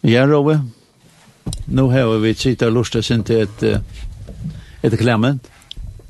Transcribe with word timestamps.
Ja, 0.00 0.26
Rove. 0.26 0.60
Nu 1.64 1.82
har 1.82 2.18
vi 2.18 2.34
sitta 2.34 2.66
och 2.66 2.72
lusta 2.72 3.02
sin 3.02 3.24
till 3.24 3.40
ett, 3.40 3.62
ett 4.82 4.98
klämment. 4.98 5.50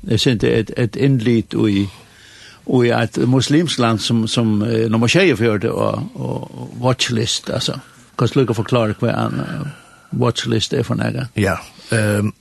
Det 0.01 0.13
är 0.13 0.17
sin 0.17 0.39
ett, 0.43 0.69
ett 0.69 0.95
inlit 0.95 1.53
och 1.53 1.69
i 1.69 1.89
och 2.63 2.85
i 2.85 2.89
ett 2.89 3.17
muslimskt 3.17 3.79
land 3.79 4.01
som, 4.01 4.27
som 4.27 4.59
nummer 4.59 5.07
tjejer 5.07 5.35
för 5.35 5.57
det 5.57 5.69
och, 5.69 5.99
och 6.13 6.69
watchlist 6.79 7.49
alltså. 7.49 7.79
Kan 8.17 8.27
sluka 8.27 8.53
forklare 8.53 8.95
vad 8.99 9.11
en 9.11 9.41
watchlist 10.09 10.73
är 10.73 10.83
för 10.83 10.95
några? 10.95 11.27
Ja, 11.33 11.59
um, 11.89 12.33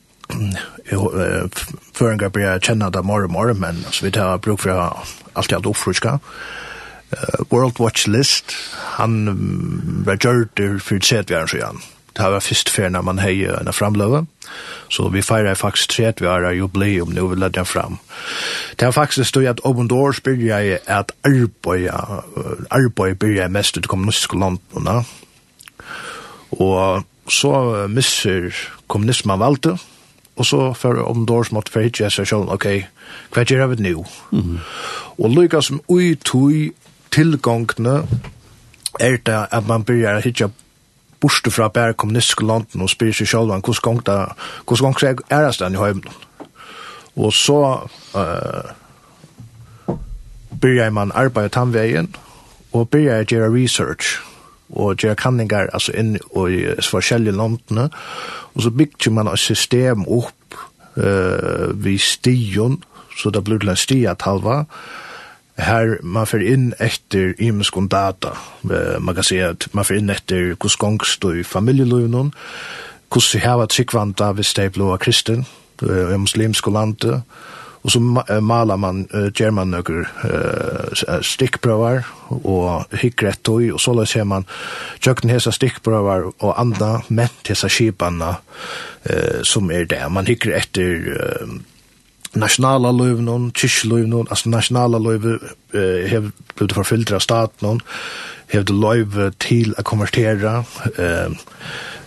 för 1.93 2.11
en 2.11 2.19
gång 2.19 2.31
börjar 2.31 2.53
jag 2.53 2.63
känna 2.63 2.91
det 2.91 3.03
mer 3.03 3.25
och 3.25 3.31
mer 3.31 3.55
men 3.55 3.85
så 3.91 4.05
vi 4.05 4.13
tar 4.13 4.39
bruk 4.39 4.61
för 4.61 4.93
att 5.33 5.51
jag 5.51 5.61
har 5.61 5.71
uppfruska 5.71 6.21
uh, 7.13 7.45
World 7.53 7.81
Watch 7.81 8.07
List, 8.09 8.57
han 8.99 9.29
um, 9.29 10.03
var 10.07 10.17
gjørt 10.17 10.61
for 10.83 10.99
tredvjæren 10.99 11.49
siden. 11.49 11.83
Det 12.17 12.27
var 12.33 12.41
først 12.41 12.71
ferien 12.71 12.93
når 12.93 13.03
man 13.07 13.19
heier 13.23 13.59
en 13.59 13.73
framløve, 13.73 14.27
så 14.91 15.09
vi 15.09 15.23
feirer 15.23 15.55
faktisk 15.55 15.91
tredvjæren 15.95 16.59
jubileum 16.59 17.13
nå 17.15 17.27
vi 17.31 17.37
ledde 17.39 17.59
den 17.59 17.67
fram. 17.67 17.99
Det 18.81 18.87
var 18.87 18.93
faktisk 18.93 19.29
stod 19.29 19.45
at 19.45 19.61
Open 19.65 19.89
Doors 19.89 20.17
år 20.17 20.19
spør 20.19 20.43
jeg 20.43 20.79
at 20.87 21.13
arbeid 22.71 23.15
bør 23.15 23.35
jeg 23.35 23.51
mest 23.51 23.77
ut 23.77 23.85
i 23.85 23.89
kommunistiske 23.89 24.39
landene, 24.39 25.05
og 26.51 27.05
så 27.29 27.87
misser 27.89 28.51
kommunismen 28.89 29.41
valgte, 29.41 29.79
og 30.37 30.47
så 30.47 30.73
for 30.73 31.03
om 31.05 31.27
dår 31.27 31.43
som 31.43 31.59
måtte 31.59 31.73
for 31.73 31.85
hitje 31.85 32.11
seg 32.11 32.27
selv, 32.27 32.51
ok, 32.51 32.67
hva 33.35 33.45
gjør 33.45 33.61
jeg 33.61 33.71
vet 33.71 33.81
nå? 33.81 34.05
Mm. 34.31 34.41
-hmm. 34.41 34.59
Og 35.19 35.31
lykka 35.31 35.61
som 35.61 35.81
ui 35.89 36.15
tui 36.15 36.73
tilgångene 37.13 38.03
er 39.01 39.17
det 39.27 39.47
at 39.53 39.67
man 39.69 39.85
begynner 39.85 40.21
å 40.21 40.25
hitte 40.25 40.51
borste 41.21 41.53
fra 41.53 41.69
bare 41.69 41.95
kommunistiske 41.95 42.47
landen 42.47 42.83
og 42.85 42.91
spyrer 42.91 43.17
seg 43.17 43.29
selv 43.29 43.55
om 43.55 43.63
hvordan 43.65 43.85
gang 43.85 44.03
det 44.07 44.19
hvordan 44.67 44.97
gang 44.97 45.01
det 45.01 45.25
er 45.31 45.45
det 45.45 45.55
stedet 45.55 45.77
i 45.77 45.81
høyden. 45.81 46.09
Og 47.17 47.33
så 47.35 47.61
uh, 48.15 48.73
begynner 50.61 50.91
man 50.91 51.13
arbeid 51.15 51.51
i 51.51 51.55
tannveien 51.55 52.11
og 52.73 52.89
begynner 52.89 53.25
å 53.25 53.31
gjøre 53.31 53.53
research 53.55 54.19
og 54.71 55.03
gjøre 55.03 55.19
kanningar 55.19 55.71
altså 55.75 55.93
inn 55.99 56.15
i 56.17 56.61
forskjellige 56.87 57.35
landene 57.37 57.89
og 58.55 58.63
så 58.63 58.71
bygger 58.71 59.11
man 59.15 59.29
et 59.29 59.43
system 59.43 60.07
opp 60.07 60.59
uh, 60.97 61.75
vid 61.75 61.99
stion 61.99 62.79
så 63.19 63.31
det 63.35 63.43
blir 63.45 63.59
til 63.59 63.73
en 63.73 63.81
stiatalva 63.81 64.61
og 64.61 65.10
her 65.61 65.97
man 66.03 66.27
fer 66.27 66.43
inn 66.45 66.73
etter 66.81 67.35
imeskon 67.39 67.89
data. 67.89 68.35
Man 68.65 69.15
kan 69.15 69.27
se 69.27 69.41
at 69.45 69.69
man 69.73 69.85
fer 69.85 70.01
inn 70.01 70.13
etter 70.13 70.55
hos 70.63 70.77
gongst 70.81 71.25
og 71.25 71.41
familieløvnen, 71.47 72.33
hos 73.11 73.33
hava 73.43 73.67
tryggvanda 73.67 74.33
hvis 74.39 74.55
de 74.59 74.69
blå 74.71 74.97
kristen, 75.03 75.47
i 75.81 76.19
muslimske 76.21 76.71
landet, 76.71 77.23
og 77.83 77.91
så 77.91 78.01
maler 78.41 78.77
man 78.77 79.07
uh, 79.15 79.53
man 79.55 79.73
noen 79.73 80.05
uh, 80.05 81.23
stikkprøver 81.25 82.05
og 82.29 82.93
hyggrett 83.01 83.49
og, 83.49 83.63
og 83.73 83.81
så 83.81 84.05
ser 84.05 84.25
man 84.29 84.45
tjøkken 85.01 85.33
hese 85.33 85.53
stikkprøver 85.53 86.29
og 86.29 86.61
andre 86.61 87.01
ment 87.09 87.49
hese 87.49 87.71
skipene 87.73 88.35
uh, 88.37 89.41
som 89.43 89.71
er 89.71 89.89
det. 89.89 90.03
Man 90.13 90.29
hygger 90.29 90.59
etter 90.61 91.09
uh, 91.17 91.57
nationala 92.33 92.93
löven 92.93 93.25
någon 93.25 93.53
kyrkliv 93.53 94.09
någon 94.09 94.27
alltså 94.31 94.49
nationala 94.49 94.99
löv 94.99 95.25
eh 95.75 96.13
har 96.13 96.31
blivit 96.55 96.75
förföljda 96.75 97.15
av 97.15 97.21
staten 97.21 97.69
någon 97.69 97.81
har 98.53 98.61
det 98.61 98.73
löv 98.73 99.33
till 99.33 99.75
att 99.79 99.85
konvertera 99.85 100.65
eh 100.99 101.29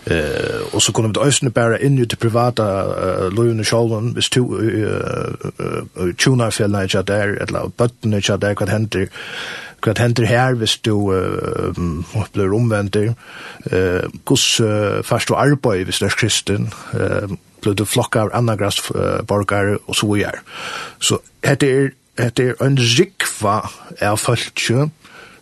eh 0.05 0.61
och 0.71 0.83
så 0.83 0.93
kunde 0.93 1.19
vi 1.19 1.27
ösna 1.27 1.49
bara 1.49 1.79
in 1.79 1.99
i 1.99 2.05
det 2.05 2.15
privata 2.15 2.65
löven 3.29 3.59
och 3.59 3.67
själva. 3.67 3.99
Vis 4.15 4.29
to 4.29 4.41
eh 4.61 6.13
tuna 6.17 6.51
fel 6.51 6.71
när 6.71 6.87
jag 6.95 7.05
där 7.05 7.27
eller 7.27 7.71
när 8.01 8.29
jag 8.29 8.39
där 8.39 8.55
kan 8.55 8.67
händer 8.67 9.09
hva 9.83 9.93
hender 9.99 10.27
her 10.27 10.55
hvis 10.59 10.77
du 10.85 10.93
uh, 11.11 11.73
blir 12.33 12.53
omvendt, 12.55 12.95
uh, 12.95 13.11
hvordan 14.23 14.99
uh, 14.99 15.03
først 15.03 15.29
du 15.29 15.35
arbeid 15.35 15.83
hvis 15.85 15.99
du 15.99 16.05
er 16.07 16.15
kristen, 16.15 16.69
uh, 16.93 17.27
blir 17.61 17.75
du 17.75 17.85
flokka 17.85 18.27
av 18.27 18.33
andre 18.33 18.57
grassborgare 18.59 19.25
borgar 19.27 19.75
og 19.87 19.95
så 19.95 20.15
gjør. 20.19 20.39
Så 20.99 21.19
heter 21.43 21.75
er, 21.75 21.91
dette 22.17 22.49
er 22.51 22.65
en 22.65 22.77
rikva 22.77 23.59
av 24.01 24.17
folk 24.21 24.63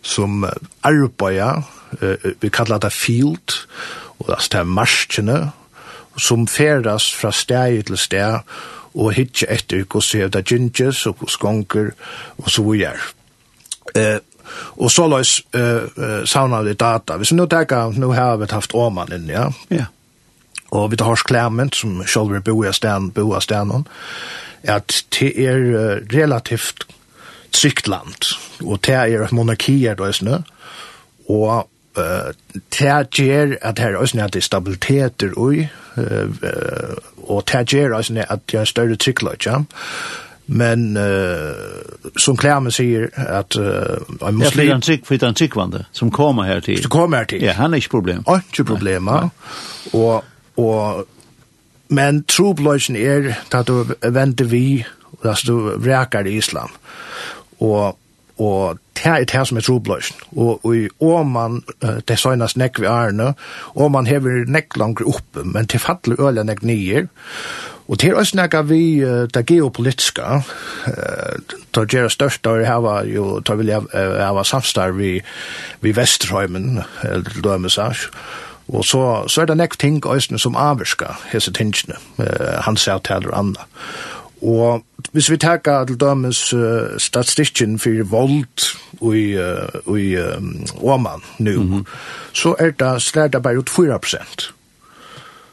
som 0.02 0.44
arbeider, 0.82 1.62
uh, 2.02 2.30
vi 2.40 2.50
kallar 2.50 2.82
det 2.82 2.92
field, 2.92 3.58
og 4.18 4.30
det 4.30 4.58
er 4.58 4.68
marskene, 4.68 5.40
som 6.18 6.46
ferdas 6.46 7.08
fra 7.14 7.32
steg 7.32 7.86
til 7.88 7.98
steg, 7.98 8.42
og 8.92 9.14
hitje 9.16 9.48
etter 9.48 9.86
hos 9.88 10.10
det 10.12 10.26
er 10.26 10.32
det 10.32 10.44
gynges 10.50 11.06
og 11.08 11.22
hos 11.24 11.38
gonger 11.40 11.94
og 12.36 12.50
så 12.52 12.64
gjør. 12.76 13.00
Eh, 13.94 14.18
og 14.76 14.90
så 14.90 15.08
løs 15.08 15.42
eh 15.54 15.82
uh, 15.96 16.24
savna 16.24 16.62
det 16.62 16.80
data. 16.80 17.16
Hvis 17.16 17.32
vi 17.32 17.36
nu 17.36 17.46
tenker, 17.46 17.92
nu 17.96 18.12
har 18.12 18.36
vi 18.36 18.46
haft 18.50 18.74
Åman 18.74 19.12
inn, 19.12 19.28
ja? 19.28 19.50
Ja. 19.70 19.84
Og 20.70 20.90
vi 20.90 20.96
tar 20.96 21.20
Klement, 21.24 21.74
som 21.74 22.02
selv 22.06 22.40
bo 22.40 22.64
i 22.64 22.72
stedet, 22.72 23.14
bo 23.14 23.36
i 23.36 23.40
stedet, 23.40 23.86
at 24.62 25.04
det 25.20 25.32
er 25.48 25.58
uh, 25.58 26.00
relativt 26.14 26.86
trygt 27.52 27.88
land, 27.88 28.34
og 28.64 28.80
det 28.86 28.94
er 28.94 29.24
et 29.24 29.32
monarki 29.32 29.84
er 29.84 29.94
det 29.94 30.06
også, 30.06 30.42
og 31.28 31.68
uh, 31.96 32.32
det 32.72 33.10
gjør 33.10 33.56
at 33.62 33.78
her 33.78 33.96
også 33.96 34.20
er 34.20 34.26
det 34.28 34.44
stabiliteter 34.44 35.36
i, 35.52 35.66
uh, 35.96 36.30
og 37.28 37.44
det 37.52 37.74
er 37.74 37.94
også 37.94 38.24
at 38.28 38.40
det 38.50 38.56
er 38.56 38.60
en 38.60 38.66
større 38.66 38.96
trygglag, 38.96 39.46
ja? 39.46 39.58
Men 40.52 40.96
uh, 40.96 42.12
som 42.20 42.36
Klemmen 42.36 42.74
sier 42.74 43.08
at 43.16 43.56
uh, 43.56 44.02
en 44.20 44.36
muslim... 44.36 44.68
Ja, 44.68 44.98
for 45.04 45.16
det 45.16 45.22
er 45.22 45.32
en 45.32 45.38
tryggvande 45.38 45.84
som 45.96 46.10
kommer 46.12 46.48
her 46.48 46.60
til. 46.60 46.82
Som 46.82 46.92
kommer 46.92 47.22
her 47.22 47.30
til. 47.30 47.44
Ja, 47.46 47.56
han 47.56 47.72
er 47.72 47.80
ikke 47.80 47.94
problem. 47.96 48.24
Han 48.26 48.42
er 48.42 48.50
ikke 48.50 48.66
problem, 48.68 49.08
ja. 49.08 49.30
Og, 49.96 50.24
og, 50.60 51.06
men 51.88 52.22
trobløsjen 52.28 52.98
er 53.00 53.32
at 53.48 53.68
du 53.68 53.94
venter 54.02 54.50
vi, 54.50 54.84
altså 55.24 55.46
du 55.52 55.72
vreker 55.80 56.28
i 56.28 56.36
islam. 56.42 56.72
Og 57.60 57.96
og 58.38 58.78
det 58.96 59.06
er 59.10 59.24
det 59.24 59.42
som 59.48 59.58
er 59.58 59.64
trobløs. 59.66 60.12
Og, 60.36 60.64
og 61.00 61.14
om 61.14 61.26
man, 61.34 61.62
det 62.08 62.18
søgnes 62.18 62.56
nekk 62.56 62.80
vi 62.80 62.86
er 62.86 63.12
nå, 63.16 63.32
og 63.74 63.92
man 63.92 64.06
hever 64.06 64.44
nekk 64.46 64.76
langer 64.76 65.08
oppe, 65.08 65.44
men 65.44 65.66
til 65.66 65.82
fattelig 65.82 66.20
øyne 66.20 66.44
nekk 66.46 66.62
nye. 66.62 67.06
Og 67.88 67.98
til 67.98 68.14
oss 68.16 68.30
snakke 68.32 68.62
vi 68.68 69.02
uh, 69.04 69.26
det 69.34 69.46
geopolitiske, 69.46 70.22
uh, 70.22 71.56
det 71.74 71.88
gjør 71.90 72.08
det 72.08 72.12
største, 72.12 72.54
det 72.62 72.76
var 72.84 73.04
jo, 73.04 73.40
det 73.40 73.58
vil 73.58 73.72
jeg 73.74 73.82
ha 74.22 74.44
samstarv 74.44 74.96
vi, 74.96 75.18
vi 75.80 75.96
Vesterheimen, 75.96 76.80
eller 77.02 77.42
Dømesasj, 77.44 78.08
Og 78.68 78.84
så, 78.84 79.24
så 79.28 79.42
er 79.42 79.46
det 79.50 79.56
nekk 79.58 79.74
ting 79.78 79.98
også 80.06 80.38
som 80.38 80.56
avvirka 80.56 81.16
hese 81.32 81.52
tingene, 81.52 81.98
uh, 82.18 82.62
han 82.62 82.76
sier 82.76 83.02
til 83.02 83.16
eller 83.16 83.34
annet. 83.34 83.58
Og 84.42 84.84
hvis 85.12 85.30
vi 85.30 85.36
tager 85.36 85.84
til 85.84 86.00
dømes 86.00 86.54
uh, 86.54 86.98
statistikken 86.98 87.78
for 87.78 88.02
vold 88.10 88.74
i, 89.14 89.36
uh, 89.38 89.98
i 89.98 90.16
um, 90.16 90.66
Åman 90.82 91.22
nu, 91.38 91.62
mm 91.62 91.78
-hmm. 91.78 91.84
så 92.32 92.54
er 92.58 92.70
det 92.70 93.02
slært 93.02 93.42
bare 93.42 93.58
ut 93.58 93.70
4 93.70 93.98
prosent. 93.98 94.54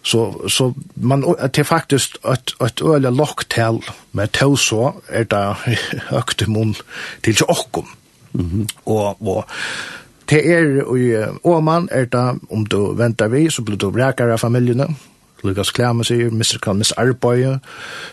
Så, 0.02 0.48
så 0.48 0.74
man, 0.96 1.22
det 1.22 1.60
er 1.60 1.64
faktisk 1.64 2.18
et, 2.34 2.54
et 2.66 2.82
øyelig 2.82 3.12
lokktal 3.12 3.84
med 4.12 4.28
tog 4.28 4.60
så 4.60 4.92
er 5.08 5.24
det 5.24 5.56
økt 6.20 6.48
munn 6.48 6.76
til 7.24 7.32
ikke 7.32 7.50
okkom. 7.50 7.88
Mm 8.34 8.46
-hmm. 8.46 8.68
Og, 8.86 9.28
og 9.28 9.46
det 10.30 10.50
er 10.54 10.96
i 10.96 11.26
Åman 11.44 11.90
er 11.92 12.06
det, 12.06 12.40
om 12.52 12.66
du 12.66 12.94
venter 12.94 13.28
vi, 13.28 13.50
så 13.50 13.62
blir 13.62 13.78
du 13.78 13.92
brekere 13.92 14.34
av 14.34 14.38
familjene, 14.38 14.88
Lukas 15.44 15.72
Klemmer 15.72 16.04
sier, 16.04 16.32
Mr. 16.32 16.60
kan 16.62 16.78
missa 16.78 16.96
arbeid. 16.98 17.60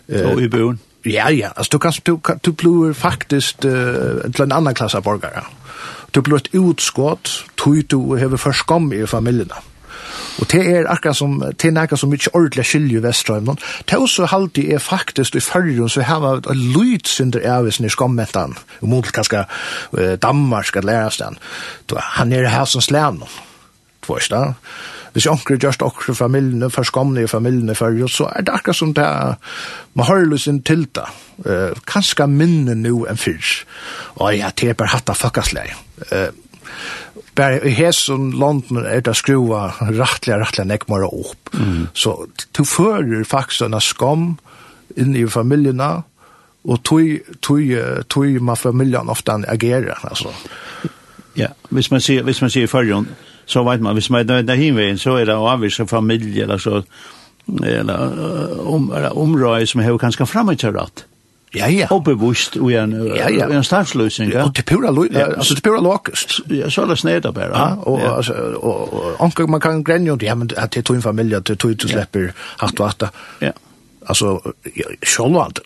Og 0.09 0.43
i 0.43 0.49
bøen. 0.49 0.81
Ja, 1.07 1.29
ja. 1.31 1.51
Altså, 1.57 1.71
du, 1.73 1.79
kan, 1.79 1.93
du, 2.07 2.19
du 2.47 2.53
blir 2.53 2.93
faktisk 2.93 3.65
uh, 3.65 4.33
til 4.35 4.45
en 4.45 4.53
annan 4.53 4.75
klasse 4.75 4.99
av 4.99 5.07
borgere. 5.07 5.45
Du 6.15 6.21
blir 6.23 6.41
et 6.41 6.53
utskott, 6.55 7.45
du 7.65 7.83
du 7.91 8.15
hever 8.17 8.37
forskam 8.37 8.93
i 8.93 9.07
familien. 9.07 9.53
Og 10.39 10.53
det 10.53 10.61
er 10.69 10.89
akkurat 10.89 11.17
som, 11.17 11.39
det 11.41 11.65
er 11.65 11.73
nekka 11.73 11.97
som 11.97 12.13
ikke 12.13 12.35
ordentlig 12.35 12.65
skiljer 12.69 13.01
Vestrøymnon. 13.01 13.59
Det 13.89 13.97
er 13.97 14.03
også 14.05 14.27
halvdig 14.27 14.73
er 14.73 14.79
faktisk 14.79 15.37
i 15.37 15.41
fyrrjun 15.41 15.89
så 15.89 16.03
har 16.03 16.21
vi 16.21 16.33
et 16.39 16.57
lydsynder 16.57 17.47
avisen 17.57 17.87
i 17.87 17.93
skommetan, 17.93 18.57
og 18.81 18.89
mot 18.89 19.13
kanskje 19.13 19.45
uh, 19.93 20.15
Danmark 20.23 20.67
skal 20.67 20.85
lære 20.85 21.11
sted. 21.11 21.39
Han 22.19 22.33
er 22.33 22.49
her 22.49 22.65
som 22.65 22.81
slæn, 22.81 23.23
tvårsta 24.03 24.55
hvis 25.17 25.25
jeg 25.25 25.33
onker 25.33 25.57
gjørst 25.57 25.81
okre 25.81 26.13
familjene, 26.13 26.69
forskomne 26.69 27.23
i 27.25 27.29
familjene 27.31 27.73
før, 27.75 28.03
så 28.13 28.27
er 28.37 28.45
det 28.45 28.53
akkurat 28.53 28.77
som 28.77 28.91
det 28.93 29.05
er, 29.05 29.39
man 29.97 30.07
har 30.11 30.27
lyst 30.29 30.45
sin 30.45 30.59
til 30.61 30.83
det. 30.93 31.07
Uh, 31.41 31.73
kanskje 31.89 32.27
minne 32.29 32.75
nu 32.77 33.07
enn 33.09 33.17
fyrs. 33.17 33.63
Og 34.21 34.37
jeg 34.37 34.53
teper 34.61 34.93
hatt 34.93 35.09
av 35.09 35.17
fakkasleg. 35.17 35.73
Uh, 36.13 36.29
Bare 37.37 37.61
i 37.69 37.73
hesson 37.77 38.31
London 38.37 38.85
er 38.85 39.01
det 39.05 39.13
skruva 39.17 39.71
rattliga, 39.81 40.39
rattliga 40.41 40.67
nekmara 40.69 41.09
opp. 41.09 41.51
Mm. 41.53 41.87
Så 41.97 42.15
du 42.57 42.65
fører 42.65 43.25
faktisk 43.29 43.67
en 43.67 43.81
skam 43.81 44.27
inn 44.97 45.17
i 45.17 45.25
familjene, 45.29 45.91
og 46.67 46.83
tog, 46.85 47.33
tog, 47.45 47.73
tog 48.11 48.41
man 48.43 48.57
familjen 48.57 49.09
ofta 49.09 49.39
agera 49.49 49.97
alltså. 50.03 50.33
Ja, 51.37 51.53
hvis 51.71 51.91
man 51.91 52.01
ser 52.01 52.23
hvis 52.23 52.41
man 52.41 52.51
ser 52.51 52.67
förrjon 52.67 53.09
så 53.47 53.63
vet 53.65 53.81
man, 53.81 53.95
hvis 53.95 54.11
man 54.11 54.21
er 54.21 54.33
nøyden 54.33 54.59
hinveien, 54.59 54.99
så 54.99 55.17
er 55.21 55.25
det 55.25 55.35
avvisa 55.35 55.85
familie, 55.85 56.43
eller 56.43 56.59
så, 56.59 56.83
eller, 57.63 57.99
om, 58.67 58.93
område 59.13 59.67
som 59.67 59.81
har 59.81 59.99
kanskje 59.99 60.27
framutgjøret. 60.27 61.07
Ja, 61.55 61.69
ja. 61.71 61.87
Og 61.91 62.05
bevust 62.05 62.57
og 62.57 62.73
en, 62.73 62.93
ja, 63.17 63.29
ja. 63.31 63.47
en 63.49 63.65
startsløsning. 63.65 64.33
Ja. 64.33 64.45
Og 64.45 64.55
til 64.55 64.65
pura, 64.65 64.93
ja. 65.13 65.25
altså 65.25 65.55
til 65.55 65.63
pura 65.63 65.81
lokest. 65.81 66.41
Ja, 66.51 66.69
så 66.71 66.83
er 66.83 66.87
det 66.87 66.99
sneda 66.99 67.31
bare. 67.31 67.59
Ja, 67.59 67.75
og, 67.83 68.01
ja. 68.01 68.17
Altså, 68.17 68.35
og, 68.57 68.93
og, 69.21 69.33
og, 69.39 69.51
man 69.51 69.61
kan 69.61 69.85
grenje 69.85 70.11
om 70.11 70.19
det, 70.19 70.27
ja, 70.27 70.35
men 70.35 70.51
til 70.71 70.85
tog 70.85 70.97
en 70.97 71.03
familie, 71.03 71.41
til 71.41 71.57
tog 71.57 71.83
du 71.83 71.89
slipper 71.89 72.33
hatt 72.61 72.81
og 72.81 72.91
hatt. 72.91 73.09
Ja. 73.41 73.55
Alltså 74.07 74.53
Sjölvad. 75.03 75.59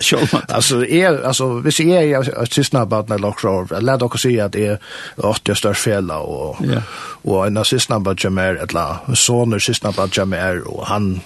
Sjölvad. 0.00 0.44
Alltså 0.48 0.86
är 0.86 1.22
alltså 1.26 1.54
vi 1.54 1.72
ser 1.72 2.02
jag 2.02 2.28
att 2.36 2.52
så 2.52 2.64
snabbt 2.64 3.08
när 3.08 3.18
lock 3.18 3.40
show. 3.40 3.68
Låt 3.80 4.02
oss 4.02 4.22
se 4.22 4.40
att 4.40 4.52
det 4.52 4.66
är 4.66 4.78
80 5.16 5.40
stör 5.40 5.54
största 5.54 5.74
fälla 5.74 6.18
och 6.18 6.56
och 7.22 7.46
en 7.46 7.56
assist 7.56 7.90
number 7.90 8.14
Jamer 8.18 8.56
att 8.62 8.72
la 8.72 9.00
så 9.14 9.44
när 9.44 9.56
assist 9.56 9.84
number 9.84 10.08
Jamer 10.12 10.68
och 10.68 10.86
han 10.86 11.20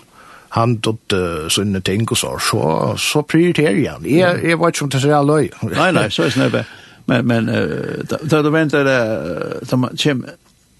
han 0.54 0.76
dott 0.78 1.12
uh, 1.12 1.48
sånne 1.50 1.80
ting 1.82 2.04
og 2.06 2.18
så, 2.18 2.36
så, 2.38 2.60
så 2.98 3.22
prioriterer 3.26 3.90
han. 3.90 4.04
Jeg, 4.06 4.38
jeg 4.44 4.58
var 4.60 4.70
ikke 4.70 4.84
som 4.84 4.90
til 4.92 5.02
seg 5.02 5.14
alle 5.16 5.38
nej 5.40 5.72
Nei, 5.72 5.88
nei, 5.96 6.04
så 6.14 6.28
er 6.30 6.52
det. 6.52 6.62
Men, 7.10 7.26
men 7.26 7.48
uh, 7.50 8.04
da 8.22 8.38
du 8.42 8.52
venter 8.54 8.86
det, 8.86 9.00
som 9.66 9.88
kjem, 9.98 10.22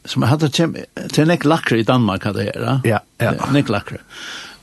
som 0.07 0.29
hadde 0.31 0.53
kjem, 0.55 0.77
til 1.11 1.27
Nick 1.27 1.45
Lackre 1.45 1.81
i 1.83 1.87
Danmark 1.89 2.23
hadde 2.23 2.47
jeg. 2.47 2.79
Ja, 2.87 3.03
ja. 3.19 3.35
Nick 3.53 3.73
Lackre. 3.73 3.99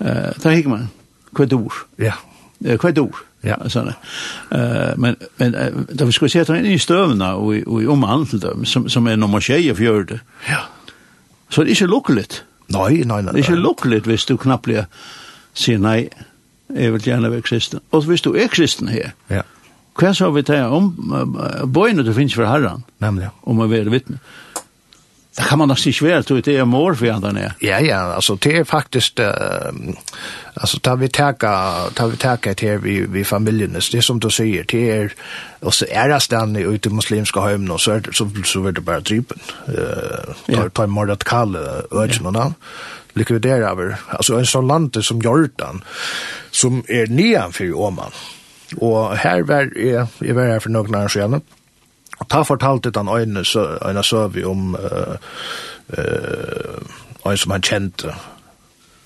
Eh, 0.05 0.31
tar 0.41 0.51
hick 0.51 0.65
man. 0.65 0.87
Kvad 1.35 1.53
ord. 1.53 1.73
Ja. 1.95 2.13
Eh, 2.65 2.77
kvad 2.77 2.99
ord. 2.99 3.15
Ja. 3.41 3.53
Alltså. 3.53 3.93
Eh, 4.51 4.93
men 4.97 5.15
men 5.37 5.85
då 5.91 6.05
vi 6.05 6.11
skulle 6.11 6.29
se 6.29 6.39
att 6.39 6.47
han 6.47 6.57
är 6.57 6.63
i 6.63 6.79
stövna 6.79 7.35
och 7.35 7.53
och 7.67 7.83
i 7.83 7.87
omhandel 7.87 8.27
till 8.27 8.65
som 8.65 8.89
som 8.89 9.07
är 9.07 9.17
nummer 9.17 9.39
6 9.39 9.77
för 9.77 10.03
det. 10.03 10.19
Ja. 10.49 10.59
Så 11.49 11.63
det 11.63 11.69
är 11.69 11.71
inte 11.71 11.87
lukkeligt. 11.87 12.43
Nej, 12.67 13.03
nej, 13.05 13.23
nej. 13.23 13.33
Det 13.33 13.39
är 13.39 13.49
inte 13.51 13.55
lukkeligt 13.55 14.07
hvis 14.07 14.25
du 14.25 14.37
knappt 14.37 14.63
blir 14.63 14.85
se 15.53 15.77
nej. 15.77 16.09
Jag 16.67 16.91
vill 16.91 17.07
gärna 17.07 17.29
vara 17.29 17.41
kristen. 17.41 17.79
Och 17.89 18.03
hvis 18.03 18.21
du 18.21 18.35
är 18.35 18.47
kristen 18.47 18.87
här. 18.87 19.13
Ja. 19.27 19.43
Hva 19.93 20.13
så 20.13 20.31
vi 20.31 20.43
tar 20.43 20.69
om 20.71 20.95
uh, 21.13 21.65
bøyene 21.65 22.03
du 22.03 22.13
finnes 22.13 22.33
for 22.33 22.47
herren? 22.47 22.85
Nemlig. 23.03 23.27
Om 23.43 23.59
å 23.59 23.67
være 23.67 23.91
vittne. 23.91 24.21
Det 25.37 25.43
kan 25.49 25.57
man 25.57 25.67
nok 25.67 25.87
inte 25.87 26.05
være, 26.05 26.23
tror 26.23 26.41
det 26.41 26.57
är 26.57 26.65
mor 26.65 26.93
för 26.95 27.11
andra 27.11 27.31
ner. 27.31 27.53
Ja, 27.59 27.79
ja, 27.79 27.95
alltså 27.95 28.35
det 28.35 28.57
är 28.57 28.63
faktiskt 28.63 29.19
uh, 29.19 29.25
alltså 30.53 30.77
da 30.83 30.95
vi 30.95 31.07
täcka 31.07 31.89
da 31.97 32.07
vi 32.07 32.17
täcka 32.17 32.53
till 32.53 32.77
vi 32.77 33.05
vi 33.05 33.23
familiene, 33.23 33.79
det 33.79 33.97
er 33.97 34.01
som 34.01 34.19
du 34.19 34.29
säger 34.29 34.63
det 34.63 34.89
er, 34.89 35.09
og 35.61 35.73
så 35.73 35.85
är 35.91 36.09
det 36.09 36.19
stanna 36.19 36.59
ute 36.59 36.89
i 36.89 36.91
muslimska 36.91 37.41
hem 37.41 37.71
och 37.71 37.81
så 37.81 37.99
det, 37.99 38.15
så 38.15 38.29
så 38.43 38.67
er 38.67 38.71
det 38.71 38.85
bara 38.85 38.99
drypen. 38.99 39.39
Eh 39.67 39.73
uh, 39.73 40.55
tar 40.55 40.69
tar 40.69 40.87
mor 40.87 41.11
att 41.11 41.23
kalle, 41.23 41.81
urgen 41.91 42.25
och 42.25 42.33
då 42.33 42.53
likvidera 43.13 43.69
över 43.69 43.95
alltså 44.09 44.39
en 44.39 44.45
sånn 44.45 44.67
land 44.67 45.03
som 45.03 45.21
Jordan 45.21 45.83
som 46.51 46.83
är 46.87 47.07
nedanför 47.07 47.73
Åman, 47.73 48.11
Och 48.77 49.17
her 49.17 49.43
var 49.43 49.67
jeg, 49.75 50.07
jeg 50.21 50.35
var 50.35 50.45
her 50.45 50.59
för 50.59 50.69
några 50.69 51.03
år 51.03 51.41
Og 52.21 52.27
ta 52.29 52.43
fortalte 52.45 52.91
han 52.95 53.09
øyne, 53.09 53.45
så, 53.45 53.77
øyne 53.81 54.03
så 54.05 54.27
vi 54.27 54.43
om 54.45 54.75
uh, 54.75 55.15
uh, 55.97 56.77
øyne 57.25 57.37
som 57.37 57.51
han 57.51 57.65
kjente 57.65 58.13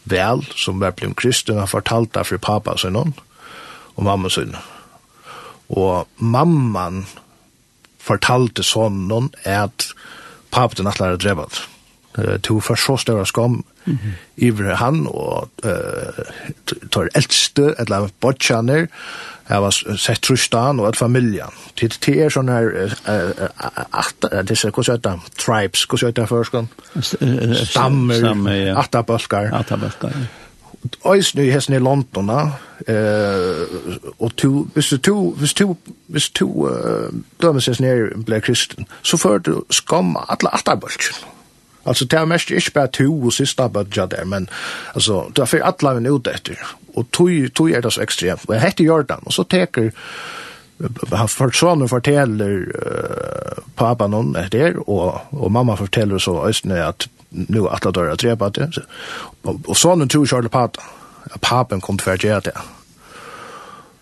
vel, 0.06 0.44
som 0.56 0.80
var 0.80 0.92
blitt 0.92 1.16
kristen, 1.18 1.58
han 1.58 1.72
fortalte 1.72 2.24
for 2.28 2.38
pappa 2.38 2.78
sin 2.78 2.96
og 2.96 4.04
mamma 4.04 4.30
sin. 4.30 4.56
Og 5.70 6.08
mamman 6.18 7.06
fortalte 8.06 8.64
sånn 8.64 9.32
at 9.46 9.88
pappa 10.52 10.78
den 10.78 10.92
atler 10.92 11.16
er 11.16 11.22
drevet 11.22 11.64
uh, 12.18 12.38
to 12.44 12.60
for 12.60 12.76
så 12.76 12.98
større 12.98 13.26
skam 13.26 13.64
mm 13.86 13.94
-hmm. 13.94 14.12
iver 14.38 14.76
han 14.76 15.08
og 15.08 15.50
uh, 15.66 15.72
tar 16.92 17.08
eldste 17.16 17.76
eller 17.80 18.10
bortkjenner 18.20 18.88
jeg 19.50 19.62
var 19.62 19.98
sett 19.98 20.22
trustan 20.22 20.80
og 20.80 20.90
et 20.90 20.98
familjan 20.98 21.54
til 21.78 21.94
det 22.06 22.24
er 22.24 22.30
sånne 22.30 22.52
her 22.52 22.70
at 23.94 24.48
disse, 24.50 24.70
hva 24.70 24.84
sier 24.84 24.98
det 24.98 25.20
tribes, 25.38 25.84
hva 25.86 26.08
er 26.08 26.12
det 26.12 26.30
først? 26.30 26.56
stammer, 27.70 28.78
atabalkar 28.78 29.54
atabalkar 29.54 30.12
Eisen 31.14 31.42
i 31.42 31.50
hesten 31.52 31.76
i 31.76 31.80
London, 31.80 32.30
eh, 32.88 33.66
og 34.20 34.36
to, 34.38 34.68
hvis 34.74 34.94
du, 35.06 35.32
hvis 35.32 35.54
du, 35.54 35.76
hvis 36.08 36.30
du 36.30 36.46
uh, 36.46 37.10
dømes 37.42 37.66
hesten 37.66 37.88
i 37.88 38.24
blir 38.26 38.40
kristen, 38.40 38.88
så 39.04 39.18
fører 39.18 39.38
du 39.38 39.64
skam 39.70 40.16
alle 40.16 40.54
atarbølgen. 40.54 41.35
Alltså 41.86 42.06
det 42.06 42.18
är 42.18 42.26
mest 42.26 42.52
inte 42.52 42.72
bara 42.74 42.88
två 42.88 43.22
och 43.26 43.34
sista 43.34 43.70
budget 43.70 44.10
där, 44.10 44.26
men 44.26 44.50
alltså 44.94 45.32
det 45.34 45.42
är 45.42 45.46
för 45.46 45.60
alla 45.60 45.94
vi 45.94 46.02
nu 46.02 46.20
efter. 46.32 46.60
Och 46.94 47.12
tog, 47.12 47.54
tog 47.54 47.72
är 47.72 47.82
det 47.82 47.92
så 47.92 48.02
extremt. 48.02 48.42
Jag 48.48 48.60
heter 48.60 48.84
Jordan 48.84 49.20
och 49.26 49.34
så 49.34 49.44
teker 49.44 49.92
han 51.12 51.28
personen 51.38 51.90
fortäller 51.90 52.58
uh, 52.60 53.64
pappa 53.76 54.08
någon 54.08 54.36
efter 54.36 54.90
och, 54.90 55.22
och 55.30 55.52
mamma 55.52 55.78
fortäller 55.78 56.18
så 56.18 56.46
östnö 56.46 56.84
att 56.84 57.08
nu 57.30 57.68
alla 57.68 57.92
dörrar 57.92 58.12
att 58.12 58.20
trepa 58.20 58.50
det. 58.50 58.72
Och, 59.42 59.56
och 59.66 59.78
sonen 59.78 60.08
tror 60.10 60.26
Charlie 60.26 60.50
Pata. 60.50 60.82
Patton. 60.82 61.40
Papen 61.40 61.82
kom 61.82 61.98
för 61.98 62.14
att 62.14 62.24
göra 62.24 62.40
det. 62.40 62.58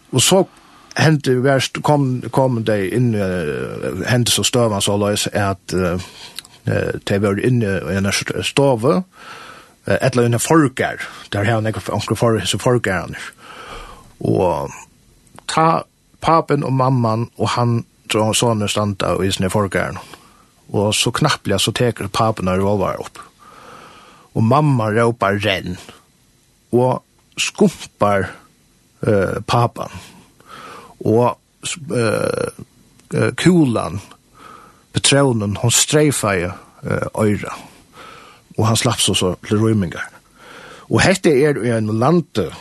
Och 0.09 0.23
så 0.23 0.47
hände 0.95 1.35
värst 1.35 1.81
kom 1.81 2.21
kom 2.31 2.63
det 2.63 2.95
in 2.95 3.15
uh, 3.15 4.05
hände 4.05 4.31
så 4.31 4.43
stövan 4.43 4.81
så 4.81 4.97
lös 4.97 5.27
att 5.27 5.73
uh, 5.73 5.97
de 6.65 7.17
var 7.19 7.39
inne 7.43 7.71
i 7.91 7.95
en 7.97 8.07
stove, 8.43 9.03
et 9.87 10.13
eller 10.13 10.29
annet 10.29 10.41
folker, 10.41 11.01
der 11.33 11.43
har 11.43 11.57
han 11.59 11.67
onkel 11.67 11.93
anker 11.93 12.15
for 12.15 12.39
hese 12.39 12.59
folker 12.59 13.11
Og 14.23 14.71
ta 15.47 15.83
papen 16.21 16.63
og 16.63 16.73
mamman 16.73 17.27
og 17.37 17.49
han, 17.57 17.85
så 18.09 18.47
han 18.47 18.67
standa 18.69 19.15
i 19.19 19.27
isne 19.27 19.49
folker. 19.49 19.99
Og 20.73 20.93
så 20.95 21.11
knappelig 21.11 21.59
så 21.61 21.73
teker 21.75 22.07
papen 22.07 22.47
og 22.47 22.61
rovar 22.61 23.01
opp. 23.03 23.19
Og 24.33 24.43
mamma 24.43 24.89
råpar 24.89 25.37
renn. 25.43 25.77
Og 26.73 27.03
skumpar 27.37 28.29
uh, 29.05 29.41
papan. 29.47 29.91
Og 31.05 31.37
uh, 31.91 33.29
kulan 33.37 33.99
betronen, 34.93 35.57
hon 35.61 35.71
streifade 35.71 36.51
uh, 36.83 37.07
øyra. 37.25 37.55
Og 38.57 38.67
han 38.67 38.77
slapp 38.77 39.01
så 39.01 39.13
så 39.17 39.35
til 39.47 39.61
rymmingar. 39.61 40.09
Og 40.89 41.01
hette 41.01 41.31
er 41.31 41.57
i 41.63 41.71
en 41.73 41.89
lande 41.99 42.51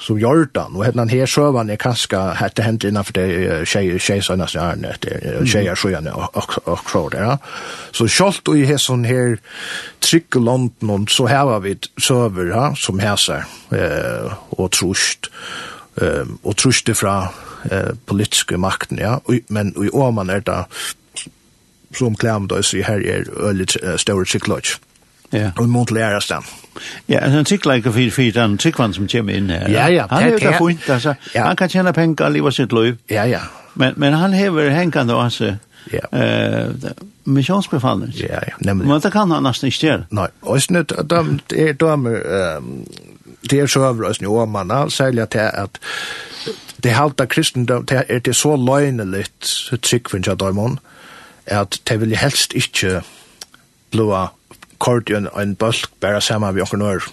som 0.00 0.18
Jordan, 0.18 0.76
og 0.76 0.84
hennan 0.84 1.10
her 1.12 1.26
søvan 1.28 1.70
er 1.70 1.76
kanska 1.80 2.30
hette 2.38 2.64
hent 2.64 2.84
innanfor 2.88 3.18
det 3.18 3.26
tjeisene 3.68 4.46
som 4.48 4.62
er 4.64 4.78
nødt, 4.80 5.08
tjeier 5.44 5.74
og 5.74 5.78
så 5.78 7.10
ja. 7.12 7.36
Så 7.92 8.08
kjolt 8.08 8.48
og 8.48 8.58
i 8.58 8.64
hesson 8.68 9.04
her 9.04 9.36
trygg 10.00 10.40
London, 10.40 11.06
så 11.08 11.28
heva 11.28 11.58
vi 11.60 11.76
søver 12.00 12.48
ja, 12.48 12.70
som 12.76 13.00
hesar 13.02 13.44
eh, 13.76 14.32
og 14.56 14.70
trusht, 14.72 15.28
eh, 16.00 16.24
og 16.42 16.56
trusht 16.56 16.88
fra 16.96 17.16
eh, 17.70 17.92
politiske 18.06 18.56
makten, 18.56 18.98
ja, 18.98 19.18
men 19.48 19.74
i 19.76 19.92
åman 19.92 20.32
er 20.32 20.46
det 20.46 20.62
som 21.94 22.14
klam 22.16 22.48
då 22.48 22.62
så 22.62 22.76
här 22.76 23.06
är 23.06 23.44
öligt 23.48 23.76
stora 23.96 24.24
cyklodge. 24.24 24.78
Ja. 25.30 25.50
Och 25.56 25.68
mot 25.68 25.90
lära 25.90 26.20
den. 26.28 26.42
Ja, 27.06 27.20
alltså 27.20 27.38
en 27.38 27.44
cyklare 27.44 27.82
kan 27.82 27.92
fyra 27.92 28.10
fyra 28.10 28.42
den 28.42 28.58
cyklan 28.58 28.94
som 28.94 29.08
kommer 29.08 29.32
in 29.32 29.50
här. 29.50 29.68
Ja, 29.68 29.90
ja. 29.90 30.06
Han 30.10 30.22
är 30.22 30.30
ju 30.30 30.38
fint 30.38 30.90
alltså. 30.90 31.14
Han 31.34 31.56
kan 31.56 31.68
tjäna 31.68 31.92
pengar 31.92 32.36
i 32.36 32.40
vad 32.40 32.54
sitt 32.54 32.72
liv. 32.72 32.96
Ja, 33.06 33.26
ja. 33.26 33.40
Men 33.74 33.94
men 33.96 34.12
han 34.12 34.32
häver 34.32 34.70
hängande 34.70 35.14
alltså. 35.14 35.56
Ja. 35.90 36.18
Eh 36.18 36.68
missionsbefallning. 37.24 38.12
Ja, 38.14 38.26
ja. 38.46 38.54
Nämligen. 38.58 38.90
Men 38.90 39.00
det 39.00 39.10
kan 39.10 39.30
han 39.30 39.42
nästan 39.42 39.66
inte 39.68 39.86
göra. 39.86 40.04
Nej, 40.08 40.28
och 40.40 40.62
snut 40.62 40.92
de 41.04 41.38
är 41.48 41.72
de 41.72 42.06
ehm 42.06 42.84
det 43.42 43.60
är 43.60 43.66
så 43.66 43.84
överröst 43.84 44.20
nu 44.20 44.26
om 44.26 44.50
man 44.50 44.70
har 44.70 44.88
sälja 44.88 45.26
till 45.26 45.40
att 45.40 45.78
det 46.76 46.90
halta 46.90 47.26
kristendom 47.26 47.84
det 47.84 48.04
är 48.08 48.20
det 48.20 48.34
så 48.34 48.56
löjneligt 48.56 49.44
så 49.44 49.76
tycker 49.76 50.12
vi 50.12 50.16
inte 50.16 50.32
att 50.32 50.38
at 51.50 51.80
de 51.88 51.98
vil 52.00 52.16
helst 52.16 52.54
ikke 52.54 53.00
blåa 53.90 54.26
kort 54.78 55.10
i 55.10 55.18
en, 55.18 55.28
en 55.36 55.56
bølg 55.56 55.90
bare 56.00 56.20
sammen 56.20 56.54
med 56.54 56.62
noen 56.62 56.82
år 56.82 57.10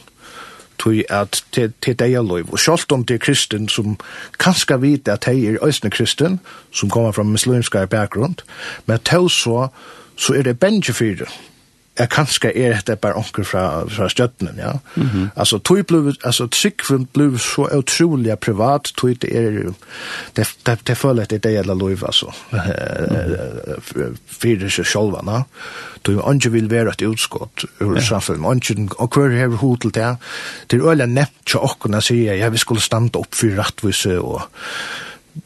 tog 0.77 1.03
at 1.09 1.43
til, 1.51 1.73
til 1.81 1.95
deg 1.99 2.17
og 2.19 2.25
lov. 2.25 2.51
Og 2.53 2.59
selv 2.59 2.93
om 2.93 3.05
det 3.05 3.15
er 3.15 3.23
kristen 3.25 3.69
som 3.69 3.97
kanskje 4.39 4.81
vet 4.81 5.07
at 5.07 5.25
de 5.25 5.47
er 5.49 5.63
østene 5.65 5.91
kristen, 5.91 6.39
som 6.71 6.89
kommer 6.89 7.11
fra 7.11 7.23
muslimske 7.23 7.87
bakgrunn, 7.87 8.37
men 8.85 8.99
til 8.99 9.29
så, 9.29 9.67
så 10.17 10.33
er 10.33 10.41
det 10.41 10.59
benge 10.59 10.93
er 11.97 12.05
kanskje 12.05 12.51
er 12.55 12.75
dette 12.77 12.95
bare 13.01 13.17
onker 13.17 13.45
fra, 13.47 13.63
fra 13.89 14.09
støttene, 14.09 14.53
ja. 14.57 14.71
Mm 14.95 15.07
-hmm. 15.07 15.27
Altså, 15.35 15.57
tog 15.57 15.85
ble, 15.87 16.13
altså, 16.23 16.47
tryggven 16.47 17.07
ble 17.13 17.39
så 17.39 17.67
utrolig 17.77 18.39
privat, 18.39 18.91
tog 18.97 19.21
det 19.21 19.35
er, 19.35 19.73
det, 20.35 20.47
det, 20.65 20.79
det 20.87 20.97
føler 20.97 21.21
at 21.23 21.29
det 21.29 21.35
er 21.35 21.39
det 21.39 21.53
gjelder 21.53 21.73
lov, 21.75 22.03
altså, 22.05 22.31
mm 22.51 22.59
-hmm. 22.59 24.17
fyrir 24.27 24.69
seg 24.69 24.85
sjolva, 24.85 25.21
na. 25.23 25.41
Tog 26.03 26.33
ikke 26.35 26.51
vil 26.51 26.69
være 26.69 26.89
et 26.89 27.01
utskott 27.01 27.65
ur 27.81 27.95
ja. 27.95 28.01
samfunn, 28.01 28.45
og 28.97 29.09
hver 29.13 29.43
er 29.43 29.47
hod 29.47 29.77
til 29.77 29.93
det, 29.93 30.15
det 30.71 30.79
er 30.79 30.89
øyla 30.91 31.05
nevnt 31.05 31.45
til 31.45 31.59
åkken, 31.59 32.01
sier 32.01 32.33
ja, 32.33 32.49
vi 32.49 32.57
skulle 32.57 32.81
stande 32.81 33.19
opp 33.19 33.35
for 33.35 33.47
rettvise, 33.47 34.21
og 34.21 34.41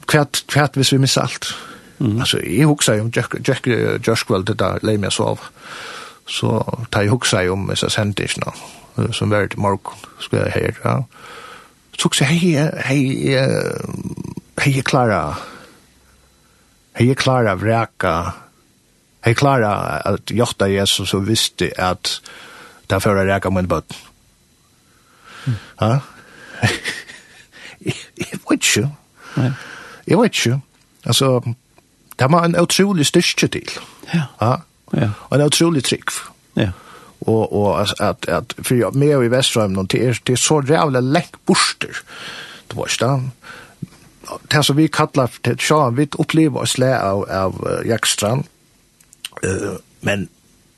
kvært, 0.08 0.44
kvært 0.48 0.76
hvis 0.76 0.92
vi 0.92 0.98
misser 0.98 1.22
alt. 1.22 1.56
Mm 2.00 2.08
-hmm. 2.08 2.20
Altså, 2.20 2.38
jeg 2.38 2.66
husker 2.66 3.02
om 3.02 3.12
Jack, 3.16 3.36
Jack, 3.48 3.68
Jack, 3.68 3.68
Jack, 3.68 4.08
Jack, 4.08 4.08
Jack, 4.08 4.48
Jack, 4.48 4.48
Jack, 4.48 4.54
Jack, 4.54 4.98
Jack, 4.98 5.08
Jack, 5.08 5.18
Jack, 5.18 5.22
Jack, 5.28 5.52
så 6.32 6.62
tar 6.92 7.06
jeg 7.06 7.12
huksa 7.12 7.44
om 7.52 7.68
disse 7.70 7.90
sendisene 7.92 8.54
som 9.16 9.32
var 9.32 9.48
til 9.48 9.60
morgen, 9.60 9.98
skulle 10.20 10.46
jeg 10.46 10.54
her, 10.56 10.80
ja. 10.86 10.96
Så 11.98 12.08
hukse, 12.08 12.26
hei, 12.26 12.38
hei, 12.38 12.76
hei 12.86 14.72
hei, 14.72 14.82
klara, 14.86 15.20
hei 16.98 17.16
klara 17.16 17.56
vreka, 17.60 18.14
hei 19.26 19.34
klara 19.38 19.74
at 20.08 20.32
jota 20.34 20.70
Jesus 20.72 21.14
og 21.18 21.28
visste 21.28 21.72
at 21.80 22.18
det 22.88 22.98
er 22.98 23.04
for 23.04 23.16
å 23.16 23.28
reka 23.28 23.52
min 23.54 23.70
bøtt. 23.72 23.96
Ja? 25.80 26.00
Jeg 27.82 28.42
vet 28.50 28.58
ikke. 28.58 28.90
Jeg 30.08 30.20
vet 30.20 30.36
ikke. 30.36 30.60
Altså, 31.06 31.30
det 32.20 32.28
var 32.32 32.46
en 32.46 32.60
utrolig 32.60 33.08
styrke 33.08 33.48
til. 33.48 33.80
Ja. 34.14 34.28
Ja 34.42 34.58
Ja. 34.94 35.10
Og 35.30 35.40
en 35.40 35.46
utrolig 35.46 35.84
trick. 35.84 36.10
Ja. 36.56 36.72
Och 37.22 37.54
og 37.54 37.82
att 38.00 38.30
at, 38.30 38.54
för 38.58 38.76
jag 38.76 38.96
med 38.96 39.24
i 39.26 39.28
Väströmmen, 39.28 39.86
det 39.86 40.08
är, 40.08 40.20
det 40.24 40.34
är 40.34 40.38
så 40.38 40.64
jävla 40.68 41.00
läck 41.00 41.32
borster. 41.46 41.98
Det 42.68 42.76
var 42.76 42.88
inte 42.92 43.32
det 44.42 44.64
så 44.64 44.74
vi 44.74 44.88
kallar 44.88 45.30
det 45.42 45.62
sjön 45.62 45.96
vi 45.96 46.08
upplever 46.20 46.62
oss 46.62 46.78
lä 46.78 47.00
av 47.00 47.30
av 47.30 47.82
Jackstrand 47.86 48.44
eh 49.44 49.78
men 50.00 50.28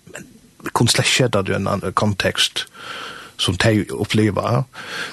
men 0.06 0.24
vi 0.64 0.70
kunde 0.74 0.92
släcka 0.92 1.42
det 1.42 1.52
i 1.52 1.56
en 1.56 1.68
annan 1.68 1.94
kontext 1.94 2.66
som 3.38 3.56
de 3.56 3.86
upplever. 3.90 4.64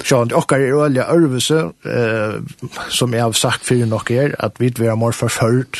Så 0.05 0.25
det 0.25 0.35
också 0.35 0.55
är 0.55 0.75
olja 0.75 1.05
örvelse 1.05 1.71
eh 1.85 2.43
som 2.89 3.13
jag 3.13 3.25
har 3.25 3.33
sagt 3.33 3.67
för 3.67 3.87
nog 3.87 4.11
er 4.11 4.37
att 4.39 4.61
vi 4.61 4.67
är 4.67 4.97
mer 4.97 5.13
förföljd 5.13 5.77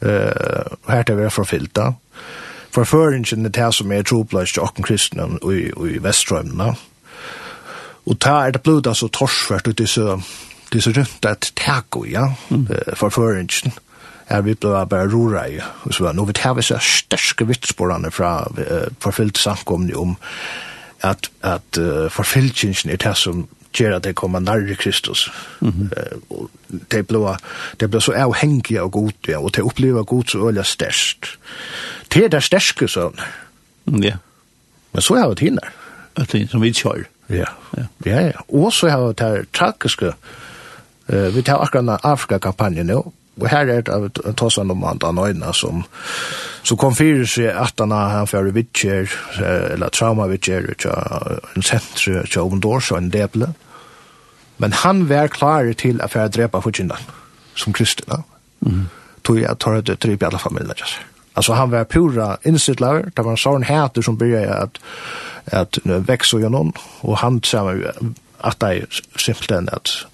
eh 0.00 0.66
här 0.86 1.04
det 1.04 1.14
vi 1.14 1.24
är 1.24 1.30
förfyllda 1.30 1.94
forføringen 2.74 3.46
er 3.46 3.54
det 3.54 3.70
som 3.74 3.92
er 3.92 4.02
troplass 4.02 4.52
til 4.52 4.62
åkken 4.62 4.84
kristne 4.84 5.28
i, 5.52 5.68
i 5.70 6.02
Vestrømna. 6.02 6.74
Og 8.04 8.18
ta 8.20 8.40
er 8.44 8.52
det 8.52 8.62
blod 8.62 8.86
altså 8.86 9.08
torsført 9.08 9.68
ut 9.68 9.80
i 9.80 9.86
så, 9.88 10.18
det 10.72 10.78
er 10.78 10.86
så 10.86 10.92
rundt 10.96 11.28
et 11.30 11.52
tako, 11.56 12.04
ja, 12.04 12.28
mm. 12.50 12.66
forføringen. 12.96 13.72
Er 14.28 14.40
vi 14.40 14.54
ble 14.56 14.86
bare 14.88 15.08
rora 15.12 15.44
i, 15.52 15.58
og 15.84 15.94
så 15.94 16.12
nå 16.12 16.24
vi 16.24 16.32
tar 16.32 16.54
vi 16.56 16.62
så 16.64 16.78
størske 16.80 17.44
vitsporene 17.46 18.10
fra 18.10 18.46
uh, 18.48 18.86
forfylt 19.00 19.38
samkomne 19.38 19.96
om 20.00 20.16
at, 21.04 21.28
at 21.42 21.78
uh, 21.78 22.08
forfylltjensen 22.10 22.90
er 22.90 22.96
det 22.96 23.12
som 23.20 23.44
gjør 23.74 23.96
at 23.96 24.04
de 24.04 24.12
kommer 24.12 24.40
nærre 24.40 24.74
Kristus. 24.74 25.30
Mm 25.60 25.68
-hmm. 25.68 25.88
uh, 26.30 26.48
det 26.90 27.06
ble, 27.06 27.36
det 27.80 27.90
ble 27.90 28.00
så 28.00 28.12
avhengig 28.12 28.78
av 28.78 28.90
god, 28.90 29.12
ja, 29.28 29.38
og 29.38 29.56
det 29.56 29.64
opplever 29.64 30.02
god 30.02 30.24
så 30.24 30.38
øyelig 30.38 30.66
størst. 30.66 31.38
Det 32.14 32.24
er 32.24 32.28
det 32.28 32.42
største, 32.42 32.88
sånn. 32.88 33.18
Mm, 33.86 34.02
ja. 34.02 34.16
Men 34.92 35.02
så 35.02 35.14
har 35.14 35.28
vi 35.28 35.34
til 35.34 35.54
der. 35.54 35.72
At 36.16 36.50
som 36.50 36.62
vi 36.62 36.72
kjør. 36.72 37.04
Ja. 37.28 37.44
ja, 37.76 37.84
ja, 38.06 38.20
ja. 38.20 38.38
Og 38.48 38.72
så 38.72 38.88
har 38.88 39.06
vi 39.06 39.12
det 39.18 39.46
tragiske, 39.52 40.12
uh, 41.08 41.36
vi 41.36 41.42
tar 41.42 41.58
akkurat 41.58 42.00
Afrika-kampanjen 42.02 42.86
nå, 42.86 43.12
Og 43.40 43.48
her 43.50 43.66
er 43.66 43.82
det 43.82 44.34
ta 44.38 44.48
seg 44.52 44.70
om 44.70 44.84
andre 44.86 45.10
nøyna 45.14 45.50
som, 45.56 45.82
som 46.62 46.78
kom 46.78 46.94
fyrir 46.94 47.26
seg 47.26 47.50
at 47.50 47.80
han 47.82 47.94
har 47.94 48.28
fyrir 48.30 48.54
vittjer, 48.54 49.10
eller 49.74 49.90
trauma 49.94 50.28
vittjer, 50.30 50.70
en 50.70 51.66
sentre, 51.66 52.22
ikke 52.22 52.44
om 52.44 52.60
en 52.60 53.10
deble. 53.10 53.50
Men 54.58 54.72
han 54.72 55.08
var 55.08 55.26
klar 55.26 55.72
til 55.72 56.00
at 56.02 56.10
fære 56.10 56.28
drepa 56.28 56.58
hudgjindan, 56.58 57.10
som 57.56 57.72
kristina. 57.72 58.22
Mm. 58.60 58.86
Tog 59.24 59.40
jeg 59.40 59.58
tar 59.60 59.80
det 59.80 59.98
til 60.00 60.14
i 60.14 60.18
alle 60.20 60.38
familier. 60.38 61.00
Altså 61.36 61.54
han 61.54 61.70
var 61.70 61.84
pura 61.84 62.36
innsittlar, 62.44 63.10
det 63.16 63.24
var 63.24 63.34
en 63.34 63.40
sånn 63.40 63.66
hæter 63.66 64.02
som 64.06 64.18
byrja 64.18 64.60
at, 64.62 64.78
at 65.46 65.78
vekse 65.84 66.38
gjennom, 66.38 66.70
og 67.02 67.18
han 67.18 67.40
sa 67.42 67.64
at 68.44 68.62
jeg 68.62 68.86
simpelthen 69.16 69.68
at 69.72 70.06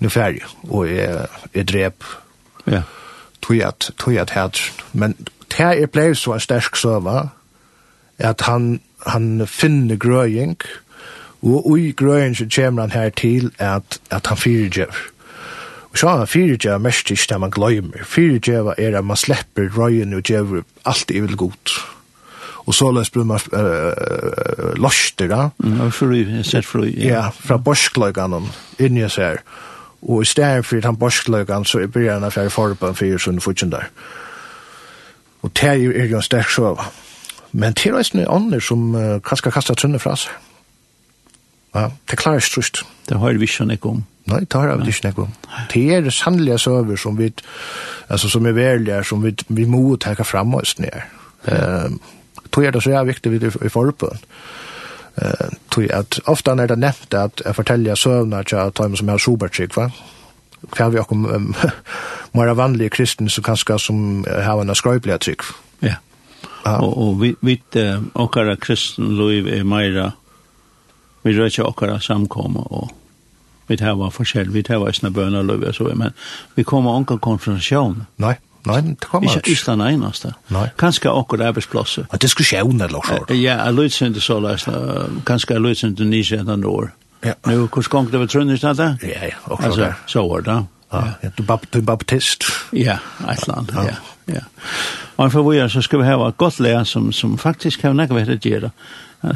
nu 0.00 0.08
færg, 0.08 0.40
og 0.70 0.88
jeg, 0.88 1.26
jeg 1.54 1.68
drep. 1.68 2.04
Ja. 2.66 2.82
Tog 3.42 3.56
jeg 3.56 3.68
at, 3.68 3.90
tog 3.98 4.16
at 4.16 4.30
hæter. 4.30 4.72
Men 4.92 5.16
det 5.52 5.60
er 5.60 5.86
blei 5.86 6.14
så 6.14 6.34
en 6.34 6.40
sterk 6.40 6.76
søva, 6.76 7.28
at 8.18 8.40
han, 8.46 8.80
han 9.06 9.46
finner 9.46 9.96
grøying, 9.96 10.56
og 10.56 10.66
Og 11.42 11.78
i 11.78 11.92
grøyen 11.92 12.34
så 12.34 12.46
kommer 12.54 12.82
han 12.82 12.90
her 12.90 13.08
til 13.08 13.50
at, 13.58 14.00
at 14.10 14.26
han 14.26 14.36
fyrirgjøver. 14.36 15.08
Og 15.92 15.98
så 15.98 16.08
han 16.08 16.26
fyrirgjøver 16.26 16.78
mest 16.78 17.10
ikke 17.10 17.26
det 17.28 17.40
man 17.40 17.50
gløymer. 17.50 18.04
Fyrirgjøver 18.04 18.74
er 18.78 18.98
at 18.98 19.04
man 19.04 19.16
slipper 19.16 19.68
røyen 19.78 20.14
og 20.14 20.22
gjøver 20.22 20.62
alt 20.84 21.10
i 21.10 21.20
vil 21.20 21.36
godt. 21.36 21.70
Og 22.66 22.74
så 22.74 22.90
løs 22.90 23.10
blir 23.10 23.24
man 23.24 23.40
uh, 23.52 24.82
løster 24.82 25.26
da. 25.28 25.48
Mm, 25.58 25.76
Ja, 25.80 25.88
fru, 25.88 26.42
sett 26.42 26.66
fru. 26.66 26.84
Ja, 26.84 27.06
ja 27.08 27.28
fra 27.28 27.56
borskløygene 27.58 28.40
inn 28.78 28.96
i 28.96 29.04
oss 29.04 29.16
her. 29.16 29.42
Og 30.02 30.22
i 30.22 30.24
stedet 30.24 30.66
for 30.66 30.80
han 30.84 30.96
borskløygene 30.96 31.66
så 31.66 31.86
blir 31.86 32.12
han 32.12 32.24
affære 32.24 32.50
forben 32.50 32.94
for 32.94 33.18
sånne 33.18 33.40
fortjen 33.40 33.72
der. 33.72 33.90
Og 35.42 35.50
det 35.58 35.68
er 35.68 35.74
jo 35.74 35.90
en 35.90 36.22
sterk 36.22 36.48
sjøv. 36.48 36.78
Men 37.52 37.72
det 37.72 37.86
er 37.86 37.98
en 38.14 38.28
ånder 38.28 38.60
som 38.60 38.94
uh, 38.94 39.18
kanskje 39.20 39.50
kastet 39.50 39.78
trunne 39.82 39.98
fra 39.98 40.16
seg. 40.16 40.30
Ja, 41.74 41.88
det 42.10 42.18
klarer 42.20 42.42
ikke 42.42 42.54
trøst. 42.54 42.82
Det 43.08 43.18
har 43.18 43.38
vi 43.40 43.48
ikke 43.48 43.64
noe 43.68 43.90
om. 43.90 44.02
Nei, 44.30 44.40
det 44.44 44.54
har 44.60 44.76
vi 44.78 44.92
ikke 44.92 45.12
noe 45.12 45.26
om. 45.26 45.36
Det 45.72 45.84
er 45.96 46.10
sannlige 46.14 46.58
søver 46.58 46.96
som 47.00 47.18
vi, 47.18 47.32
altså 48.08 48.28
som 48.28 48.46
er 48.46 48.56
velger, 48.56 49.02
som 49.02 49.24
vi, 49.24 49.34
vi 49.48 49.64
må 49.64 49.96
tenke 49.96 50.24
frem 50.24 50.54
oss 50.54 50.76
ned. 50.78 51.00
Ja. 51.46 51.86
Uh, 51.88 52.18
tror 52.52 52.66
jeg 52.66 52.74
det 52.74 52.82
så 52.84 52.92
er 52.92 53.08
viktig 53.08 53.32
vidt 53.32 53.48
i 53.48 53.72
forbund. 53.72 54.28
Uh, 55.16 55.48
tror 55.72 55.82
jeg 55.82 55.96
at 55.96 56.20
ofte 56.26 56.50
er 56.50 56.70
det 56.70 56.78
nevnt 56.78 57.14
at 57.14 57.42
jeg 57.44 57.54
forteller 57.56 57.94
søvnene 57.98 58.44
til 58.44 58.56
at 58.56 58.78
de 58.78 58.96
som 58.96 59.08
er 59.08 59.18
sobertrykk, 59.18 59.76
va? 59.76 59.88
Hva 60.76 60.88
vi 60.92 61.00
akkom 61.00 61.26
um, 61.26 61.50
mer 62.36 62.54
vanlige 62.54 62.92
kristne 62.94 63.30
som 63.30 63.44
kanskje 63.44 63.78
som 63.78 64.24
har 64.28 64.60
en 64.60 64.74
skrøypelig 64.74 65.20
trykk. 65.20 65.44
Ja, 65.82 65.96
Ja. 66.62 66.76
og, 66.78 66.98
og 66.98 67.20
vi, 67.20 67.34
vi 67.40 67.56
uh, 67.76 68.02
akkurat 68.14 68.60
kristne 68.60 69.08
liv 69.18 69.48
er 69.50 69.64
meira 69.64 70.12
vi 71.22 71.34
røkja 71.36 71.66
okkara 71.68 72.00
samkomma 72.02 72.64
og 72.70 72.90
vi 73.70 73.78
hava 73.80 74.10
forskjell, 74.12 74.50
vi 74.52 74.64
hava 74.68 74.90
eisne 74.90 75.12
bøna 75.14 75.42
løy 75.46 75.60
og 75.68 75.76
så, 75.76 75.90
men 75.96 76.16
vi 76.56 76.64
kommer 76.66 76.96
anka 76.98 77.16
konfrontasjon. 77.22 78.02
Nei, 78.22 78.34
nei, 78.68 78.80
det 78.90 79.08
kommer 79.08 79.30
ikke. 79.30 79.44
Ikke 79.44 79.54
Island 79.56 79.86
einaste. 79.86 80.34
Nei. 80.52 80.66
Kanskje 80.80 81.12
akkur 81.12 81.44
arbeidsplasser. 81.46 82.08
Ja, 82.12 82.20
diskusjon 82.20 82.80
eller 82.80 83.06
så. 83.06 83.22
Ja, 83.30 83.62
jeg 83.64 83.78
løy 83.78 83.88
sin 83.88 84.16
til 84.16 84.24
så 84.24 84.40
løsne, 84.42 84.74
kanskje 85.28 85.56
jeg 85.56 85.64
løy 85.64 85.78
sin 85.78 85.96
til 85.96 86.10
nisje 86.10 86.42
enn 86.42 86.66
år. 86.68 86.90
Ja. 87.22 87.36
Nå, 87.46 87.68
hvordan 87.70 87.90
gong 87.90 88.10
det 88.10 88.18
var 88.18 88.26
trunnig 88.26 88.58
Ja, 88.62 88.72
ja, 89.02 89.36
akkurat. 89.44 89.64
Altså, 89.64 89.92
så 90.06 90.28
var 90.28 90.40
det. 90.40 90.64
Ja, 90.92 91.02
ja. 91.22 91.28
Du, 91.38 91.42
bab, 91.42 91.60
du 91.72 91.80
baptist. 91.82 92.44
Ja, 92.72 92.98
Island, 93.32 93.70
ja. 93.74 93.82
ja. 93.82 93.94
ja. 94.34 94.40
Og 95.16 95.32
for 95.32 95.50
vi 95.50 95.68
så 95.68 95.82
skal 95.82 95.98
vi 95.98 96.04
hava 96.04 96.28
et 96.28 96.36
godt 96.36 96.60
lær 96.60 96.84
som, 96.84 97.12
som 97.12 97.38
faktisk 97.38 97.80
kan 97.80 97.96
nekket 97.96 98.16
vært 98.16 98.34
å 98.34 98.48
gjøre. 98.48 98.70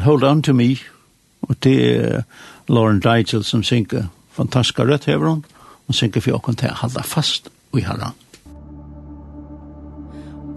Hold 0.03 0.23
on 0.23 0.41
to 0.43 0.53
me, 0.53 0.75
Og 1.41 1.63
det 1.63 1.95
er 1.95 2.21
Lauren 2.67 3.01
Rigel 3.05 3.43
som 3.43 3.63
synker 3.63 4.03
fantastiska 4.31 4.97
hever 5.05 5.29
hun, 5.29 5.45
og 5.87 5.95
synker 5.95 6.21
for 6.21 6.31
åkken 6.31 6.55
til 6.55 6.69
å 6.69 6.79
holde 6.81 7.03
fast 7.03 7.49
i 7.77 7.81
herren. 7.81 8.13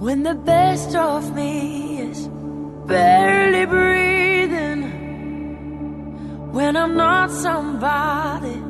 When 0.01 0.23
the 0.23 0.35
best 0.35 0.95
of 0.97 1.35
me 1.35 2.01
is 2.01 2.29
barely 2.87 3.67
breathing 3.67 4.83
When 6.55 6.75
I'm 6.75 6.97
not 6.97 7.31
somebody 7.31 8.63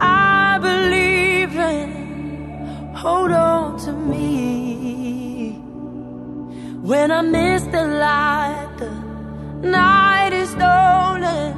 I 0.00 0.58
believe 0.58 1.54
in 1.54 2.94
Hold 2.94 3.32
on 3.32 3.78
to 3.80 3.92
me 3.92 5.58
When 6.82 7.10
I 7.10 7.20
miss 7.20 7.62
the 7.64 7.86
light, 7.86 8.78
the 8.78 9.03
night 9.64 10.32
is 10.32 10.50
stolen. 10.50 11.52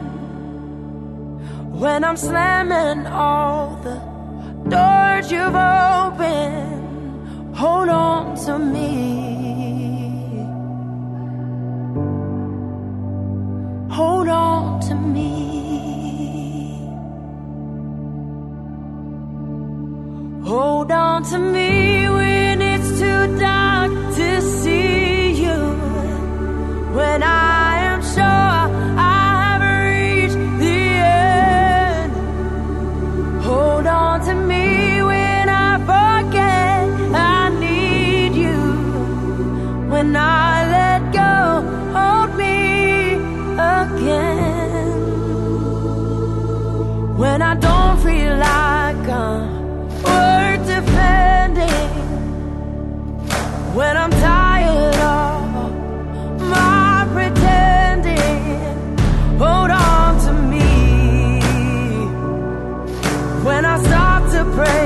When 1.81 2.05
I'm 2.05 2.17
slamming 2.17 3.07
all 3.07 3.77
the 3.83 3.97
doors 4.71 5.31
you've 5.31 5.55
opened 5.55 6.77
Hold 7.57 7.89
on 7.89 8.37
to 8.45 8.59
me. 8.59 8.85
Hold 13.91 14.29
on 14.29 14.81
to 14.81 14.95
me. 14.95 15.31
Hold 20.45 20.93
on 20.93 21.23
to 21.31 21.39
me 21.39 22.11
when 22.11 22.61
it's 22.61 23.01
too 23.01 23.39
dark 23.39 23.91
to 24.17 24.43
see 24.43 25.31
you. 25.43 25.59
When 26.93 27.23
I 27.23 27.65
I 40.16 40.66
let 40.76 41.00
go 41.12 41.62
hold 41.96 42.30
me 42.37 43.14
again. 43.76 44.88
When 47.16 47.42
I 47.42 47.54
don't 47.54 47.99
feel 48.02 48.37
like 48.37 49.08
I'm 49.08 50.02
worth 50.02 50.66
defending. 50.66 51.92
When 53.75 53.96
I'm 53.96 54.11
tired 54.11 54.96
of 54.96 55.38
my 56.40 57.06
pretending. 57.12 58.18
Hold 59.38 59.70
on 59.70 60.18
to 60.25 60.32
me. 60.52 62.11
When 63.44 63.64
I 63.64 63.78
stop 63.82 64.30
to 64.32 64.44
pray. 64.56 64.86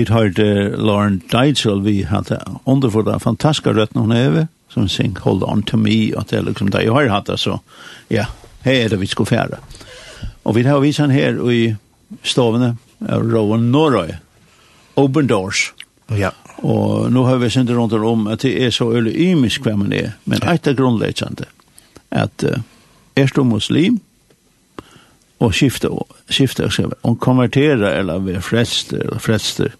hit 0.00 0.12
hørte 0.14 0.46
Lauren 0.80 1.20
Deitzel, 1.32 1.82
vi 1.84 2.02
hadde 2.08 2.40
underfor 2.64 3.04
det 3.06 3.20
fantastiske 3.22 3.74
røttene 3.76 4.04
hun 4.06 4.16
hever, 4.16 4.48
som 4.72 4.88
sing 4.88 5.18
Hold 5.24 5.44
On 5.46 5.62
To 5.66 5.76
Me, 5.76 6.12
og 6.16 6.30
det 6.30 6.38
er 6.38 6.46
liksom 6.46 6.70
det 6.72 6.84
jeg 6.86 6.94
har 6.94 7.10
hatt, 7.12 7.30
så 7.40 7.58
ja, 8.10 8.26
her 8.64 8.84
er 8.84 8.92
det 8.92 9.00
vi 9.00 9.10
skal 9.10 9.28
fære. 9.28 9.60
Og 10.44 10.56
vi 10.56 10.64
har 10.64 10.80
vist 10.80 11.02
han 11.02 11.12
her 11.12 11.38
i 11.52 11.74
stovene, 12.24 12.76
Rowan 13.00 13.70
Norøy, 13.72 14.16
Open 14.96 15.28
Doors. 15.28 15.70
Ja. 16.16 16.32
Og 16.62 17.10
nå 17.12 17.24
har 17.24 17.38
vi 17.40 17.50
sendt 17.50 17.70
rundt 17.70 17.92
om 17.94 18.26
at 18.28 18.42
det 18.42 18.56
er 18.64 18.70
så 18.74 18.90
øyelig 18.92 19.14
ymisk 19.30 19.64
hvem 19.64 19.84
man 19.84 19.92
er, 19.92 20.14
men 20.24 20.42
et 20.42 20.66
er 20.66 20.76
grunnleggende, 20.76 21.48
at 22.10 22.44
uh, 22.44 22.62
er 23.16 23.32
du 23.36 23.44
muslim, 23.44 24.00
og 25.40 25.54
skifte, 25.54 25.88
skifte, 26.28 26.68
og 27.02 27.20
konvertera, 27.20 27.94
eller 27.98 28.18
være 28.18 28.42
frelster, 28.44 28.98
eller 28.98 29.18
frelster, 29.18 29.72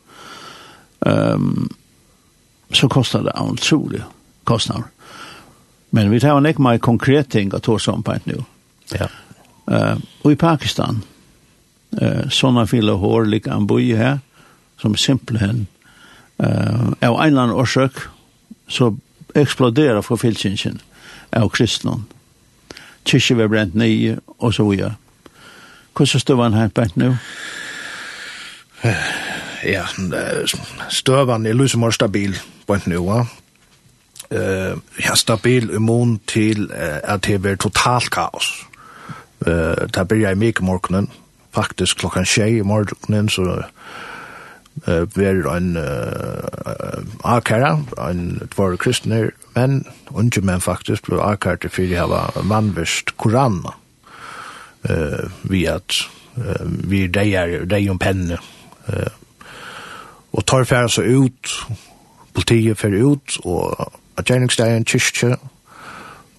um, 1.00 1.68
så 2.72 2.88
kostar 2.88 3.22
det 3.22 3.32
otroligt 3.40 4.02
kostnader. 4.44 4.84
Men 5.90 6.10
vi 6.10 6.20
tar 6.20 6.38
en 6.38 6.46
ekma 6.46 6.78
konkret 6.78 7.30
ting 7.30 7.54
att 7.54 7.62
ta 7.62 7.78
som 7.78 8.02
på 8.02 8.16
nu. 8.24 8.44
Ja. 8.92 9.08
Uh, 9.70 9.98
och 10.22 10.32
i 10.32 10.36
Pakistan 10.36 11.02
uh, 12.02 12.28
såna 12.28 12.66
fyller 12.66 12.92
hår 12.92 13.24
lika 13.24 13.52
en 13.52 13.66
boi 13.66 13.94
här 13.94 14.18
som 14.80 14.96
simpelthen 14.96 15.66
uh, 16.42 16.92
av 17.00 17.20
en 17.20 17.38
eller 17.38 17.52
orsak 17.52 17.92
så 18.68 18.96
exploderar 19.34 20.02
för 20.02 20.16
filsinsen 20.16 20.78
av 21.30 21.48
kristnen. 21.48 22.04
Kyrkje 23.04 23.36
var 23.36 23.48
brent 23.48 23.74
nye 23.74 24.18
och 24.26 24.54
så 24.54 24.68
vidare. 24.68 24.94
Hvordan 25.92 26.20
står 26.20 26.42
han 26.42 26.54
her 26.54 26.68
på 26.68 26.86
nu? 26.94 27.16
ja, 29.64 29.84
støvan 30.88 31.46
er 31.46 31.54
lyse 31.54 31.78
mer 31.78 31.90
stabil 31.90 32.38
på 32.66 32.74
en 32.74 32.82
nivå. 32.86 33.24
Uh, 34.30 34.78
ja, 35.04 35.14
stabil 35.14 35.70
immun 35.74 36.20
til 36.26 36.70
uh, 36.70 37.00
at 37.02 37.24
det 37.26 37.40
blir 37.42 37.56
totalt 37.58 38.10
kaos. 38.10 38.66
Uh, 39.46 39.88
det 39.94 40.08
blir 40.08 40.28
jeg 40.28 40.38
mye 40.38 40.62
morgenen, 40.62 41.10
faktisk 41.54 41.98
klokkan 41.98 42.24
tjej 42.24 42.60
i 42.60 42.62
morgenen, 42.62 43.28
så 43.28 43.62
uh, 44.86 45.02
blir 45.14 45.48
en 45.50 45.76
uh, 45.76 47.02
akara, 47.24 47.80
en 48.10 48.40
tvare 48.54 48.76
kristne, 48.76 49.30
men 49.54 49.84
unge 50.10 50.40
menn 50.40 50.60
faktisk 50.60 51.10
blir 51.10 51.24
akara 51.26 51.56
til 51.56 51.70
fyrir 51.70 51.98
hava 51.98 52.42
mannvist 52.42 53.16
koran 53.16 53.64
uh, 53.66 55.30
vi 55.42 55.64
at 55.66 56.06
uh, 56.36 56.66
vi 56.90 57.06
deier, 57.06 57.64
deier 57.66 57.90
om 57.90 57.98
penne, 57.98 58.38
uh, 58.86 59.10
Og 60.32 60.46
tar 60.46 60.64
færre 60.64 60.88
så 60.88 61.02
ut, 61.02 61.54
politiet 62.34 62.78
færre 62.78 63.02
ut, 63.04 63.38
og 63.44 63.92
at 64.16 64.28
gjerningsdagen 64.28 64.84
kyrkje, 64.84 65.36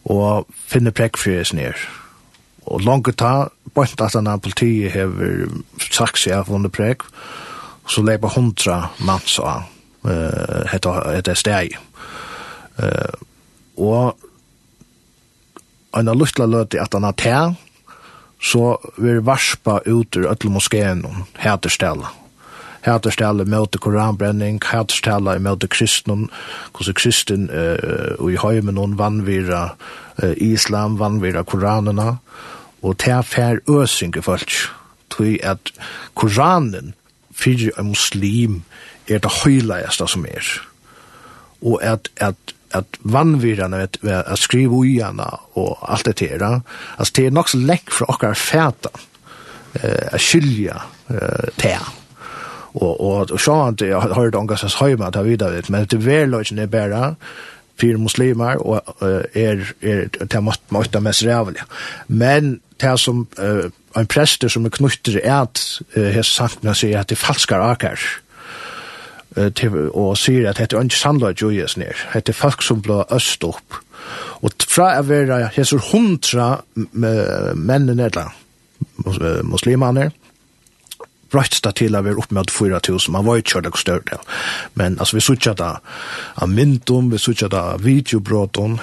og 0.06 0.48
finner 0.68 0.92
prekkfries 0.96 1.54
ned. 1.54 1.74
Og 2.66 2.82
langt 2.82 3.18
ta, 3.18 3.50
bort 3.74 4.02
at 4.02 4.16
denne 4.16 4.38
politiet 4.40 4.92
hever 4.94 5.48
sagt 5.92 6.20
seg 6.22 6.38
av 6.38 6.52
under 6.54 6.72
prekk, 6.72 7.04
så 7.90 8.04
leper 8.06 8.36
hundra 8.36 8.78
manns 9.04 9.40
av 9.40 9.68
uh, 10.06 10.76
etter 11.18 11.38
steg. 11.38 11.76
Uh, 12.78 13.18
og 13.82 14.16
en 15.98 16.08
av 16.08 16.16
luftla 16.16 16.48
løte 16.48 16.80
at 16.82 16.94
han 16.96 17.08
har 17.08 17.18
te, 17.20 17.36
så 18.42 18.78
vil 18.98 19.22
varspa 19.26 19.82
ut 19.86 20.18
ur 20.18 20.30
ötl 20.32 20.50
moskeen 20.50 21.04
og 21.06 21.42
heter 21.42 22.08
hæterstelle 22.86 23.46
møte 23.46 23.80
koranbrenning, 23.82 24.62
hæterstelle 24.72 25.38
møte 25.40 25.68
kristnen, 25.68 26.30
hvordan 26.72 26.98
kristen 26.98 27.50
uh, 27.50 28.16
og 28.20 28.32
i 28.32 28.40
høymen 28.42 28.78
noen 28.80 28.98
vannvira 29.00 29.64
uh, 30.22 30.34
islam, 30.38 31.00
vannvira 31.00 31.44
koranene, 31.44 32.18
og 32.82 32.98
til 32.98 33.18
er 33.18 33.28
fær 33.28 33.62
øsing 33.70 34.18
i 34.18 34.26
folk, 34.26 34.56
tog 35.14 35.38
at 35.44 35.74
koranen 36.16 36.96
fyrir 37.32 37.78
en 37.80 37.92
muslim 37.94 38.64
er 39.08 39.22
det 39.22 39.32
høyleieste 39.44 40.08
som 40.08 40.26
er. 40.26 40.48
Og 41.62 41.84
at, 41.84 42.10
at 42.18 42.56
at 42.74 43.00
vannvirrene 43.04 43.78
vet 43.78 43.98
at 44.04 44.40
skrive 44.40 44.82
uiana 44.84 45.28
og 45.60 45.78
alt 45.92 46.06
det 46.06 46.20
der. 46.40 46.60
Altså 46.98 47.14
det 47.16 47.26
er 47.26 47.32
nok 47.36 47.50
så 47.50 47.60
lekk 47.60 47.92
fra 47.92 48.08
okkar 48.14 48.38
fæta 48.38 48.92
eh, 49.82 50.14
a 50.14 50.18
skilja 50.18 50.78
eh, 51.10 51.52
tæa 51.58 52.01
og 52.74 53.02
og 53.02 53.32
og 53.32 53.40
så 53.40 53.64
han 53.64 53.76
det 53.76 53.94
har 53.94 54.14
hørt 54.14 54.36
ongar 54.36 54.56
sess 54.56 54.80
høyma 54.80 55.12
ta 55.12 55.22
vidare 55.22 55.62
men 55.70 55.86
det 55.86 56.06
vel 56.06 56.30
lojin 56.30 56.60
er 56.60 56.72
bæra 56.72 57.16
fyrir 57.80 57.98
muslimar 57.98 58.58
og 58.58 58.82
er 59.34 59.74
er 59.82 60.08
ta 60.28 60.40
mått 60.40 60.62
måtta 60.70 61.00
mest 61.00 61.26
rævlig 61.26 61.64
men 62.08 62.60
det 62.82 63.00
som 63.00 63.28
uh, 63.40 63.70
en 63.98 64.08
prester 64.08 64.50
som 64.50 64.66
er 64.66 64.74
knutter 64.74 65.20
er 65.24 65.42
at 65.42 65.62
hesa 65.96 66.48
sakna 66.48 66.74
seg 66.78 66.96
at 66.98 67.10
det 67.10 67.18
falskar 67.18 67.62
akar 67.62 68.00
uh, 69.38 69.76
og 69.94 70.18
sier 70.18 70.50
at 70.50 70.60
dette 70.60 70.78
er 70.78 70.84
ikke 70.88 71.00
sannløy 71.00 71.34
joies 71.42 71.78
ned. 71.78 71.96
Dette 72.14 72.34
er 72.34 72.38
folk 72.38 72.64
som 72.66 72.82
blir 72.82 73.06
øst 73.14 73.44
opp. 73.48 73.80
Og 74.42 74.52
fra 74.68 74.96
å 75.00 75.06
være 75.06 75.52
hesur 75.56 75.82
hundra 75.92 76.64
mennene, 76.76 78.10
eller 78.10 78.34
muslimene, 79.44 80.10
brøtt 81.32 81.60
det 81.64 81.74
til 81.80 81.96
å 81.96 82.04
være 82.06 82.20
opp 82.22 82.32
med 82.36 82.52
4000, 82.52 83.12
man 83.14 83.26
var 83.26 83.42
ikke 83.42 83.56
kjørt 83.58 83.70
det 83.70 83.82
større. 83.82 84.22
Men 84.76 85.00
altså, 85.00 85.18
vi 85.18 85.26
suttet 85.26 85.60
det 85.62 85.74
av 86.36 86.52
myndom, 86.52 87.12
vi 87.12 87.20
suttet 87.22 87.52
det 87.54 87.60
av 87.60 87.84
videobråten, 87.86 88.80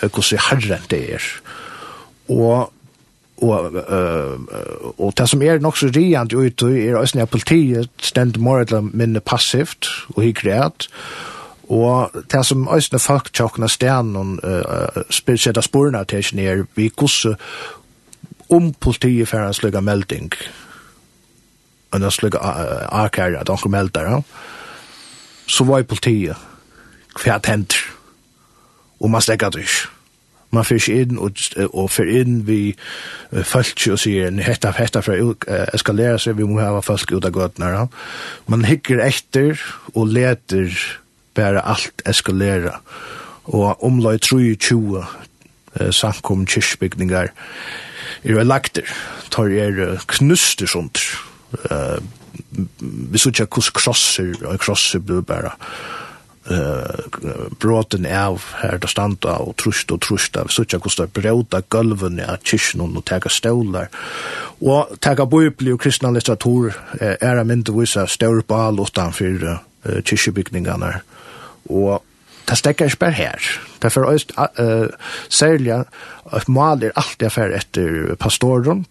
hvordan 0.00 0.44
herren 0.48 0.90
det 0.90 1.04
er. 1.18 1.30
Og 2.28 2.72
og 3.38 3.74
uh, 3.74 4.34
og 4.98 5.12
det 5.18 5.28
som 5.30 5.42
er 5.42 5.60
nok 5.62 5.76
så 5.78 5.90
riant 5.94 6.32
ut 6.34 6.62
er 6.62 6.96
også 6.98 7.18
når 7.18 7.30
politiet 7.30 7.90
stend 8.02 8.38
more 8.38 8.64
eller 8.66 8.80
mindre 8.80 9.20
passivt 9.20 9.86
og 10.16 10.22
hygg 10.24 10.42
rett 10.46 10.88
og 11.68 12.16
det 12.32 12.46
som 12.46 12.66
også 12.68 12.88
når 12.92 13.04
folk 13.04 13.30
tjokkene 13.32 13.68
stenen 13.70 14.16
og 14.16 14.40
uh, 14.42 15.02
spiller 15.10 15.60
sporene 15.62 16.04
til 16.04 16.24
ikke 16.24 16.36
ned 16.36 16.64
vi 16.74 16.88
gosser 16.96 17.38
om 18.50 18.72
politiet 18.74 19.28
for 19.28 19.44
en 19.44 19.54
slik 19.54 19.78
melding 19.82 20.32
en 21.94 22.10
slik 22.10 22.36
akar 22.38 23.36
at 23.38 23.50
onker 23.50 23.72
melder, 23.72 24.20
så 25.48 25.64
var 25.64 25.82
jeg 25.82 25.88
politiet 25.88 26.48
hva 27.18 27.38
henter, 27.48 27.80
og 29.00 29.10
man 29.10 29.24
stekker 29.24 29.50
det 29.50 29.64
ikke. 29.66 29.88
Man 30.50 30.64
fyrir 30.64 30.80
ikke 30.80 31.02
inn 31.04 31.18
og, 31.20 31.40
og 31.76 31.90
fyrir 31.92 32.22
inn 32.22 32.38
vi 32.46 32.60
folk 33.44 33.82
og 33.92 33.98
sier 34.00 34.32
hetta, 34.46 34.70
hetta 34.72 35.02
for 35.04 35.20
å 35.20 35.34
eskalere 35.76 36.16
seg, 36.22 36.38
vi 36.38 36.46
må 36.48 36.60
hava 36.62 36.80
folk 36.84 37.12
ut 37.12 37.26
av 37.28 37.34
gøtene. 37.36 37.84
Man 38.48 38.64
hikker 38.64 39.02
etter 39.04 39.60
og 39.92 40.08
leter 40.14 40.72
bare 41.36 41.60
alt 41.68 42.04
eskalere. 42.08 42.78
Og 43.48 43.84
omlai 43.84 44.16
23 44.24 44.78
eh, 45.00 45.92
samkom 45.92 46.46
kyrkbygningar 46.48 47.32
er 48.24 48.44
lagter, 48.44 48.88
tar 49.32 49.52
er 49.52 50.00
knuster 50.08 50.68
sånt 50.68 51.00
uh, 51.70 51.98
vi 53.12 53.18
så 53.18 53.32
ikke 53.32 53.48
hvordan 53.48 53.78
krosser, 53.78 54.34
og 54.46 54.60
krosser 54.62 55.02
blir 55.04 55.24
bare 55.26 55.52
uh, 56.50 57.48
bråten 57.60 58.06
av 58.06 58.42
her 58.62 58.78
til 58.82 58.92
standa 58.92 59.38
og 59.44 59.56
trust 59.60 59.92
og 59.94 60.02
trust 60.04 60.36
av, 60.40 60.50
så 60.52 60.64
ikke 60.64 60.80
hvordan 60.84 61.08
det 61.08 61.20
bråta 61.20 61.62
gulvene 61.70 62.26
av 62.28 62.42
kyrkjen 62.42 62.84
og 62.86 63.04
tega 63.08 63.32
stålar. 63.32 63.92
Og 64.60 64.98
tega 65.04 65.26
bøybli 65.28 65.74
og 65.74 65.80
kristna 65.82 66.12
litteratur 66.14 66.72
uh, 66.72 67.14
er 67.20 67.44
mindre 67.44 67.76
vise 67.78 68.06
større 68.10 68.44
bal 68.48 68.80
utanfor 68.80 69.48
uh, 69.48 69.58
kyrkjebygningene. 70.02 70.92
Og 71.68 71.98
det 72.48 72.56
stekker 72.56 72.88
ikke 72.88 73.02
bare 73.02 73.16
her. 73.18 73.48
Det 73.82 73.90
er 73.92 74.06
uh, 74.08 74.86
særlig 75.28 75.82
at 76.32 76.48
maler 76.48 76.94
alltid 76.96 77.28
er 77.28 77.58
etter 77.60 78.14
pastoren, 78.20 78.86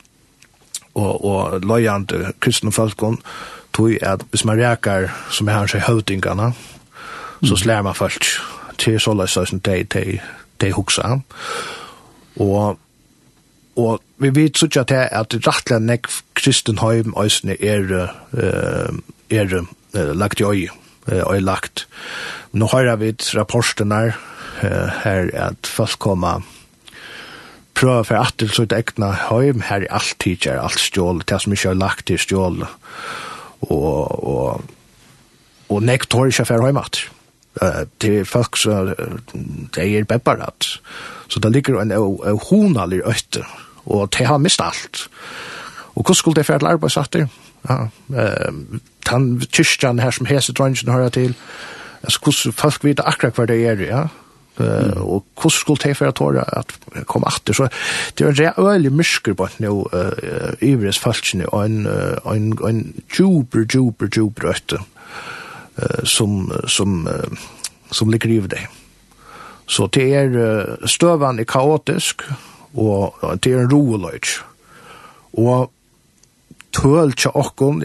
og, 0.97 1.25
og 1.25 1.61
løyande 1.61 2.33
kristne 2.41 2.73
folkene, 2.73 3.21
tog 3.77 3.93
at 4.01 4.25
hvis 4.31 4.45
man 4.45 4.57
reker, 4.57 5.07
som 5.31 5.47
er 5.47 5.61
hans 5.61 5.77
høvdingarna 5.77 6.51
så 7.45 7.55
slær 7.55 7.81
man 7.81 7.95
folk 7.95 8.25
til 8.77 8.99
så 8.99 9.13
løs 9.13 9.37
som 9.49 9.59
de, 9.59 9.83
de, 9.83 10.19
de 10.61 10.71
huksa. 10.73 11.19
Og, 12.39 12.79
og 13.77 13.99
vi 14.17 14.31
vet 14.35 14.57
så 14.57 14.65
ikke 14.65 14.79
at 14.85 14.89
det 14.89 15.03
at 15.11 15.37
rettelig 15.47 15.81
nek 15.85 16.09
kristen 16.37 16.81
høym 16.81 17.13
øsne 17.21 17.57
er, 17.61 18.09
er, 18.33 19.63
er 19.93 20.13
lagt 20.13 20.39
i 20.39 20.43
øy, 20.43 20.67
øy 21.07 21.39
lagt. 21.41 21.87
Nå 22.53 22.69
har 22.73 22.95
vi 22.95 23.13
rapporten 23.35 23.91
her, 23.91 24.17
her 25.03 25.29
at 25.33 25.67
folk 25.67 25.99
kommer 25.99 26.41
prøve 27.77 28.05
for 28.05 28.17
at 28.19 28.37
til 28.41 28.49
sitt 28.53 28.73
egna 28.73 29.11
heim, 29.27 29.61
her 29.67 29.85
er 29.85 29.93
alt 29.99 30.15
tidser, 30.23 30.59
alt 30.61 30.79
stjål, 30.81 31.21
det 31.29 31.41
som 31.43 31.53
ikke 31.53 31.69
er 31.69 31.77
lagt 31.77 32.07
til 32.09 32.19
stjål, 32.19 32.63
og, 33.67 34.23
og, 34.23 34.63
og 35.69 35.83
nek 35.85 36.07
tår 36.09 36.31
ikke 36.31 36.47
for 36.49 36.65
heim 36.65 36.81
at. 36.81 37.03
Det 38.01 38.11
er 38.19 38.29
folk 38.29 38.57
som, 38.61 38.91
det 39.73 39.85
er 39.85 40.05
bebbarat, 40.09 40.69
så 41.27 41.41
det 41.41 41.51
ligger 41.51 41.81
en 41.81 41.93
honalig 42.49 43.01
øyte, 43.05 43.45
og 43.85 44.11
det 44.13 44.27
har 44.27 44.37
mist 44.37 44.61
alt. 44.61 45.07
Og 45.95 46.03
hvordan 46.03 46.15
skulle 46.15 46.35
det 46.35 46.45
fære 46.45 46.59
til 46.59 46.67
arbeidsatter? 46.67 47.27
Ja, 47.69 47.77
den 49.09 49.41
kyrkjan 49.51 49.99
her 49.99 50.11
som 50.13 50.29
hese 50.29 50.53
dronjen 50.53 50.91
hører 50.93 51.09
til, 51.09 51.35
altså 52.03 52.19
hvordan 52.23 52.53
folk 52.53 52.83
vet 52.83 53.01
akkurat 53.03 53.35
hva 53.35 53.45
det 53.49 53.57
er, 53.65 53.81
ja, 53.81 54.03
Mm. 54.57 55.01
og 55.03 55.23
hvordan 55.37 55.53
skulle 55.53 55.83
det 55.83 55.97
for 55.97 56.11
tåre 56.17 56.41
at 56.57 56.71
komme 57.05 57.29
atter, 57.29 57.53
så 57.53 57.67
det 58.17 58.25
er 58.25 58.31
en 58.31 58.39
reøylig 58.57 58.91
mysker 58.91 59.35
på 59.37 59.45
nå 59.61 59.73
uh, 59.93 60.55
ivres 60.65 60.97
falskene 60.97 61.45
og 61.51 61.65
en, 61.65 61.85
uh, 61.85 62.33
en, 62.33 62.49
en 62.65 62.81
djuper, 63.05 63.67
djuper, 63.69 64.09
djuper 64.09 64.49
øtte 64.49 64.81
uh, 64.81 66.01
som, 66.03 66.49
som, 66.65 67.05
uh, 67.05 67.37
som 67.91 68.09
ligger 68.09 68.33
i 68.33 68.39
det. 68.49 68.65
Så 69.67 69.91
det 69.93 70.09
er 70.15 70.33
uh, 70.33 70.87
støvan 70.89 71.39
er 71.39 71.45
kaotisk 71.45 72.25
og 72.77 73.13
det 73.43 73.53
er 73.53 73.65
en 73.65 73.71
roeløyt 73.71 74.39
og 75.37 75.71
tøl 76.73 77.13
til 77.13 77.33
åkken 77.37 77.83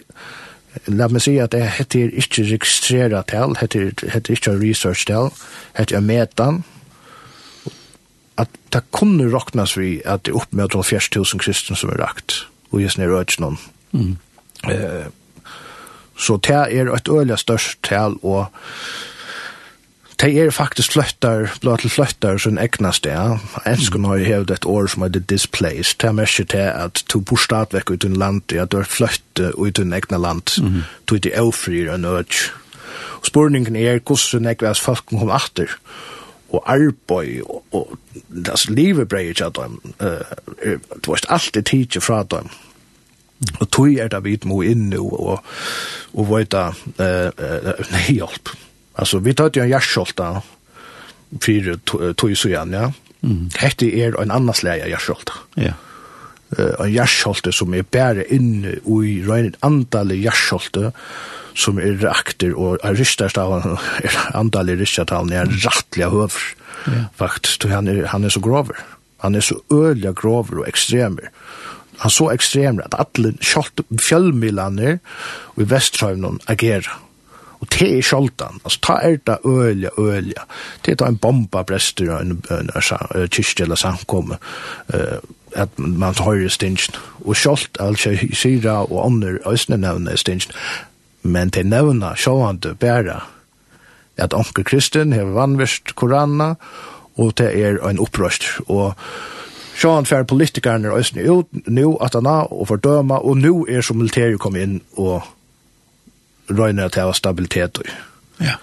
La 0.89 1.09
meg 1.13 1.21
si 1.21 1.37
at 1.43 1.53
det 1.53 1.67
heter 1.77 2.13
ikke 2.17 2.47
registreret 2.49 3.29
tal, 3.29 3.57
heter, 3.61 3.91
heter 4.09 4.33
ikke 4.33 4.55
research 4.57 5.05
tal, 5.07 5.29
heter 5.77 6.01
metan. 6.01 6.63
At 8.41 8.49
det 8.73 8.83
kunne 8.91 9.29
råknas 9.33 9.77
vi 9.77 10.01
at 10.05 10.25
det 10.25 10.33
er 10.33 10.41
opp 10.41 10.55
med 10.57 10.73
40.000 10.73 11.43
kristne 11.43 11.77
som 11.77 11.93
er 11.93 12.01
rakt, 12.01 12.47
og 12.73 12.81
just 12.81 12.99
nere 12.99 13.21
øyne 13.21 13.45
noen. 13.45 13.59
Mm. 13.93 14.17
Eh, 14.73 15.11
så 16.17 16.39
det 16.41 16.57
er 16.57 16.95
et 16.95 17.09
øyelig 17.09 17.39
størst 17.39 17.83
tal, 17.85 18.17
og 18.23 18.47
Det 20.20 20.29
er 20.38 20.51
faktisk 20.51 20.92
fløttar, 20.92 21.51
blå 21.61 21.77
til 21.77 21.90
fløttar 21.90 22.38
som 22.38 22.59
egnas 22.59 23.01
det. 23.03 23.16
Ensken 23.66 24.05
har 24.05 24.22
hevet 24.22 24.51
et 24.51 24.66
år 24.66 24.87
som 24.87 25.03
heter 25.03 25.20
displaced. 25.20 25.98
Det 26.01 26.09
er 26.09 26.16
mest 26.16 26.40
til 26.53 26.68
at 26.68 27.05
du 27.12 27.20
bor 27.20 27.37
stadigvæk 27.37 27.90
ut 27.90 28.05
en 28.05 28.16
land, 28.16 28.42
ja, 28.53 28.64
du 28.64 28.79
er 28.79 28.88
fløtt 28.88 29.40
ut 29.55 29.79
en 29.79 29.92
egna 29.92 30.18
land, 30.18 30.62
mm. 30.62 30.83
du 31.07 31.14
er 31.16 31.40
avfrir 31.40 31.94
en 31.94 32.05
ødj. 32.05 32.51
Spurningen 33.22 33.77
er 33.77 33.98
hvordan 33.98 34.46
egnas 34.46 34.81
folk 34.81 35.07
kom 35.07 35.31
atter 35.31 35.79
og 36.53 36.62
arbeid 36.66 37.42
og, 37.42 37.64
og 37.72 37.98
das 38.29 38.68
livet 38.70 39.09
breier 39.09 39.33
ikke 39.33 39.48
at 39.48 39.57
dem 39.57 39.79
uh, 40.03 40.35
det 40.64 41.09
alt 41.09 41.27
alltid 41.29 41.62
tidsi 41.62 42.01
fra 42.01 42.22
dem 42.22 42.51
og 43.61 43.70
tog 43.70 43.94
er 43.98 44.11
det 44.12 44.20
vi 44.25 44.37
må 44.46 44.61
inn 44.62 44.90
nå, 44.92 45.03
og, 45.03 45.40
og, 46.12 46.29
vet 46.31 46.53
da, 46.53 46.68
uh, 46.70 47.31
uh, 47.33 47.72
nei 47.94 48.05
hjelp 48.18 48.53
Alltså 48.95 49.19
vi 49.19 49.35
tar 49.35 49.51
ju 49.55 49.63
en 49.63 49.69
jarskolta 49.69 50.43
för 51.41 52.13
tog 52.13 52.37
så 52.37 52.49
igen, 52.49 52.73
ja. 52.73 52.93
Mm. 53.23 53.51
Hette 53.55 53.87
er 53.87 54.21
en 54.21 54.31
annan 54.31 54.55
släja 54.55 54.89
jarskolta. 54.89 55.33
Ja. 55.55 55.73
Eh 56.59 56.85
en 56.85 56.93
jarskolta 56.93 57.53
som 57.53 57.75
är 57.75 57.83
bära 57.83 58.25
in 58.25 58.65
i 58.65 59.23
rent 59.23 59.57
antal 59.61 60.11
jarskolta 60.11 60.93
som 61.55 61.79
är 61.79 61.93
rakter 61.93 62.53
och 62.55 62.79
är 62.85 62.95
rystastavan 62.95 63.79
är 64.03 64.37
antal 64.37 64.69
rystastavan 64.69 65.27
när 65.27 65.47
rättliga 65.47 66.11
höv. 66.11 66.33
Ja. 66.85 66.93
Fakt 67.17 67.65
han 67.65 67.89
är 67.89 68.05
han 68.05 68.25
är 68.25 68.29
så 68.29 68.41
grover. 68.41 68.77
Han 69.19 69.35
är 69.35 69.41
så 69.41 69.61
öliga 69.71 70.13
grover 70.13 70.59
och 70.59 70.69
extremer 70.69 71.31
han 72.03 72.11
så 72.11 72.31
ekstrem 72.33 72.81
at 72.83 72.97
alle 72.99 73.35
kjølt 73.39 73.85
fjellmilene 74.03 74.97
i 75.61 75.67
Vestrøyvnen 75.71 76.41
agerer. 76.51 76.89
Og 77.62 77.68
det 77.70 77.88
er 77.98 78.03
sjoldan. 78.03 78.59
Altså, 78.64 78.79
ta 78.83 78.96
er 79.07 79.20
det 79.27 79.38
ølja, 79.46 79.92
ølja. 79.98 80.46
Det 80.85 80.92
er 80.92 80.98
da 80.98 81.11
en 81.12 81.18
bomba 81.22 81.62
brester 81.62 82.11
og 82.11 82.25
en, 82.25 82.40
en, 82.51 82.70
en, 82.75 83.29
kyrkje 83.29 83.64
eller 83.64 83.79
samkomme. 83.79 84.38
Uh, 84.90 85.22
at 85.55 85.79
man 85.79 86.16
høyre 86.18 86.51
stinsen. 86.51 86.96
Og 87.25 87.37
sjolt, 87.37 87.77
altså, 87.81 88.16
syra 88.33 88.83
og 88.83 88.96
ånder, 89.07 89.38
østene 89.46 89.79
nevne 89.79 90.16
stinsen. 90.16 90.53
Men 91.22 91.53
det 91.55 91.66
nevna 91.66 92.16
sjående 92.18 92.75
bæra 92.75 93.20
at 94.16 94.35
onker 94.35 94.62
kristen 94.62 95.12
har 95.12 95.31
vannvist 95.33 95.94
korana, 95.96 96.55
og 97.16 97.38
det 97.38 97.53
er 97.64 97.79
en 97.88 98.01
opprøst. 98.01 98.44
Og 98.68 98.94
Sean 99.77 100.07
fer 100.07 100.27
politikerne 100.29 100.92
østene 100.96 101.25
ut, 101.31 101.48
nu 101.66 101.96
at 102.05 102.14
han 102.14 102.27
har 102.27 102.53
og 102.53 102.68
fordøma, 102.68 103.14
og 103.14 103.37
nu 103.37 103.66
er 103.68 103.81
som 103.81 103.96
militæret 103.96 104.40
kom 104.40 104.57
inn 104.57 104.81
og 104.96 105.22
røyner 106.51 106.89
til 106.93 107.07
å 107.07 107.13
ha 107.13 107.17
stabilitet. 107.17 107.81
Ja. 108.43 108.59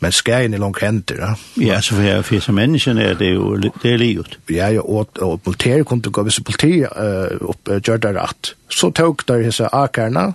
Men 0.00 0.12
skæren 0.16 0.54
er 0.54 0.62
langt 0.62 0.80
henter, 0.80 1.18
ja. 1.20 1.34
Ja, 1.60 1.80
så 1.84 1.94
for 1.94 2.06
jeg 2.06 2.24
for 2.24 2.40
som 2.40 2.56
mennesken 2.56 2.98
er 2.98 3.18
det 3.20 3.34
jo 3.34 3.56
det 3.60 3.72
er 3.84 4.00
livet. 4.00 4.38
Ja, 4.48 4.70
ja, 4.72 4.80
og, 4.80 5.12
og 5.20 5.42
politiet 5.44 5.84
kunne 5.86 6.12
gå, 6.12 6.24
hvis 6.24 6.40
politiet 6.40 6.88
uh, 6.96 7.36
opp, 7.52 7.68
uh, 7.68 7.76
gjør 7.84 8.00
det 8.00 8.14
rett, 8.16 8.54
så 8.72 8.88
tok 8.96 9.26
der 9.28 9.44
disse 9.44 9.68
akerne 9.76 10.30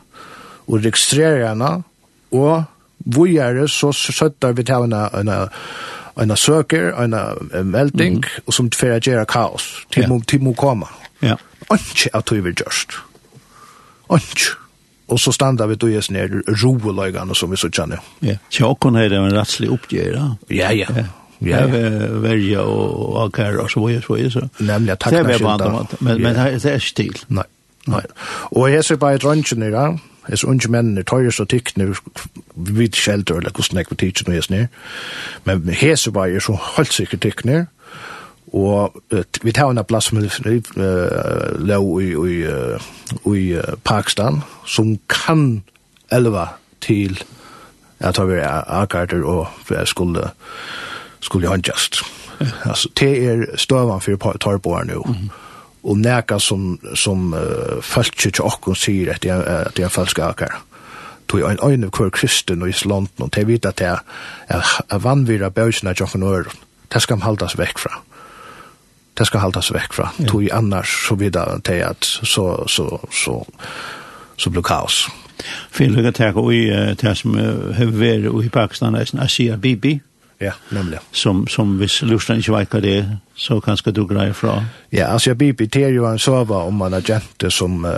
og 0.67 0.85
registrererne, 0.85 1.71
og 2.31 2.63
hvor 3.05 3.29
gjør 3.29 3.61
det, 3.61 3.69
så 3.73 3.91
søtter 3.93 4.53
vi 4.53 4.65
til 4.65 4.85
henne 4.85 5.01
en, 5.17 5.33
en 6.21 6.37
søker, 6.37 6.91
en 7.01 7.17
melding, 7.71 8.21
mm. 8.21 8.45
og 8.45 8.53
som 8.53 8.69
får 8.73 8.99
gjøre 9.01 9.25
kaos 9.29 9.65
til 9.93 10.05
ja. 10.05 10.39
må 10.41 10.53
komme. 10.53 10.89
Ja. 11.21 11.37
Ikke 11.73 12.13
at 12.13 12.31
vi 12.31 12.39
vil 12.45 12.53
gjørst. 12.53 12.97
Ikke. 14.13 14.53
Og 15.07 15.19
så 15.19 15.31
standa 15.31 15.67
vi 15.69 15.75
då 15.75 15.89
jes 15.89 16.09
ner 16.09 16.31
roelagene 16.47 17.35
som 17.35 17.51
vi 17.51 17.57
så 17.57 17.69
kjenner. 17.69 18.01
Ja, 18.25 18.39
tjokken 18.49 18.95
er 18.95 19.09
det 19.09 19.19
en 19.19 19.35
rettslig 19.37 19.69
oppgjør, 19.71 20.17
Ja, 20.49 20.71
ja. 20.71 20.87
ja. 20.95 21.05
Ja, 21.45 21.65
verja 22.23 22.61
og 22.63 23.17
akkar 23.25 23.57
og 23.59 23.69
så 23.69 23.79
var 23.83 24.01
så 24.01 24.15
var 24.15 24.29
så. 24.29 24.47
Nemlig 24.59 24.91
at 24.91 24.99
takna 24.99 25.33
skylda. 25.35 25.85
Men, 25.99 26.21
men 26.21 26.35
det 26.35 26.65
er 26.65 26.79
ikke 26.79 26.95
til. 26.95 27.19
Nei, 27.27 27.43
nei. 27.91 28.01
Og 28.51 28.71
jeg 28.71 28.83
ser 28.87 28.95
bare 28.95 29.19
drøntjene 29.21 29.69
da, 29.73 29.89
jeg 30.29 30.39
ser 30.39 30.49
unge 30.49 30.71
mennene, 30.71 31.03
tøyres 31.03 31.39
og 31.39 31.49
tykkene, 31.51 31.91
vi 32.55 32.77
vet 32.79 32.95
ikke 32.95 33.11
helt 33.11 33.29
eller 33.29 33.51
hvordan 33.51 33.77
jeg 33.77 33.89
vil 33.89 33.97
tidsene 33.97 34.37
og 34.39 34.51
jeg 34.51 34.67
Men 35.43 35.75
jeg 35.81 35.99
ser 35.99 36.11
bare 36.11 36.39
så 36.41 36.55
holdt 36.55 36.93
sikkert 36.93 37.21
tykkene, 37.21 37.65
og 38.53 39.01
vi 39.43 39.51
tar 39.51 39.71
en 39.71 39.83
plass 39.83 40.05
som 40.09 40.19
uh, 40.77 41.55
lov 41.59 42.01
i 42.01 42.11
i, 42.13 42.35
i 43.35 43.57
uh, 43.57 43.73
Pakistan, 43.83 44.41
som 44.65 44.97
kan 45.09 45.63
elva 46.11 46.47
til 46.81 47.23
at 47.99 48.19
vi 48.27 48.37
er 48.45 48.63
akarter 48.67 49.23
og 49.23 49.47
vi 49.69 49.75
skulle 49.85 50.29
skulle 51.19 51.47
håndjast. 51.47 52.03
Altså, 52.65 52.89
det 52.99 53.25
er 53.25 53.57
støvan 53.57 54.01
for 54.01 54.37
torboer 54.39 54.83
nå. 54.83 55.01
Og 55.83 55.97
neka 55.97 56.37
som, 56.39 56.79
som 56.95 57.33
uh, 57.33 57.81
følger 57.81 58.27
ikke 58.27 58.43
okken 58.43 58.75
sier 58.75 59.13
at 59.13 59.23
det 59.23 59.31
er 59.31 59.83
er 59.85 59.89
falske 59.89 60.23
akar. 60.23 60.61
Tog 61.27 61.41
ein 61.49 61.59
øyne 61.63 61.89
hver 61.89 62.09
kristen 62.09 62.61
og 62.61 62.69
islanten, 62.69 63.23
og 63.23 63.35
det 63.35 63.47
vet 63.47 63.65
at 63.65 63.79
det 63.79 63.87
er 64.49 64.97
vanvira 64.97 65.49
bøysina 65.49 65.93
tjokken 65.93 66.23
okken 66.23 66.35
øren. 66.35 66.59
Det 66.93 67.01
skal 67.01 67.17
man 67.17 67.25
haldas 67.25 67.57
vekk 67.57 67.79
fra. 67.79 67.89
Mm 67.97 68.14
det 69.17 69.25
ska 69.25 69.39
hållas 69.39 69.71
vekk 69.71 69.93
från. 69.93 70.07
Ja. 70.17 70.27
Tog 70.27 70.51
annars 70.51 71.07
så 71.07 71.15
vidare 71.15 71.59
till 71.61 71.83
att 71.83 72.03
så 72.03 72.65
så 72.67 72.99
så 73.11 73.45
så 74.37 74.49
blir 74.49 74.61
kaos. 74.61 75.07
Fyrir 75.71 75.89
lukka 75.89 76.11
teka 76.11 76.39
ui 76.39 76.67
det 76.95 77.15
som 77.15 77.35
har 77.77 78.43
i 78.43 78.49
Pakistan 78.49 78.95
är 78.95 79.19
Asia 79.19 79.57
Bibi. 79.57 79.99
Ja, 80.37 80.51
nämligen. 80.69 81.03
Som 81.11 81.47
som 81.47 81.77
hvis 81.77 82.01
lustan 82.01 82.37
ikke 82.37 82.57
vet 82.57 82.73
vad 82.73 82.83
det 82.83 83.17
så 83.35 83.61
kanskje 83.61 83.91
du 83.91 84.05
grejer 84.07 84.33
fra 84.33 84.65
Ja, 84.89 85.05
alltså 85.05 85.29
jag 85.29 85.37
bibi 85.37 85.65
det 85.65 85.89
jo 85.89 86.05
en 86.05 86.19
sova 86.19 86.55
om 86.55 86.75
man 86.75 86.93
har 86.93 87.01
gente 87.01 87.51
som 87.51 87.85
uh, 87.85 87.91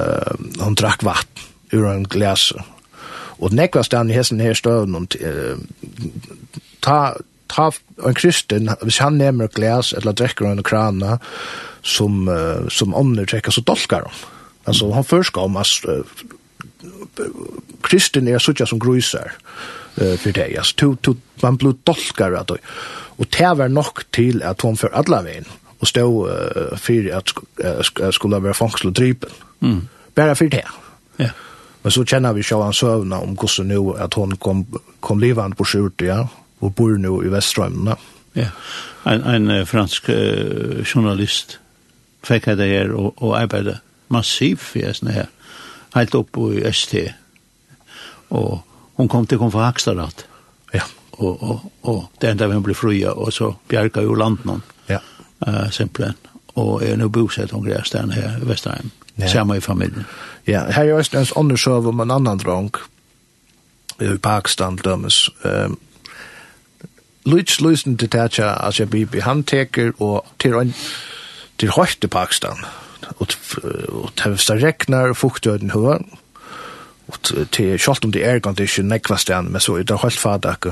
hon 0.59 0.75
drack 0.75 1.03
vatten 1.03 1.43
ur 1.71 1.87
en 1.87 2.03
glas. 2.03 2.53
Och 3.39 3.53
nekvastan 3.53 4.09
i 4.09 4.13
hessen 4.13 4.39
her 4.39 4.53
støvn 4.53 4.95
og 4.95 5.15
uh, 5.21 5.57
ta 6.79 7.13
ta 7.49 7.69
en 8.05 8.17
kristen, 8.17 8.69
hvis 8.83 9.01
han 9.03 9.19
nemmer 9.19 9.51
glas 9.53 9.93
eller 9.97 10.15
drekker 10.15 10.49
en 10.49 10.63
krana 10.63 11.17
som, 11.83 12.27
uh, 12.27 12.67
som 12.69 12.95
ånder 12.95 13.25
trekker, 13.29 13.51
så 13.51 13.63
dolkar 13.65 14.07
han. 14.07 14.25
Altså, 14.67 14.91
han 14.91 15.07
først 15.07 15.37
om 15.37 15.57
at 15.57 15.77
uh, 15.87 16.03
kristen 17.87 18.27
er 18.27 18.43
suttja 18.43 18.67
som 18.67 18.79
grusar 18.79 19.33
uh, 20.01 20.15
for 20.17 20.31
det. 20.31 20.51
Altså, 20.57 20.75
to, 20.77 20.95
to, 21.01 21.15
man 21.43 21.57
blir 21.57 21.77
dolkar 21.87 22.35
at 22.39 22.51
det. 22.51 22.59
Og 23.17 23.25
det 23.33 23.53
var 23.57 23.67
nok 23.67 24.03
til 24.13 24.43
at 24.45 24.61
hon 24.61 24.77
for 24.77 24.93
alle 24.93 25.23
veien 25.25 25.47
og 25.79 25.87
stå 25.87 26.05
uh, 26.27 26.77
for 26.77 27.11
at 27.13 27.33
uh, 27.63 28.11
skulle 28.11 28.43
være 28.43 28.57
fangsel 28.57 28.91
og 28.91 28.95
drypen. 28.97 29.29
Mm. 29.59 29.81
Bare 30.15 30.35
for 30.35 30.45
det. 30.45 30.65
Ja. 31.19 31.29
Men 31.83 31.91
så 31.91 32.03
kjenner 32.03 32.33
vi 32.33 32.43
sjåan 32.43 32.73
søvna 32.73 33.21
om 33.23 33.37
hvordan 33.37 33.69
nu 33.71 33.93
at 33.95 34.13
hon 34.13 34.35
kom, 34.41 34.65
kom 34.99 35.19
livand 35.19 35.55
på 35.55 35.63
skjorte, 35.63 36.05
ja 36.05 36.25
og 36.61 36.75
bor 36.75 36.97
nå 36.97 37.21
i 37.23 37.31
Veststrømene. 37.31 37.95
Ja, 38.37 38.51
en, 39.09 39.23
en 39.25 39.65
fransk 39.65 40.09
uh, 40.09 40.83
journalist 40.85 41.59
fikk 42.27 42.49
det 42.59 42.69
her 42.69 42.93
og, 42.93 43.15
og 43.23 43.37
arbeidde 43.39 43.79
massivt 44.13 44.63
for 44.63 44.95
sånne 44.97 45.15
her, 45.15 45.29
helt 45.95 46.15
opp 46.17 46.39
i 46.51 46.63
ST. 46.71 47.07
Og 48.35 48.59
hun 48.97 49.09
kom 49.11 49.27
til 49.27 49.37
å 49.37 49.43
komme 49.43 49.55
fra 49.55 49.69
Hakstadrat. 49.69 50.25
Ja. 50.73 50.83
Og, 51.17 51.41
og, 51.41 51.67
og 51.87 52.01
det 52.21 52.33
enda 52.33 52.49
vi 52.51 52.59
ble 52.65 52.75
fria, 52.77 53.13
og 53.13 53.33
så 53.33 53.53
bjerga 53.69 54.03
jo 54.05 54.17
landen. 54.17 54.63
Ja. 54.89 55.01
Uh, 55.45 55.67
simpelthen. 55.73 56.17
Og 56.57 56.81
er 56.83 56.97
nå 56.97 57.09
bosett 57.13 57.53
om 57.53 57.63
greier 57.65 57.85
her 57.85 58.39
i 58.41 58.49
Vestheim. 58.49 58.91
Ja. 59.17 59.29
Samme 59.29 59.57
i 59.57 59.61
familien. 59.61 60.05
Ja, 60.47 60.65
her 60.71 60.83
er 60.83 60.89
jo 60.89 61.01
en 61.01 61.33
åndersøv 61.35 61.89
om 61.89 62.01
en 62.01 62.13
annan 62.13 62.37
drang 62.41 62.71
i 64.01 64.13
Pakistan, 64.21 64.77
dømes. 64.77 65.29
Um, 65.43 65.77
Lutz 67.27 67.59
Lusen 67.59 67.97
til 67.97 68.07
tætja 68.09 68.53
Asia 68.63 68.85
Bibi, 68.85 69.19
han 69.19 69.43
teker 69.43 69.91
og 69.99 70.27
til 70.39 70.53
en 70.55 70.73
til 71.59 71.73
høyte 71.75 72.07
Pakistan. 72.07 72.61
Og 73.19 73.27
til 73.27 74.37
det 74.37 74.63
regnar 74.63 75.13
fuktøyden 75.13 75.73
høy, 75.73 75.97
og 77.07 77.19
til 77.51 77.75
kjolt 77.79 78.05
om 78.05 78.11
det 78.11 78.23
er 78.23 78.39
condition 78.39 78.87
nekva 78.87 79.17
stan, 79.17 79.51
men 79.51 79.61
så 79.61 79.75
er 79.75 79.83
det 79.83 79.99
høyt 79.99 80.19
fadak, 80.19 80.69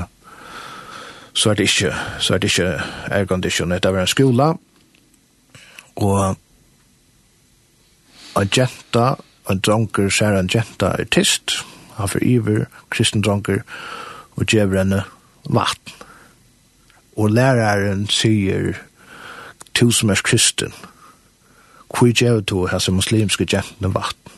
så 1.34 1.50
er 1.50 1.54
det 1.60 1.68
ikke, 1.68 1.92
så 2.20 2.34
er 2.34 2.38
det 2.38 2.50
ikke 2.50 2.82
air 3.10 3.26
condition, 3.26 3.70
det 3.70 3.84
er 3.84 4.00
en 4.00 4.06
skola, 4.06 4.54
og 5.96 6.36
en 8.40 8.50
jenta, 8.56 9.14
en 9.50 9.60
dronker, 9.60 10.08
ser 10.08 10.38
en 10.40 10.50
jenta 10.54 10.94
artist, 11.00 11.58
han 11.96 12.08
for 12.08 12.24
iver, 12.24 12.64
kristen 12.90 13.22
dronker, 13.22 13.60
og 14.36 14.48
djevrenne 14.48 15.04
vatten 15.48 16.05
og 17.16 17.30
læreren 17.30 18.06
sier 18.12 18.76
«Tu 19.74 19.90
som 19.90 20.10
er 20.10 20.20
kristen, 20.24 20.72
hvor 21.92 22.08
gjør 22.12 22.40
du 22.40 22.66
hese 22.66 22.92
muslimske 22.92 23.46
jentene 23.52 23.94
vatten?» 23.94 24.32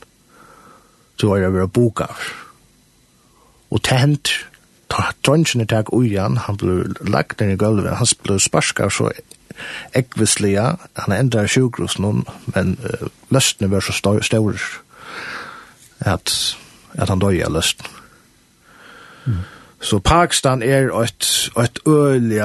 Så 1.19 1.35
er 1.35 1.43
det 1.43 1.53
bare 1.53 1.69
bokav. 1.69 2.15
Og 3.71 3.83
tent 3.83 4.31
hender, 4.89 5.15
drønnsene 5.27 5.67
takk 5.69 5.93
ujan, 5.93 6.37
han 6.37 6.57
ble 6.57 6.85
lagt 7.01 7.41
ned 7.41 7.53
i 7.53 7.61
gulvet, 7.61 7.97
han 7.97 8.09
ble 8.25 8.39
sparska 8.41 8.89
så 8.91 9.11
ekvislega, 9.99 10.77
han 10.97 11.15
endrar 11.15 11.51
sjukhus 11.51 11.99
noen, 11.99 12.25
men 12.55 12.77
uh, 12.85 13.09
løstene 13.35 13.71
var 13.71 13.85
så 13.85 13.93
stor 13.93 14.23
at, 16.01 16.35
at 16.95 17.09
han 17.09 17.19
døy 17.21 17.43
av 17.43 17.53
løstene. 17.53 17.89
Mm. 19.27 19.45
Så 19.81 19.99
Pakistan 19.99 20.63
er 20.63 20.91
et, 21.03 21.51
et 21.59 21.79
øyelig, 21.87 22.43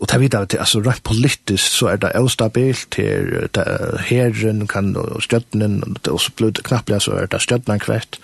og 0.00 0.10
det 0.10 0.20
videre 0.20 0.46
til, 0.46 0.58
altså 0.58 0.80
rett 0.80 1.02
politisk 1.04 1.72
så 1.78 1.86
er 1.92 1.96
det 1.96 2.12
ustabilt, 2.20 2.94
her, 2.94 3.48
det 3.54 3.66
herren 4.08 4.66
kan, 4.66 4.96
og 4.96 5.22
stjøttenen, 5.22 5.82
og 5.84 5.96
det 6.00 6.08
er 6.08 6.16
også 6.16 6.32
blod 6.36 6.62
knappelig, 6.64 7.02
så 7.02 7.12
er 7.12 7.26
det 7.26 7.42
stjøttenen 7.42 7.80
kvett. 7.80 8.20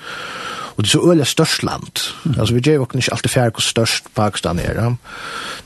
Og 0.76 0.84
det 0.84 0.88
er 0.88 0.92
så 0.92 1.10
øyelig 1.10 1.26
størst 1.26 1.62
land. 1.62 2.14
Mm. 2.24 2.34
Altså, 2.38 2.54
vi 2.54 2.60
gjør 2.60 2.74
jo 2.74 2.86
ikke 2.94 3.12
alltid 3.12 3.30
fjerde 3.30 3.50
hvor 3.50 3.60
størst 3.60 4.04
Pakistan 4.14 4.58
er. 4.58 4.82
Ja? 4.82 4.90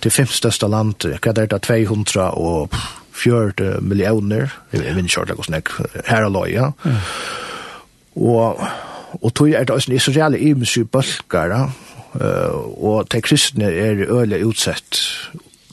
Det 0.02 0.10
er 0.10 0.16
fem 0.16 0.26
største 0.26 0.68
land, 0.68 0.94
hva 1.04 1.30
er 1.30 1.46
det, 1.46 1.62
200 1.62 2.30
og 2.30 2.74
40 3.12 3.80
millioner, 3.80 4.48
jeg 4.72 4.96
vet 4.96 5.04
ikke 5.04 5.34
hvordan 5.34 5.54
det 5.54 5.62
er, 5.94 6.02
her 6.06 6.24
og 6.24 6.32
løy, 6.32 6.52
ja. 6.52 6.70
Mm. 6.84 6.96
Og, 8.16 8.60
og 9.22 9.34
tog 9.34 9.50
er 9.50 9.64
det 9.64 9.70
også 9.70 9.90
en 9.90 9.96
israeli 9.96 10.38
imensju 10.38 10.84
bølgar, 10.84 11.46
ja 11.46 11.87
og 12.14 13.08
de 13.12 13.20
kristne 13.22 13.68
er 13.68 14.06
øyelig 14.08 14.44
utsett. 14.46 15.02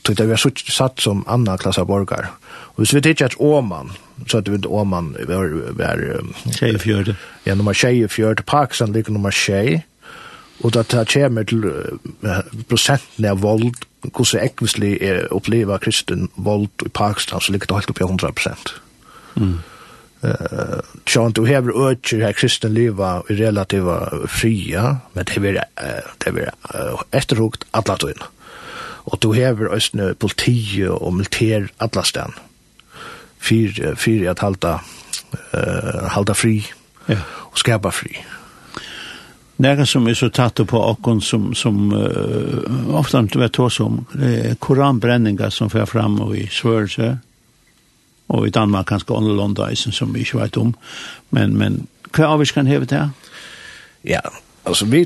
tog 0.04 0.18
Det 0.18 0.26
vi 0.28 0.36
har 0.36 0.72
satt 0.72 1.02
som 1.02 1.24
annan 1.28 1.58
klasse 1.58 1.86
borgar. 1.86 2.34
Og 2.76 2.84
hvis 2.84 2.94
vi 2.94 3.02
tykker 3.02 3.26
at 3.26 3.36
Åman, 3.40 3.92
så 4.28 4.38
hadde 4.38 4.52
vi 4.52 4.58
ikke 4.58 4.70
Åman, 4.70 5.16
vi 5.20 5.26
var... 5.28 5.50
var 5.74 6.22
Tjejefjörd. 6.52 7.16
Ja, 7.46 7.56
nummer 7.56 7.74
tjejefjörd. 7.74 8.46
Pakistan 8.46 8.94
ligger 8.94 9.12
nummer 9.12 9.32
tjej. 9.32 9.84
Og 10.64 10.74
da 10.74 10.84
det 10.84 11.08
kommer 11.14 11.44
til 11.44 11.66
prosenten 12.70 13.26
av 13.26 13.42
vold, 13.42 13.74
hvordan 14.06 14.46
ekvislig 14.46 14.98
er 15.02 15.26
oppleva 15.34 15.78
kristen 15.78 16.30
vold 16.36 16.70
i 16.86 16.90
Pakistan, 16.90 17.42
så 17.42 17.52
ligger 17.52 17.68
det 17.68 17.76
helt 17.76 17.90
oppi 17.90 18.04
100 18.04 18.32
prosent. 18.32 18.76
Mm. 19.36 19.58
Eh, 20.26 20.80
John 21.06 21.32
du 21.32 21.42
har 21.42 21.90
öcher 21.90 22.22
her 22.22 22.34
kristen 22.34 22.74
leva 22.74 23.24
i 23.30 23.34
relativa 23.34 24.28
fria, 24.28 24.98
men 25.14 25.26
det 25.26 25.40
blir 25.40 25.64
det 26.18 26.32
blir 26.32 26.52
efterhukt 27.12 27.66
alla 27.72 27.98
tiden. 27.98 28.24
Och 29.06 29.18
du 29.22 29.28
har 29.28 29.76
ösnö 29.76 30.14
politi 30.14 30.88
och 30.88 31.14
militär 31.14 31.68
alla 31.78 32.04
stan. 32.04 32.34
Fyr 33.40 33.96
fyr 33.96 34.30
att 34.30 34.40
halta 34.40 34.82
eh 35.52 36.08
halta 36.08 36.34
fri. 36.34 36.66
Ja. 37.06 37.18
Och 37.30 37.60
skapa 37.60 37.92
fri. 37.92 38.26
Några 39.58 39.86
som 39.86 40.08
är 40.08 40.14
så 40.14 40.30
tatt 40.30 40.68
på 40.68 40.80
åkon 40.80 41.22
som, 41.22 41.56
som 41.56 41.94
uh, 41.94 42.96
ofta 42.96 43.20
inte 43.20 43.40
vet 43.40 43.60
hva 43.60 43.70
som, 43.70 44.06
det 44.14 44.56
är 45.46 45.50
som 45.50 45.70
får 45.70 45.86
fram 45.86 46.22
och 46.22 46.36
i 46.38 46.48
svörelse 46.48 47.18
og 48.36 48.48
i 48.48 48.54
Danmark 48.54 48.90
kanskje 48.92 49.16
annerledes 49.16 49.70
eisen 49.70 49.96
som 49.96 50.14
vi 50.14 50.26
ikke 50.26 50.42
vet 50.42 50.58
om. 50.60 50.74
Men, 51.32 51.56
men 51.58 51.86
hva 52.16 52.34
avvis 52.34 52.54
kan 52.56 52.68
heve 52.68 52.88
det? 52.90 53.02
Ja, 54.06 54.22
altså 54.66 54.86
vi, 54.86 55.06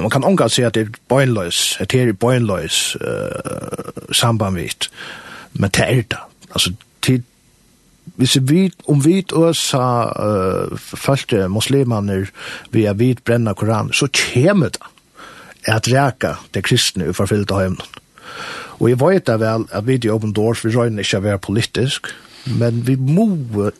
man 0.00 0.10
kan 0.10 0.24
omgå 0.24 0.48
si 0.48 0.62
at 0.66 0.76
det 0.76 0.86
er 0.86 1.00
bøgnløs, 1.08 1.76
at 1.80 1.90
det 1.92 2.02
er 2.02 2.12
bøgnløs 2.12 2.96
uh, 3.00 4.12
samband 4.12 4.56
vidt, 4.56 4.90
men 5.52 5.70
det 5.70 5.84
er 5.88 6.02
det. 6.14 6.22
Altså, 6.54 6.72
til, 7.02 7.22
hvis 8.16 8.38
vi, 8.42 8.70
om 8.88 9.04
vi 9.04 9.24
også 9.32 9.80
uh, 9.80 10.78
følte 10.78 11.48
muslimaner 11.48 12.30
vi 12.70 12.84
er 12.84 12.94
vidt 12.94 13.24
brenner 13.24 13.54
koran, 13.54 13.92
så 13.92 14.08
kommer 14.14 14.68
det 14.68 14.82
at 15.64 15.88
reka 15.88 16.34
det 16.54 16.64
kristne 16.64 17.10
i 17.10 17.12
forfyllte 17.12 17.54
høymen. 17.54 17.80
Og 18.80 18.88
jeg 18.88 19.00
vet 19.00 19.26
da 19.28 19.36
vel 19.36 19.66
at 19.76 19.86
vi 19.86 19.98
i 20.00 20.10
Open 20.10 20.32
Doors, 20.32 20.64
vi 20.64 20.72
røyner 20.72 21.04
ikke 21.04 21.20
å 21.20 21.24
være 21.26 21.44
politisk, 21.44 22.08
men 22.56 22.80
vi 22.86 22.96
må 22.96 23.28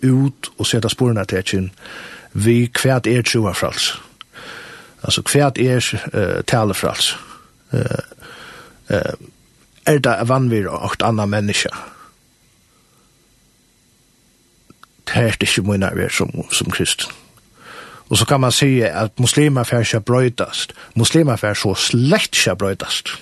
ut 0.05 0.51
og 0.59 0.67
sette 0.69 0.91
sporene 0.93 1.25
til 1.25 1.41
etjen 1.41 1.71
vi 2.33 2.69
kvært 2.71 3.09
er 3.11 3.25
tjoa 3.27 3.55
frals. 3.59 3.95
Altså 5.03 5.25
kvært 5.27 5.59
er 5.59 5.81
uh, 6.15 6.43
tale 6.47 6.77
frals. 6.79 7.15
Uh, 7.73 7.81
uh, 8.93 9.15
er 9.89 9.99
det 9.99 10.17
vanvir 10.29 10.69
og 10.71 10.93
et 10.93 11.03
annet 11.03 11.29
menneske? 11.33 11.73
Det 15.09 15.17
er 15.17 15.41
ikke 15.41 15.65
mye 15.67 15.81
nærvær 15.83 16.13
som, 16.15 16.31
som 16.55 16.71
kristen. 16.71 17.11
Og 18.11 18.19
så 18.19 18.27
kan 18.27 18.41
man 18.43 18.53
si 18.53 18.81
at 18.83 19.19
muslimer 19.23 19.65
fær 19.65 19.87
ikke 19.87 20.01
brøydast. 20.01 20.73
Muslimer 20.99 21.39
fær 21.39 21.55
så 21.55 21.75
slett 21.79 22.35
ikke 22.35 22.57
brøydast 22.59 23.15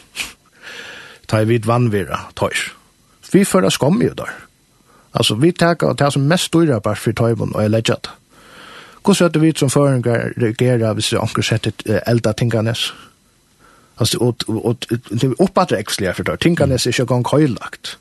ta 1.29 1.41
i 1.41 1.49
vid 1.49 1.67
vannvira 1.67 2.21
tøys. 2.37 2.71
Vi 3.33 3.45
fører 3.45 3.69
skom 3.69 4.03
jo 4.03 4.15
der. 4.17 4.33
Altså, 5.15 5.35
vi 5.35 5.53
takker 5.53 5.93
det 5.93 6.13
som 6.13 6.23
mest 6.23 6.53
dyrer 6.53 6.81
bare 6.81 6.97
for 6.97 7.13
tøyvun 7.13 7.55
og 7.55 7.65
er 7.65 7.69
legget. 7.69 8.11
Hvordan 9.05 9.27
er 9.27 9.33
det 9.33 9.43
vi 9.43 9.53
som 9.57 9.71
føringer 9.71 10.33
reagerer 10.37 10.93
hvis 10.93 11.13
vi 11.13 11.19
anker 11.19 11.43
setter 11.43 12.01
elda 12.07 12.33
tinganes? 12.33 12.95
Alltså 13.99 14.19
og, 14.19 14.37
og, 14.49 14.77
det 15.11 15.25
er 15.25 15.41
uppåt 15.43 15.73
växlar 15.73 16.13
for 16.13 16.23
tøy. 16.23 16.37
Tinganes 16.37 16.87
er 16.87 16.91
ikke 16.91 17.07
gång 17.07 17.25
høylagt. 17.31 17.99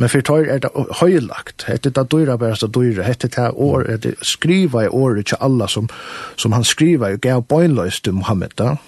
Men 0.00 0.08
för 0.08 0.20
tår 0.20 0.48
är 0.48 0.58
det 0.58 0.70
höjlagt. 0.90 1.66
Det 1.82 1.94
där 1.94 2.04
dyra 2.04 2.36
bara 2.36 2.56
så 2.56 2.66
dyra 2.66 3.02
hette 3.02 3.28
det 3.28 3.50
år 3.50 3.98
det 4.02 4.14
skriva 4.22 4.84
i 4.84 4.88
året 4.88 5.26
till 5.26 5.36
alla 5.40 5.68
som 5.68 5.88
som 6.36 6.52
han 6.52 6.64
skriva 6.64 7.10
i 7.10 7.16
gav 7.16 7.42
boinlöst 7.42 8.04
till 8.04 8.12
Mohammed 8.12 8.52
då. 8.54 8.78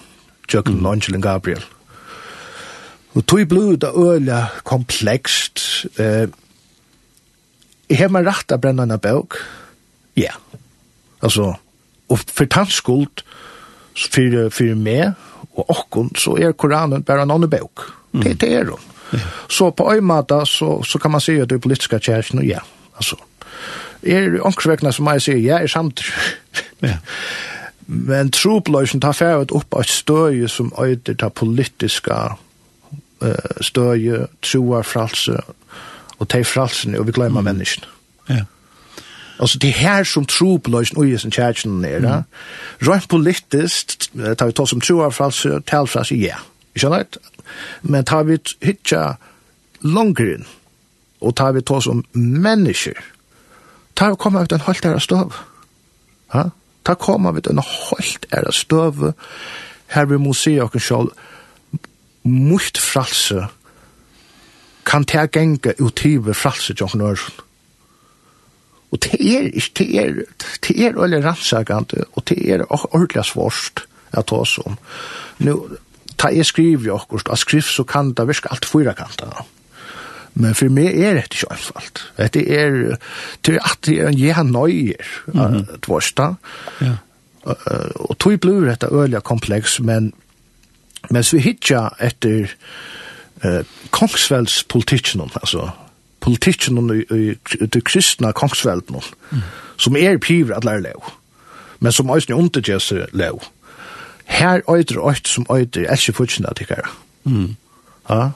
mm. 0.53 0.83
Longelin 0.83 1.21
Gabriel. 1.21 1.61
Og 3.13 3.25
tog 3.27 3.47
blod 3.49 3.77
da 3.77 3.91
øyla 3.93 4.45
komplekst. 4.65 5.85
Eh, 5.99 6.27
jeg 7.89 7.99
har 7.99 8.09
meg 8.13 8.25
rett 8.25 8.51
av 8.51 8.61
brennende 8.61 8.97
bøk. 8.97 9.37
Ja. 10.17 10.33
Altså, 11.21 11.53
og 12.09 12.19
for 12.19 12.49
tannskuld, 12.49 13.21
for, 13.93 14.39
for 14.49 14.79
meg 14.79 15.13
og 15.53 15.69
okken, 15.69 16.09
så 16.17 16.33
er 16.41 16.55
Koranen 16.57 17.05
bare 17.05 17.27
en 17.27 17.35
annen 17.35 17.49
bøk. 17.49 17.85
Mm. 18.13 18.23
Det, 18.23 18.39
det 18.41 18.53
er 18.53 18.71
hun. 18.71 18.89
Yeah. 19.13 19.27
Så 19.49 19.69
på 19.69 19.93
øymata 19.93 20.45
så, 20.49 20.79
så 20.83 20.99
kan 20.99 21.11
man 21.11 21.21
si 21.21 21.37
at 21.37 21.49
det 21.49 21.59
er 21.59 21.61
politiska 21.61 21.99
kjæresten, 21.99 22.39
og 22.39 22.45
ja, 22.45 22.63
altså. 22.95 23.15
Er 24.03 24.41
omkringsvekkene 24.41 24.91
som 24.91 25.07
jeg 25.07 25.21
sier, 25.21 25.37
ja, 25.37 25.59
er 25.61 25.67
samt. 25.67 26.01
ja. 26.81 26.97
Men 27.85 28.31
trobløysen 28.31 29.01
tar 29.03 29.11
ferdig 29.11 29.51
opp 29.53 29.75
av 29.75 29.83
støye 29.83 30.47
som 30.47 30.71
øyder 30.79 31.13
til 31.19 31.29
politiska 31.35 32.15
kjæresten 32.15 32.49
uh, 33.23 33.61
støye, 33.61 34.27
troa, 34.41 34.83
fralse, 34.83 35.37
og 36.19 36.29
te 36.29 36.43
fralsene, 36.43 36.99
og 36.99 37.07
vi 37.07 37.15
glemmer 37.15 37.41
mm. 37.41 37.45
menneskene. 37.45 37.87
Ja. 38.29 38.43
Altså, 39.39 39.57
det 39.59 39.73
her 39.73 40.03
som 40.03 40.25
tro 40.25 40.57
på 40.57 40.71
løsen 40.71 40.97
og 40.97 41.09
jesen 41.09 41.31
kjærkjen 41.33 41.81
nere, 41.81 42.23
mm. 42.23 42.87
rent 42.87 43.09
politisk, 43.09 43.95
tar 44.37 44.45
vi 44.45 44.55
ta 44.55 44.65
som 44.69 44.81
troa, 44.81 45.09
fralse, 45.11 45.59
talfralse, 45.67 46.15
ja. 46.15 46.37
Ikke 46.75 46.87
sant? 46.87 47.17
Men 47.81 48.05
tar 48.05 48.23
vi 48.23 48.37
hitja 48.63 49.15
langer 49.83 50.35
inn, 50.37 50.45
og 51.21 51.35
tar 51.35 51.53
vi 51.55 51.63
ta 51.65 51.79
som 51.83 52.03
mennesker, 52.13 52.99
tar 53.95 54.13
vi 54.13 54.21
komme 54.21 54.43
ut 54.43 54.53
en 54.53 54.63
halvt 54.63 54.85
æra 54.89 55.01
støv. 55.03 55.35
Ha? 56.33 56.47
Tar 56.85 56.99
komme 56.99 57.33
ut 57.35 57.47
en 57.47 57.61
halvt 57.61 58.25
æra 58.33 58.51
støv, 58.51 59.11
her 59.93 60.05
vi 60.09 60.17
må 60.17 60.33
se 60.33 60.55
okken 60.61 60.81
selv, 60.81 61.13
mot 62.23 62.77
fralse 62.77 63.47
kan 64.85 65.05
ta 65.05 65.25
genge 65.31 65.73
ut 65.79 65.95
tyve 65.95 66.33
fralse 66.33 66.75
John 66.79 66.99
Nørsen. 66.99 67.39
Og 68.93 68.99
det 69.01 69.17
er 69.17 69.47
ikke, 69.49 69.73
det 69.77 69.87
er, 69.99 70.11
det 70.67 70.75
er 70.85 70.99
veldig 70.99 71.23
rannsakende, 71.25 72.05
og 72.13 72.27
det 72.29 72.37
er 72.45 72.65
ordentlig 72.69 73.25
svårst 73.25 73.87
at 74.13 74.27
ta 74.29 74.43
oss 74.43 74.59
om. 74.61 74.77
Nå, 75.41 75.55
ta 76.21 76.29
jeg 76.29 76.45
skriver 76.45 76.91
jo 76.91 76.99
akkurat, 76.99 77.31
av 77.33 77.41
skrift 77.41 77.73
så 77.73 77.87
kan 77.89 78.13
det 78.13 78.27
virke 78.29 78.51
alt 78.53 78.69
fyra 78.69 78.93
kanta 78.93 79.31
Men 80.35 80.53
for 80.57 80.69
meg 80.69 80.93
er 80.97 81.17
det 81.17 81.23
ikke 81.29 81.51
anfallt. 81.53 82.03
Det 82.17 82.45
er, 82.45 82.77
det 83.45 83.55
er 83.55 83.65
at 83.65 83.81
det 83.85 83.97
er 83.99 84.07
en 84.07 84.19
jeg 84.19 84.43
nøyer, 84.43 85.09
mm 85.27 85.39
-hmm. 85.39 85.79
tvårsta. 85.81 86.35
Ja. 86.81 86.95
Uh, 87.45 87.91
og 87.95 88.17
tog 88.19 88.39
blir 88.39 88.65
dette 88.65 88.87
øyelig 88.87 89.23
kompleks, 89.23 89.79
men 89.79 90.13
Mens 91.11 91.33
vi 91.33 91.39
hitja 91.39 91.89
etter 91.99 92.53
eh, 93.43 93.63
kongsveldspolitikken, 93.91 95.21
altså 95.21 95.69
politikken 96.23 96.79
i, 96.95 97.15
i, 97.15 97.31
i 97.61 97.65
det 97.65 97.83
kristna 97.83 98.31
kongsvelden, 98.31 99.01
mm. 99.31 99.41
som 99.77 99.95
er 99.99 100.17
piver 100.17 100.55
at 100.55 100.63
lære 100.63 100.81
lev, 100.81 101.11
men 101.79 101.91
som 101.91 102.09
eisen 102.09 102.33
undergjøse 102.33 103.07
lev, 103.13 103.41
Her 104.25 104.61
øyder 104.71 105.09
øyder 105.09 105.27
som 105.27 105.45
øyder 105.51 105.81
er 105.81 105.95
ikke 105.95 106.13
fortsatt 106.13 106.45
at 106.47 106.61
ikke 106.61 106.75
Mm. 107.23 107.55
Ja? 108.09 108.29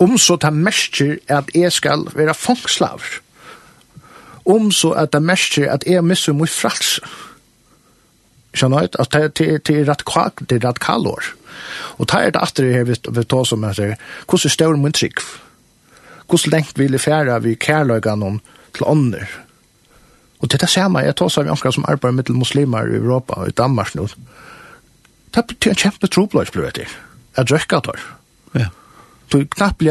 Om 0.00 0.18
så 0.18 0.36
det 0.36 0.52
mestjer 0.52 1.16
at 1.28 1.50
jeg 1.54 1.72
skal 1.72 2.06
være 2.14 2.34
fangslaver, 2.34 3.20
Om 4.44 4.70
så 4.72 4.90
at 4.90 5.12
det 5.12 5.22
mestjer 5.22 5.72
at 5.72 5.84
jeg 5.86 6.04
misser 6.04 6.32
mot 6.32 6.48
frals. 6.48 7.00
Skjønner 8.54 8.78
du? 8.78 8.88
Altså, 8.98 9.28
det 9.38 9.70
er 9.70 9.88
radikal, 9.88 10.46
det 10.48 10.64
er 10.64 10.68
radikal 10.68 11.06
år. 11.06 11.24
Og 11.98 12.08
ta 12.08 12.22
er 12.24 12.34
det 12.34 12.42
atter 12.42 12.72
her 12.72 12.88
vi, 12.88 12.96
vi 12.96 13.24
tar 13.24 13.44
som 13.48 13.64
at 13.64 13.76
det, 13.76 13.94
hvordan 14.26 14.46
er 14.46 14.56
større 14.56 14.80
min 14.80 14.96
trygg? 14.96 15.22
Hvordan 16.26 16.52
lengt 16.54 16.78
vil 16.78 16.96
jeg 16.96 17.00
fære 17.00 17.42
vi 17.42 17.54
kærløkene 17.54 18.26
om 18.26 18.40
til 18.74 18.86
ånder? 18.86 19.26
Og 20.40 20.48
det 20.48 20.56
er 20.56 20.64
det 20.64 20.72
samme, 20.72 21.04
jeg 21.04 21.16
tar 21.16 21.28
som 21.28 21.46
jeg 21.46 21.72
som 21.72 21.84
arbeider 21.88 22.16
med 22.16 22.30
muslimer 22.32 22.88
i 22.88 22.96
Europa 22.96 23.34
og 23.42 23.48
i 23.48 23.56
Danmark 23.56 23.94
nå. 23.94 24.06
Det 25.34 25.44
er 25.66 25.70
en 25.70 25.76
kjempe 25.76 26.06
trobløs, 26.06 26.50
blir 26.50 26.70
det. 26.74 26.88
Jeg 27.36 27.46
drøkker 27.46 27.80
det. 27.80 28.00
Ja. 28.54 28.66
Så 29.30 29.44
knappt 29.56 29.82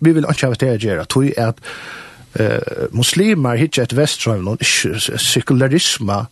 vi 0.00 0.12
vil 0.12 0.26
ikke 0.30 0.46
ha 0.46 0.54
det 0.54 0.70
å 0.74 0.78
gjøre, 0.78 1.04
tror 1.04 1.26
jeg 1.26 1.36
at 1.38 1.60
uh, 2.38 2.88
muslimer 2.94 3.58
hittar 3.58 3.86
et 3.86 3.96
vestrøm, 3.96 4.44
noen 4.46 4.58
sekularisme, 4.62 6.24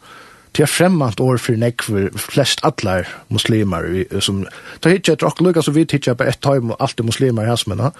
Det 0.56 0.62
er 0.64 0.72
fremmant 0.72 1.20
år 1.20 1.36
for 1.36 1.58
nekver 1.60 2.14
flest 2.16 2.62
atler 2.64 3.04
muslimer 3.28 3.84
som 4.24 4.46
da 4.84 4.92
hitje 4.92 5.12
etter 5.12 5.28
okkur 5.28 5.50
lukka 5.50 5.62
så 5.62 5.74
vi 5.76 5.84
hitje 5.84 6.14
på 6.16 6.24
ett 6.24 6.40
taim 6.40 6.70
og 6.72 6.80
alt 6.80 7.02
muslimer 7.04 7.44
i 7.44 7.50
hasmena 7.50 7.90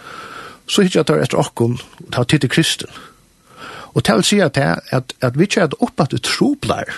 så 0.67 0.87
hitje 0.87 1.05
etter 1.05 1.21
etter 1.21 1.43
okkur 1.43 1.77
ta 2.13 2.25
titt 2.25 2.49
i 2.49 2.49
kristen 2.49 2.89
og 3.93 4.05
til 4.05 4.21
å 4.21 4.25
si 4.25 4.41
at, 4.45 4.57
at, 4.57 5.13
at 5.21 5.37
vi 5.37 5.45
ikke 5.45 5.67
er 5.67 5.77
oppe 5.81 6.05
at 6.05 6.17
det 6.17 6.25
troblar 6.25 6.89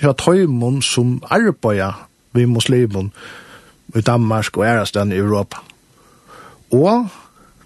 det 0.00 0.08
er 0.08 0.16
taimon 0.20 0.82
som 0.84 1.20
arbeider 1.32 2.06
vi 2.36 2.44
muslimer 2.44 3.08
i 3.96 4.00
Danmark 4.00 4.56
og 4.56 4.66
ærastan 4.66 5.12
i 5.12 5.16
Europa. 5.16 5.56
Og 6.72 7.08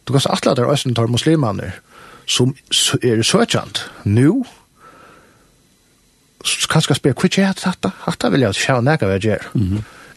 du 0.07 0.13
kan 0.13 0.21
se 0.21 0.31
atler 0.31 0.55
der 0.55 0.73
æsne 0.73 0.95
tar 0.95 1.07
muslimer 1.07 1.73
som 2.27 2.55
er 3.03 3.23
søkjant 3.23 3.91
nu 4.05 4.45
kanskje 6.69 6.95
spør, 6.95 7.13
hva 7.13 7.31
er 7.31 7.55
det 7.55 7.65
dette? 7.65 7.93
Dette 8.07 8.31
vil 8.31 8.47
jeg 8.47 8.55
se 8.55 8.77
nægge 8.83 9.07
hva 9.07 9.17
jeg 9.19 9.27
gjør. 9.29 9.49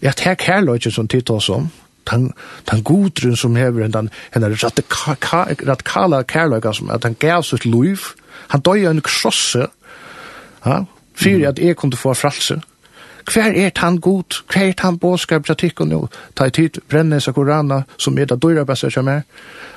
Jeg 0.03 0.15
tar 0.15 0.35
kærløyke 0.35 0.91
som 0.91 1.07
tid 1.07 1.21
til 1.21 1.35
oss 1.35 1.49
om, 1.49 1.69
den, 2.11 2.33
den 2.71 2.83
godrun 2.83 3.35
som 3.35 3.55
hever, 3.55 3.87
den, 3.87 4.09
den 4.33 4.43
radikala 4.43 6.23
kærløyke 6.23 6.73
som, 6.73 6.89
at 6.91 7.03
han 7.03 7.15
gav 7.19 7.43
sitt 7.43 7.65
liv, 7.65 7.99
han 8.51 8.61
døy 8.61 8.85
en 8.89 9.01
krosse, 9.01 9.67
ja, 10.65 10.83
fyrir 11.15 11.49
at 11.49 11.59
jeg 11.59 11.75
kunne 11.75 11.97
få 11.97 12.13
fralse. 12.13 12.59
Hver 13.31 13.55
er 13.55 13.71
han 13.77 13.99
god? 13.99 14.43
Hver 14.51 14.67
er 14.67 14.81
han 14.83 14.97
båskap 14.99 15.45
til 15.45 15.55
tikk 15.55 15.81
og 15.81 15.87
nå? 15.87 15.99
Ta 16.35 16.49
i 16.49 16.51
tid, 16.51 16.81
brenne 16.89 17.21
seg 17.23 17.35
korana, 17.37 17.83
som 17.97 18.17
er 18.19 18.27
det 18.27 18.41
døyre 18.43 18.65
bæsser 18.65 18.91
som 18.91 19.07
er. 19.07 19.21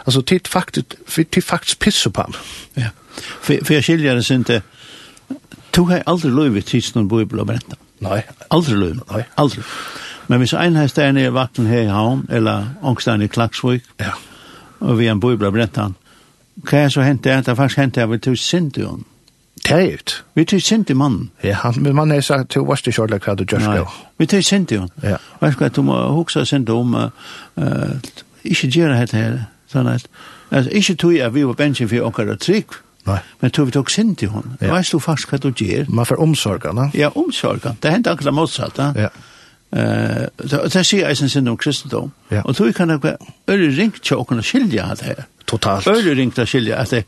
Altså, 0.07 0.23
tid 0.23 0.49
faktisk, 0.51 0.97
tid 1.15 1.43
faktisk 1.43 1.79
pisser 1.79 2.11
på 2.11 2.27
ham. 2.27 2.35
Ja, 2.77 2.91
for 3.43 3.73
jeg 3.73 3.83
skiljer 3.83 4.15
det 4.15 4.31
ikke, 4.31 4.63
Du 5.77 5.85
har 5.85 6.03
aldri 6.07 6.31
lov 6.31 6.57
i 6.57 6.61
tids 6.61 6.71
tidsen 6.71 7.09
bo 7.09 7.21
i 7.21 7.25
Blåbrenta. 7.25 7.77
Nei. 8.01 8.23
Aldri 8.51 8.75
lov. 8.75 9.03
Nei. 9.11 9.25
Aldri. 9.37 9.63
Men 10.27 10.39
hvis 10.39 10.55
en 10.57 10.77
her 10.77 10.87
stedet 10.87 11.23
er 11.23 11.31
vakten 11.31 11.67
her 11.67 11.81
i 11.81 11.93
havn, 11.93 12.27
eller 12.31 12.65
ångstein 12.83 13.23
i 13.23 13.27
Klaksvøk, 13.27 13.85
ja. 14.01 14.15
og 14.81 14.99
vi 14.99 15.07
har 15.07 15.13
en 15.13 15.21
bo 15.21 15.31
i 15.33 15.37
Blåbrenta, 15.37 15.91
hva 16.57 16.79
er 16.79 16.89
så 16.89 17.05
hent 17.05 17.25
det? 17.25 17.37
Det 17.45 17.53
er 17.53 17.55
faktisk 17.55 17.79
hent 17.79 17.95
det 17.95 18.03
at 18.03 18.11
vi 18.11 18.19
tog 18.19 18.39
sint 18.39 18.77
i 18.77 18.87
henne. 18.87 19.05
Det 19.67 19.75
er 19.75 19.95
ut. 19.95 20.25
Vi 20.35 20.45
tog 20.45 20.63
sint 20.63 20.91
i 20.91 20.95
mannen. 20.95 21.31
Ja, 21.45 21.55
han, 21.55 21.75
men 21.83 21.95
man 21.95 22.13
er 22.13 22.21
sagt, 22.21 22.55
du 22.55 22.65
varst 22.65 22.87
ikke 22.87 23.03
kjørlig 23.03 23.21
hva 23.25 23.35
du 23.35 23.45
gjør 23.45 23.61
skal. 23.61 23.87
Vi 24.19 24.27
tog 24.27 24.45
sint 24.45 24.73
i 24.73 24.81
henne. 24.81 24.91
Ja. 25.03 25.17
Og 25.41 25.47
jeg 25.47 25.53
skal, 25.53 25.71
du 25.77 25.83
må 25.83 25.97
huske 26.17 26.47
sint 26.47 26.71
om, 26.71 26.95
uh, 26.95 27.11
uh, 27.57 27.97
ikke 28.45 28.71
gjøre 28.71 29.01
dette 29.01 29.17
her, 29.17 29.39
sånn 29.69 29.91
at, 29.93 30.09
altså, 30.51 30.71
ikke 30.71 30.95
tog 30.95 31.17
jeg 31.17 31.35
vi 31.35 31.45
var 31.45 31.59
bensjen 31.59 31.89
for 31.91 32.09
åkker 32.09 32.35
trygg, 32.41 32.79
Nei. 33.07 33.21
Men 33.41 33.55
tog 33.55 33.69
vi 33.69 33.77
tog 33.77 33.91
sin 33.91 34.15
til 34.19 34.33
hon. 34.35 34.57
Ja. 34.61 34.73
Veist 34.75 34.93
du 34.93 34.99
faktisk 35.03 35.31
hva 35.31 35.39
du 35.43 35.51
gjør? 35.53 35.87
Man 35.89 36.07
får 36.07 36.21
omsorga, 36.23 36.73
ne? 36.75 36.91
Ja, 36.95 37.13
omsorga. 37.15 37.77
Det 37.83 37.93
hendte 37.93 38.11
akkurat 38.11 38.35
motsatt, 38.35 38.79
ne? 38.79 39.07
Ja. 39.07 39.15
Uh, 39.77 40.27
det 40.47 40.85
sier 40.87 41.09
jeg 41.09 41.17
sin 41.19 41.29
sin 41.29 41.49
om 41.49 41.57
kristendom. 41.59 42.13
Ja. 42.31 42.43
Og 42.45 42.57
tog 42.57 42.67
vi 42.67 42.73
kan 42.73 42.91
ikke 42.91 43.17
øre 43.51 43.73
ringt 43.77 44.03
til 44.03 44.23
å 44.23 44.27
kunne 44.29 44.43
skilja 44.47 44.91
at 44.93 45.03
det 45.03 45.11
her. 45.13 45.27
Totalt. 45.47 45.87
Øre 45.91 46.15
ringt 46.19 46.35
til 46.39 46.47
å 46.47 46.51
skilja 46.51 46.79
at 46.83 46.95
det 46.95 47.05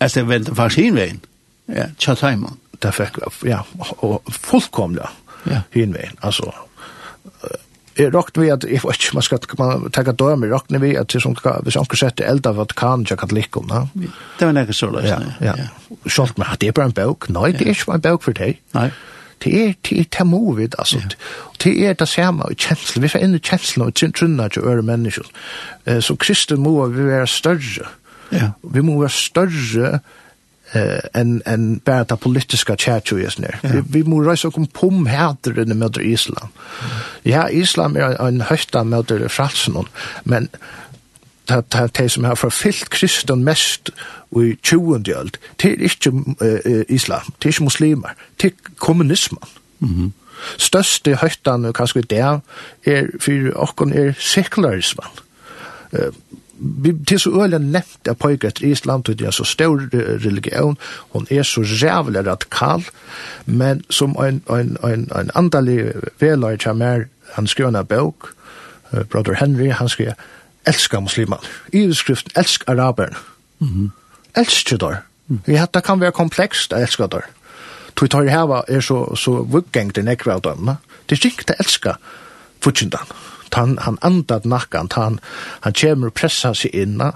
at 0.00 0.14
det 0.14 0.28
venter 0.28 0.54
faktisk 0.54 0.84
hinveien. 0.84 1.20
Ja, 1.68 1.88
tja 1.98 2.14
taimon. 2.14 2.58
Det 2.82 2.92
fikk, 2.94 3.18
ja, 3.42 3.64
og 3.98 4.22
fullkomlig 4.30 5.08
hinveien. 5.74 6.14
Altså, 6.22 6.52
Jeg 7.98 8.12
råkner 8.14 8.44
vi 8.44 8.50
at, 8.54 8.64
jeg 8.64 8.80
vet 8.84 9.00
ikke, 9.02 9.16
man 9.16 9.24
skal 9.26 9.40
man 9.58 9.88
tenke 9.94 10.12
døme, 10.14 10.46
råkner 10.52 10.78
vi 10.82 10.92
at 10.96 11.14
som, 11.18 11.34
hvis 11.34 11.74
han 11.74 11.86
skulle 11.88 11.98
sette 11.98 12.26
elda 12.26 12.52
Vatikan, 12.54 13.06
jeg 13.10 13.18
kan 13.18 13.34
likke 13.34 13.58
om 13.58 13.68
det. 13.72 14.10
Det 14.38 14.46
var 14.46 14.54
nekket 14.54 14.78
så 14.78 14.90
løsning. 14.94 15.32
Ja, 15.42 15.54
ja. 15.58 15.66
ja. 15.66 15.98
Sjalt 16.06 16.38
med 16.38 16.54
det 16.60 16.70
er 16.70 16.76
bare 16.78 16.92
en 16.92 16.94
bøk. 16.94 17.28
Nei, 17.34 17.50
det 17.56 17.66
er 17.66 17.74
ikke 17.74 17.90
bare 17.90 18.00
en 18.02 18.06
bøk 18.06 18.26
for 18.28 18.38
deg. 18.38 18.60
Nei. 18.76 18.90
Det 19.42 19.54
er, 19.54 19.74
det 19.86 19.92
er 19.92 20.02
det 20.02 20.10
termovid, 20.14 20.74
altså. 20.78 21.00
Det 21.62 21.72
er 21.86 21.92
det 21.98 22.08
samme, 22.10 22.46
i 22.50 22.58
kjenslen. 22.58 23.02
Vi 23.02 23.10
får 23.10 23.22
inn 23.22 23.36
i 23.38 23.42
kjenslen 23.42 23.86
og 23.86 24.14
trunna 24.14 24.48
til 24.50 24.66
øre 24.66 24.82
mennesker. 24.82 25.26
Så 26.02 26.16
kristen 26.18 26.62
må 26.62 26.74
vi 26.94 27.06
være 27.06 27.26
større. 27.30 27.90
Ja. 28.34 28.50
Vi 28.62 28.82
må 28.82 28.98
være 29.00 29.14
større 29.14 30.00
eh 30.72 31.00
en 31.14 31.42
en 31.46 31.80
bara 31.84 32.04
ta 32.04 32.16
politiska 32.16 32.76
chachu 32.76 33.18
is 33.26 33.38
ner. 33.38 33.58
Ja. 33.62 33.68
Vi, 33.68 33.82
vi 33.88 34.02
må 34.02 34.20
rejsa 34.20 34.50
kom 34.50 34.66
pum 34.66 35.06
härter 35.06 35.58
i 35.58 35.74
mot 35.74 35.96
Island. 35.96 36.48
Ja, 37.22 37.48
Islam 37.48 37.96
är 37.96 38.28
en 38.28 38.40
hösta 38.40 38.84
mot 38.84 39.12
Fransen 39.28 39.84
men 40.24 40.48
ta 41.48 41.62
ta 41.62 41.88
ta 41.88 42.08
som 42.08 42.24
har 42.24 42.34
förfyllt 42.34 42.88
kristen 42.88 43.44
mest 43.44 43.90
i 44.36 44.56
20. 44.62 45.14
åld. 45.14 45.36
Det 45.56 45.68
är 45.68 45.82
inte 45.82 46.10
uh, 46.44 46.82
Islam, 46.88 47.32
det 47.38 47.48
är 47.48 47.52
inte 47.52 47.62
muslimer, 47.62 48.14
det 48.36 48.46
är 48.46 48.52
kommunismen. 48.76 49.48
Mhm. 49.78 49.92
Mm 50.00 50.12
Største 50.58 51.16
høytan, 51.16 51.72
kanskje 51.72 52.02
der, 52.02 52.40
er 52.86 53.08
for 53.20 53.50
okken 53.56 53.92
er 53.92 54.12
sekularismen. 54.18 55.06
Uh, 55.92 56.12
vi 56.58 56.92
til 57.08 57.20
så 57.20 57.30
øyelig 57.30 57.58
nevnt 57.58 58.08
at 58.08 58.18
pojka 58.18 58.46
etter 58.46 58.66
Island, 58.66 59.04
det 59.04 59.20
er 59.20 59.30
så 59.30 59.44
stor 59.44 59.78
religion, 60.24 60.78
hun 61.10 61.26
er 61.30 61.42
så 61.42 61.60
rævlig 61.60 62.26
radikal, 62.26 62.84
men 63.46 63.84
som 63.90 64.10
en, 64.10 64.42
en, 64.50 64.76
en, 64.84 65.10
en 65.20 65.30
andalig 65.34 65.92
veløy 66.20 66.56
kommer, 66.56 67.04
han 67.32 67.46
skriver 67.46 67.78
en 67.78 67.86
bøk, 67.86 68.28
Brother 69.10 69.34
Henry, 69.34 69.70
han 69.70 69.88
skriver, 69.88 70.12
elsker 70.66 71.00
muslimer. 71.00 71.36
I 71.72 71.86
beskriften, 71.86 72.32
elsk 72.36 72.64
araberen. 72.66 73.14
Mm 73.58 73.68
-hmm. 73.68 74.40
Elsker 74.40 74.76
der. 74.76 74.96
Mm. 75.26 75.40
Ja, 75.48 75.66
det 75.74 75.84
kan 75.84 76.00
være 76.00 76.12
komplekst, 76.12 76.72
elska 76.72 77.06
der. 77.06 77.20
Tui 77.96 78.08
tar 78.08 78.22
heva 78.22 78.62
er 78.68 78.80
så, 78.80 79.14
så 79.14 79.30
vuggengt 79.30 79.98
i 79.98 80.02
nekva 80.02 80.32
av 80.32 80.40
dem. 80.40 80.66
Det 81.10 81.24
er 81.24 81.26
ikke 81.26 81.44
det 81.48 81.54
elsker 81.58 81.94
futsindan. 82.60 83.00
Mm 83.10 83.37
han, 83.54 83.78
han 83.78 83.98
andat 84.02 84.44
nakkan, 84.44 84.88
han, 84.92 85.18
han 85.60 85.72
kommer 85.72 86.10
og 86.10 86.14
pressar 86.14 86.56
seg 86.58 86.74
inna, 86.74 87.12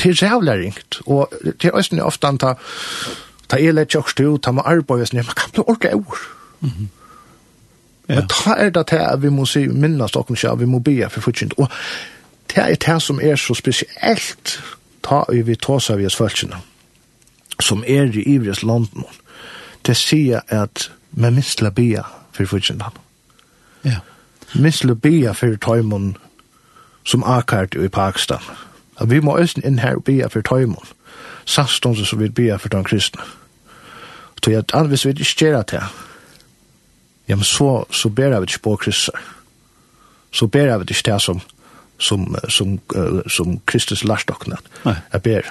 til 0.00 0.16
rævla 0.16 0.56
ringt, 0.56 1.00
og 1.06 1.32
til 1.60 1.76
æsne 1.76 2.04
ofte 2.04 2.26
han 2.26 2.38
ta, 2.40 2.54
ta 3.48 3.58
ele 3.60 3.84
tjokkst 3.84 4.20
ut, 4.20 4.42
ta 4.42 4.52
med 4.56 4.66
arbeid, 4.66 5.12
man 5.14 5.36
kan 5.36 5.52
bli 5.52 5.64
orka 5.66 5.90
eur. 5.92 6.18
Mm 6.60 6.70
-hmm. 6.70 6.86
ja. 8.08 8.14
Men 8.14 8.28
ta 8.28 8.54
er 8.54 8.70
det 8.70 8.86
til 8.86 8.96
at 8.96 9.22
vi 9.22 9.28
må 9.28 9.46
si, 9.46 9.66
minnes 9.66 10.12
dere 10.12 10.24
ikke, 10.30 10.58
vi 10.58 10.64
må 10.64 10.78
be 10.78 11.08
for 11.10 11.20
fortjent, 11.20 11.54
og 11.58 11.68
det 12.48 12.58
er 12.58 12.74
det 12.74 13.02
som 13.02 13.20
er 13.22 13.36
så 13.36 13.54
spesielt, 13.54 14.62
ta 15.02 15.22
i 15.32 15.42
vi 15.42 15.54
tåsa 15.54 15.94
vi 15.94 16.08
følelsene, 16.10 16.56
som 17.60 17.84
er 17.86 18.02
i 18.02 18.22
ivres 18.22 18.62
landen, 18.62 19.04
det 19.86 19.96
sier 19.96 20.40
at, 20.48 20.90
men 21.12 21.34
minst 21.34 21.62
la 21.62 21.70
be 21.70 22.02
for 22.32 22.44
fortjent, 22.46 22.82
ja 23.84 23.96
misle 24.54 24.94
bia 24.94 25.32
for 25.32 25.56
tøymon 25.56 26.16
som 27.04 27.24
akart 27.24 27.74
i 27.74 27.88
Pakistan. 27.88 28.42
At 29.00 29.10
vi 29.10 29.20
må 29.20 29.38
østen 29.38 29.64
inn 29.64 29.78
her 29.78 29.96
og 29.96 30.04
bia 30.04 30.28
for 30.28 30.40
tøymon. 30.40 30.86
Sastons 31.44 32.08
som 32.08 32.20
vi 32.20 32.28
bia 32.28 32.56
for 32.56 32.68
de 32.68 32.84
kristne. 32.84 33.22
Så 34.44 34.50
jeg 34.50 34.64
at 34.74 34.88
hvis 34.88 35.04
vi 35.04 35.10
ikke 35.10 35.44
gjør 35.44 35.62
det, 35.62 35.82
ja, 37.28 37.36
men 37.36 37.44
så, 37.44 37.84
så 37.90 38.08
ber 38.08 38.38
vi 38.40 38.48
ikke 38.48 38.62
på 38.62 38.76
kristne. 38.76 39.20
Så 40.32 40.46
ber 40.46 40.78
vi 40.78 40.84
ikke 40.88 41.12
det 41.12 41.22
som 41.22 41.40
som 42.00 42.36
som 42.48 42.78
uh, 42.96 43.20
som 43.28 43.60
Kristus 43.66 44.04
lastokna. 44.04 44.56
Jeg 44.84 45.22
ber. 45.22 45.42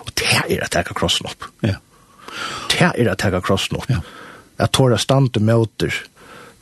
Og 0.00 0.12
det 0.18 0.58
er 0.58 0.64
at 0.64 0.70
taka 0.70 0.94
krossen 0.94 1.26
opp. 1.26 1.44
Ja. 1.62 1.74
Det 2.70 2.82
er 2.82 3.10
at 3.10 3.18
taka 3.18 3.40
krossen 3.40 3.76
opp. 3.76 3.88
Ja. 3.90 4.00
At 4.58 4.72
tåra 4.72 4.98
stande 4.98 5.40
møter 5.40 5.94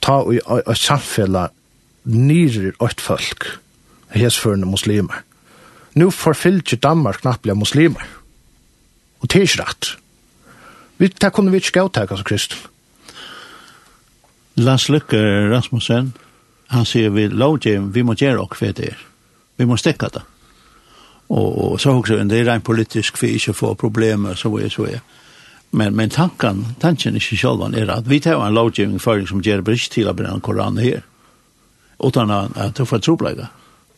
ta 0.01 0.23
og 0.23 0.77
samfella 0.77 1.49
nyrer 2.05 2.73
åt 2.83 3.01
folk, 3.01 3.47
hesførende 4.15 4.67
muslimer. 4.67 5.23
Nu 5.95 6.11
forfyllt 6.11 6.83
Danmark 6.83 7.21
knappelig 7.21 7.57
muslimer. 7.57 8.07
Og 9.21 9.31
det 9.31 9.39
er 9.39 9.47
ikke 9.47 9.63
rett. 9.63 9.97
Vi, 10.99 11.09
det 11.09 11.33
kunne 11.33 11.51
vi 11.51 11.57
ikke 11.57 11.79
gautak, 11.81 12.11
altså, 12.11 12.25
Kristel. 12.25 12.59
Lars 14.57 14.89
Lykke 14.89 15.19
Rasmussen, 15.53 16.13
han 16.69 16.85
sier 16.85 17.11
vi 17.11 17.27
lovgjør, 17.29 17.89
vi 17.93 18.03
må 18.03 18.15
gjøre 18.15 18.43
og 18.45 18.57
hva 18.59 18.73
det 18.77 18.93
er. 18.93 19.01
Vi 19.57 19.65
må 19.69 19.77
stekke 19.81 20.11
det. 20.13 20.23
Og, 21.33 21.73
og 21.73 21.81
så 21.81 21.95
også, 21.97 22.19
det 22.29 22.41
er 22.41 22.51
rent 22.51 22.65
politisk, 22.65 23.23
vi 23.23 23.37
ikke 23.39 23.55
får 23.57 23.75
problemer, 23.81 24.35
så 24.35 24.53
er 24.59 24.69
så 24.69 24.89
er. 24.89 25.01
Men, 25.73 25.97
men 25.97 26.11
tanken, 26.11 26.67
tanken 26.81 27.17
ikke 27.17 27.37
selv 27.37 27.65
er 27.73 27.91
at 27.95 28.09
vi 28.09 28.21
tar 28.21 28.41
en 28.41 28.55
lovgjøring 28.55 29.01
for 29.01 29.25
som 29.27 29.41
gjør 29.41 29.65
brist 29.65 29.93
til 29.93 30.11
å 30.11 30.17
brenne 30.17 30.45
Koranen 30.45 30.85
her 30.85 31.01
utan 31.99 32.31
att 32.31 32.75
du 32.75 32.87
får 32.87 32.99
troplägga. 32.99 33.49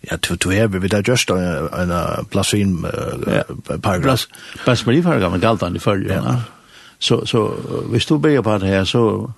Ja, 0.01 0.17
du 0.21 0.37
du 0.37 0.55
är 0.55 0.67
vi 0.67 0.89
där 0.89 1.03
just 1.09 1.31
en 1.31 1.91
en 1.91 2.25
plasin 2.25 2.85
uh, 2.85 3.35
ja. 3.35 3.79
paragraf. 3.83 4.27
Pass 4.65 4.87
med 4.87 5.05
paragraf 5.05 5.41
galt 5.41 5.61
han 5.61 5.77
i 5.77 5.79
följer. 5.79 6.43
Så 6.99 7.27
så 7.27 7.55
hvis 7.91 8.07
du 8.07 8.19
ber 8.19 8.43
på 8.43 8.59
det 8.59 8.67
her, 8.67 8.85
så 8.85 9.31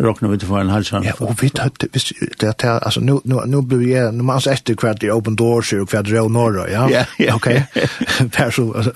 råkner 0.00 0.28
vi 0.28 0.38
til 0.38 0.48
for 0.48 0.60
en 0.60 0.68
halsan. 0.68 1.04
Ja, 1.04 1.12
og 1.20 1.36
vi 1.40 1.50
hade 1.58 1.88
hvis, 1.92 2.12
det 2.40 2.62
här 2.62 2.78
altså, 2.84 3.00
nu 3.00 3.20
nu 3.24 3.40
nu 3.46 3.62
blir 3.62 3.96
jag 3.96 4.14
nu 4.14 4.22
man 4.22 4.36
måste 4.36 4.50
efter 4.50 4.74
kvart 4.74 5.02
i 5.02 5.10
open 5.10 5.36
doors 5.36 5.72
og 5.72 5.80
och 5.80 6.04
det 6.04 6.16
er 6.16 6.28
norra, 6.28 6.70
ja. 6.70 6.88
Ja, 6.90 7.04
ja. 7.18 7.34
okej. 7.34 7.66
Där 8.36 8.50
så 8.50 8.72
altså, 8.72 8.92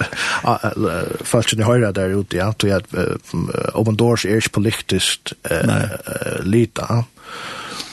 fast 1.25 1.57
ni 1.57 1.63
höra 1.63 1.93
der 1.93 2.21
ute, 2.21 2.37
ja, 2.37 2.55
då 2.57 2.67
jag 2.67 2.83
open 3.75 3.97
doors 3.97 4.25
er 4.25 4.37
är 4.37 4.49
politiskt 4.53 5.33
uh, 5.51 6.45
lite. 6.45 6.83
ja? 6.89 7.05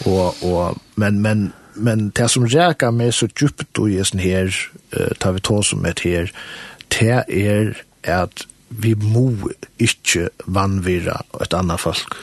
Og, 0.05 0.35
og, 0.43 0.77
men, 0.95 1.19
men, 1.21 1.53
men 1.75 2.09
det 2.09 2.29
som 2.31 2.47
rækar 2.47 2.91
meg 2.91 3.13
så 3.13 3.27
djupt 3.27 3.79
og 3.79 3.89
gjesten 3.91 4.19
her, 4.23 4.53
uh, 4.97 5.11
tar 5.19 5.35
vi 5.37 5.43
tå 5.43 5.61
som 5.63 5.85
et 5.85 6.03
her, 6.05 6.31
det 6.93 7.23
er 7.27 7.73
at 8.07 8.47
vi 8.69 8.93
må 8.93 9.31
ikke 9.79 10.29
vannvira 10.45 11.21
et 11.41 11.53
annet 11.53 11.79
folk. 11.79 12.17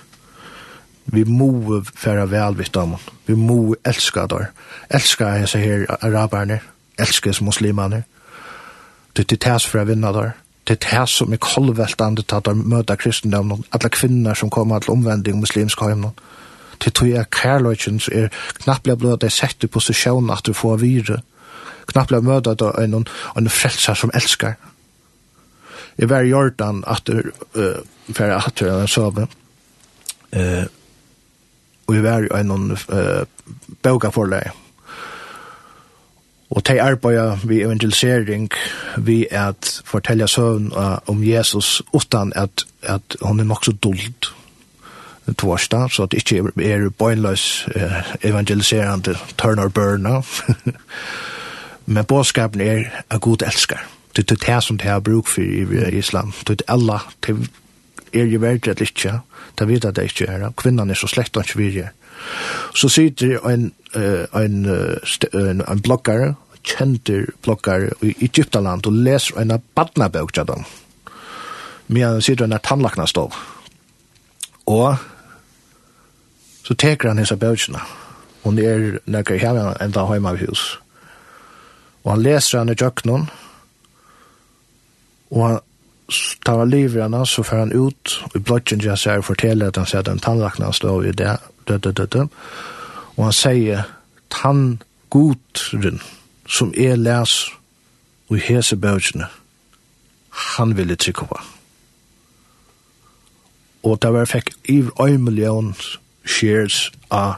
Vi 1.07 1.25
må 1.25 1.83
færa 1.95 2.25
velvitt 2.25 2.77
om 2.77 2.97
Vi 3.27 3.35
må 3.35 3.75
elska 3.85 4.27
dem. 4.27 4.47
Elska 4.91 5.25
jeg 5.25 5.49
her 5.49 5.87
araberne, 6.01 6.61
elska 6.99 7.33
som 7.33 7.45
muslimerne. 7.45 8.03
Det 9.17 9.33
er 9.33 9.37
tæs 9.37 9.67
for 9.67 9.81
å 9.81 9.85
vinna 9.85 10.13
der. 10.13 10.33
Det 10.69 10.77
er 10.77 10.83
tæs 10.89 11.11
som 11.11 11.33
er 11.33 11.37
kolveltande 11.37 12.23
til 12.23 12.37
at 12.37 12.45
de 12.45 12.55
møter 12.55 12.97
kristendom. 12.97 13.65
Alle 13.73 13.89
kvinner 13.89 14.35
som 14.35 14.51
kommer 14.51 14.79
til 14.79 14.91
omvending 14.91 15.41
muslimsk 15.41 15.81
høymnån 15.81 16.13
til 16.81 16.93
tog 16.93 17.09
jeg 17.09 17.31
kærløyken 17.31 18.01
som 18.01 18.15
er 18.17 18.29
knapplega 18.63 18.99
blod 18.99 19.19
at 19.19 19.29
jeg 19.29 19.33
sett 19.33 19.65
i 19.65 19.71
posisjonen 19.71 20.31
at 20.31 20.47
du 20.47 20.53
får 20.53 20.77
vire. 20.83 21.21
Knapplega 21.87 22.25
møte 22.25 22.55
at 22.55 22.65
en, 22.83 23.07
en 23.37 23.51
frelser 23.51 23.95
som 23.95 24.13
elskar. 24.15 24.57
Jeg 25.99 26.11
var 26.11 26.25
i 26.25 26.33
Jordan 26.33 26.83
at 26.87 27.07
du 27.07 27.21
uh, 27.55 27.83
fyrir 28.11 28.35
at 28.39 28.59
du 28.61 28.67
er 28.67 28.81
en 28.81 28.89
sove. 28.89 29.29
Uh, 30.35 30.65
og 31.87 31.95
jeg 31.95 32.03
var 32.03 32.25
i 32.25 32.41
en 32.41 32.73
uh, 32.73 33.25
boga 33.83 34.09
for. 34.09 34.31
Og 36.51 36.67
de 36.67 36.83
arbeider 36.83 37.39
vi 37.45 37.63
evangelisering 37.63 38.51
vi 38.99 39.27
at 39.31 39.83
fortelle 39.85 40.29
søvn 40.29 40.73
uh, 40.73 40.99
om 41.07 41.25
Jesus 41.25 41.83
utan 41.93 42.33
at, 42.37 42.67
at 42.83 43.17
hun 43.23 43.41
er 43.41 43.45
nok 43.45 43.65
så 43.65 43.73
dult 43.73 44.35
torsdag, 45.33 45.91
så 45.91 46.03
at 46.03 46.13
det 46.13 46.19
ikke 46.19 46.53
er 46.73 46.91
bøgnløs 46.91 47.69
evangeliserende 48.23 49.17
turn 49.39 49.59
or 49.59 49.69
burn. 49.69 50.25
Men 51.87 52.05
bådskapen 52.05 52.61
er 52.61 52.85
at 53.11 53.21
god 53.21 53.43
elsker. 53.43 53.79
Det 54.17 54.31
er 54.31 54.37
det 54.55 54.63
som 54.65 54.79
det 54.79 54.87
har 54.87 55.01
bruk 55.01 55.27
for 55.27 55.41
i 55.41 55.99
islam. 55.99 56.33
Det 56.49 56.63
er 56.63 56.73
alle, 56.73 56.99
det 57.27 57.51
er 58.13 58.25
jo 58.25 58.39
verdt 58.39 58.69
at 58.69 58.81
ikke, 58.81 59.19
det 59.59 59.69
vet 59.69 59.85
jeg 59.85 59.97
det 59.97 60.03
ikke 60.03 60.27
er. 60.27 60.51
Kvinnan 60.57 60.91
er 60.91 60.95
så 60.95 61.07
slett 61.07 61.37
og 61.37 61.45
ikke 61.45 61.59
virre. 61.59 61.89
Så 62.75 62.89
sitter 62.89 63.39
en, 63.49 63.73
en, 64.35 64.67
en, 65.35 65.63
en 65.69 65.83
bloggare, 65.83 66.35
kjenter 66.65 67.27
bloggare 67.43 67.91
i 68.03 68.15
Egyptaland 68.25 68.87
og 68.87 68.93
leser 68.93 69.41
en 69.41 69.51
av 69.51 69.65
badnabøk 69.75 70.33
til 70.33 70.47
dem. 70.49 70.65
Men 71.89 72.03
han 72.03 72.23
sitter 72.23 72.47
en 72.47 72.57
av 72.57 72.63
tannlakna 72.65 73.07
stå. 73.07 73.27
Og 74.67 74.97
Så 76.65 76.75
teker 76.75 77.09
han 77.09 77.21
hessa 77.21 77.37
bøtjene. 77.37 77.81
Hun 78.45 78.59
er 78.59 78.99
nekker 79.07 79.41
hjemme 79.41 79.75
enda 79.81 80.05
hjemme 80.09 80.33
av 80.33 80.41
hus. 80.41 80.65
Og 82.05 82.13
han 82.13 82.25
leser 82.25 82.59
han 82.59 82.73
i 82.73 82.77
jøkkenen. 82.77 83.29
Og 85.31 85.47
han 85.47 85.61
tar 86.45 86.59
han 86.59 86.71
liv 86.71 86.97
i 86.97 87.01
henne, 87.01 87.27
så 87.27 87.43
får 87.43 87.57
han 87.65 87.73
ut. 87.73 88.17
Og 88.29 88.37
i 88.37 88.45
blodgen 88.45 88.85
jeg 88.85 88.99
ser 88.99 89.25
forteller 89.25 89.69
at 89.69 89.81
han 89.81 89.87
ser 89.87 90.05
at 90.05 90.11
den 90.11 90.21
tannlakna 90.21 90.73
står 90.73 91.05
i 91.05 91.13
det. 91.13 91.37
det, 91.69 91.85
det, 91.85 91.97
det, 91.97 92.13
det. 92.13 92.29
Og 93.17 93.25
han 93.25 93.33
sier 93.33 93.89
tanngodren 94.31 96.01
som 96.47 96.73
er 96.77 96.97
les 96.97 97.35
og 98.29 98.39
hese 98.41 98.77
bøtjene. 98.77 99.29
Han 100.57 100.77
ville 100.77 100.97
trykke 100.97 101.27
på. 101.31 101.41
Og 103.85 104.01
det 104.03 104.13
var 104.13 104.29
fikk 104.29 104.55
i 104.69 104.83
øymiljøen 105.01 105.75
shares 106.25 106.91
av 107.11 107.35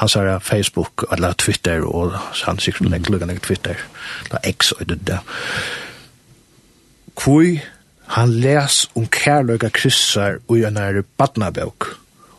hans 0.00 0.12
sa 0.12 0.38
Facebook 0.38 1.04
eller 1.12 1.32
Twitter 1.32 1.84
og 1.84 2.14
han 2.44 2.58
sikkert 2.58 2.86
mm. 2.86 2.92
lenge 2.92 3.12
lukket 3.12 3.42
Twitter 3.44 3.82
da 4.30 4.40
X 4.48 4.72
og 4.72 4.88
det 4.88 5.00
der 5.06 5.20
hvor 7.20 7.44
han 8.16 8.30
les 8.32 8.86
om 8.96 9.06
kærløyga 9.06 9.68
kryssar 9.68 10.40
og 10.48 10.64
en 10.64 10.76
er 10.76 11.02
badnabøk 11.18 11.90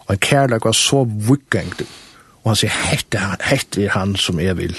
og 0.07 0.15
en 0.15 0.17
kærløyga 0.17 0.71
var 0.71 0.77
så 0.77 1.03
vikkengt 1.05 1.83
og 2.41 2.49
han 2.49 2.59
sier 2.63 2.73
hette 2.89 3.21
han 3.21 3.45
hette 3.45 3.85
er 3.85 3.93
han 3.93 4.15
som 4.15 4.41
jeg 4.41 4.57
vil 4.57 4.75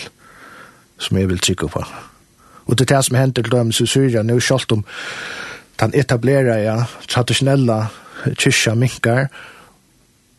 som 0.99 1.19
jeg 1.19 1.31
vil 1.31 1.39
trykke 1.39 1.71
på 1.71 1.85
og 2.67 2.79
det 2.79 2.91
er 2.91 2.97
det 2.97 3.05
som 3.05 3.17
hender 3.17 3.43
til 3.43 3.53
dem 3.53 3.71
i 3.71 3.87
Syria 3.87 4.23
nå 4.27 4.41
kjalt 4.41 4.73
om 4.73 4.85
den 5.81 5.95
etablerer 5.99 6.59
ja, 6.63 6.77
tradisjonella 7.09 7.87
kyrkja 8.27 8.75
minkar 8.75 9.29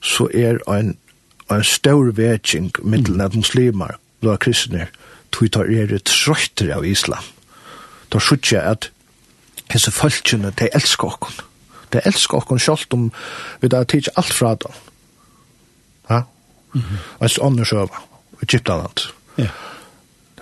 så 0.03 0.27
er 0.33 0.59
en, 0.67 0.97
en 1.51 1.63
stor 1.63 2.11
vetsing 2.17 2.71
middelen 2.83 3.23
av 3.23 3.37
muslimer, 3.37 3.95
blå 4.21 4.35
kristne, 4.43 4.89
tog 5.31 5.51
tar 5.55 5.71
er 5.71 5.95
trøytter 6.05 6.73
av 6.75 6.85
islam. 6.85 7.23
Da 8.11 8.19
skjøtter 8.21 8.57
jeg 8.57 8.75
at 8.75 8.89
hese 9.73 9.93
folkene, 9.95 10.51
de 10.59 10.69
elsker 10.75 11.07
okken. 11.07 11.39
De 11.93 12.01
elsker 12.05 12.41
okken 12.41 12.59
selv 12.59 12.93
om 12.93 13.09
vi 13.61 13.71
da 13.71 13.83
tids 13.87 14.11
alt 14.19 14.33
fra 14.33 14.55
dem. 14.55 14.75
Ja? 16.09 16.23
Mm 16.73 16.81
-hmm. 16.81 16.97
Og 17.19 17.29
så 17.29 17.41
ånder 17.41 17.63
søver, 17.63 18.03
Egyptaland. 18.41 18.99
Ja. 19.37 19.47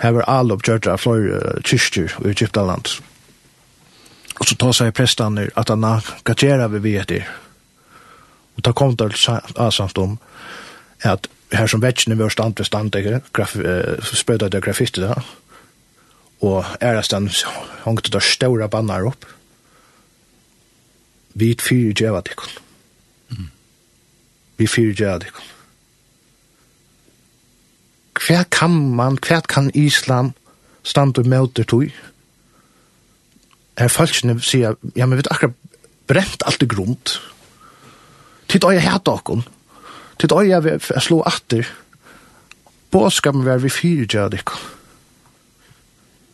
Her 0.01 0.11
var 0.11 0.21
alle 0.27 0.53
oppgjørt 0.53 0.87
av 0.87 0.97
flere 0.97 1.61
kyrkjer 1.63 2.25
i 2.25 2.29
Egyptaland. 2.29 3.01
Og 4.39 4.47
så 4.47 4.55
tar 4.55 4.71
seg 4.71 4.93
prestene 4.93 5.49
at 5.55 5.69
han 5.69 6.01
kan 6.25 6.35
gjøre 6.35 6.71
vi 6.71 6.79
vet 6.79 7.09
det 7.09 7.23
Og 8.57 8.65
da 8.65 8.73
kom 8.75 8.95
det 8.97 9.13
samt 9.17 9.97
om 9.97 10.17
at 11.01 11.27
her 11.51 11.67
som 11.67 11.81
vetsjene 11.83 12.17
var 12.19 12.31
stand 12.31 12.57
ved 12.57 12.65
stand, 12.65 12.95
graf, 13.33 13.55
eh, 13.55 13.99
spøyda 14.03 14.49
det 14.49 14.63
graffiti 14.63 15.01
da, 15.01 15.15
og 16.41 16.65
æresten 16.81 17.29
hongte 17.83 18.11
der 18.11 18.19
ståra 18.19 18.67
bannar 18.67 19.05
opp, 19.05 19.25
vi 21.33 21.55
fyrer 21.59 21.93
djeva 21.93 22.21
dikken. 22.21 22.49
Mm. 23.29 23.49
Vi 24.57 24.67
fyrer 24.67 24.93
djeva 24.93 25.17
dikken. 25.23 25.51
Hva 28.21 28.43
kan 28.51 28.73
man, 28.95 29.17
hva 29.17 29.41
kan 29.47 29.71
islam 29.73 30.33
stand 30.83 31.17
og 31.17 31.29
møter 31.29 31.63
tog? 31.63 31.91
Her 33.79 33.87
falskene 33.87 34.39
sier, 34.43 34.75
ja, 34.95 35.05
men 35.05 35.17
vi 35.17 35.23
har 35.25 35.37
akkurat 35.37 35.55
brent 36.07 36.43
alt 36.45 36.63
i 36.63 36.67
grunt, 36.67 37.15
Tid 38.51 38.67
øye 38.67 38.83
hæt 38.83 39.07
okkom. 39.07 39.43
Titt 40.19 40.31
øye 40.35 40.59
vi 40.63 40.77
slå 40.99 41.21
atter. 41.25 41.67
Båskam 42.91 43.45
var 43.45 43.57
vi 43.63 43.69
fyrir 43.69 44.05
gjad 44.05 44.35
ikkom. 44.35 44.59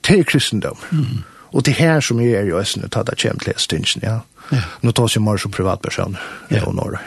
Det 0.07 0.19
er 0.19 0.23
kristendom. 0.23 0.77
Mm. 0.91 1.23
Og 1.51 1.65
det 1.65 1.73
her 1.73 1.99
som 1.99 2.19
jeg 2.19 2.33
er 2.33 2.49
i 2.49 2.55
Østene, 2.57 2.89
ta 2.89 3.03
det 3.03 3.19
kjem 3.21 3.39
til 3.39 3.53
stingen, 3.57 4.03
ja. 4.03 4.19
ja. 4.51 4.63
Nå 4.81 4.91
tar 4.91 5.11
seg 5.11 5.23
mer 5.23 5.37
som 5.37 5.51
privatperson, 5.51 6.17
ja. 6.51 6.63
og 6.65 6.75
Norge. 6.75 6.99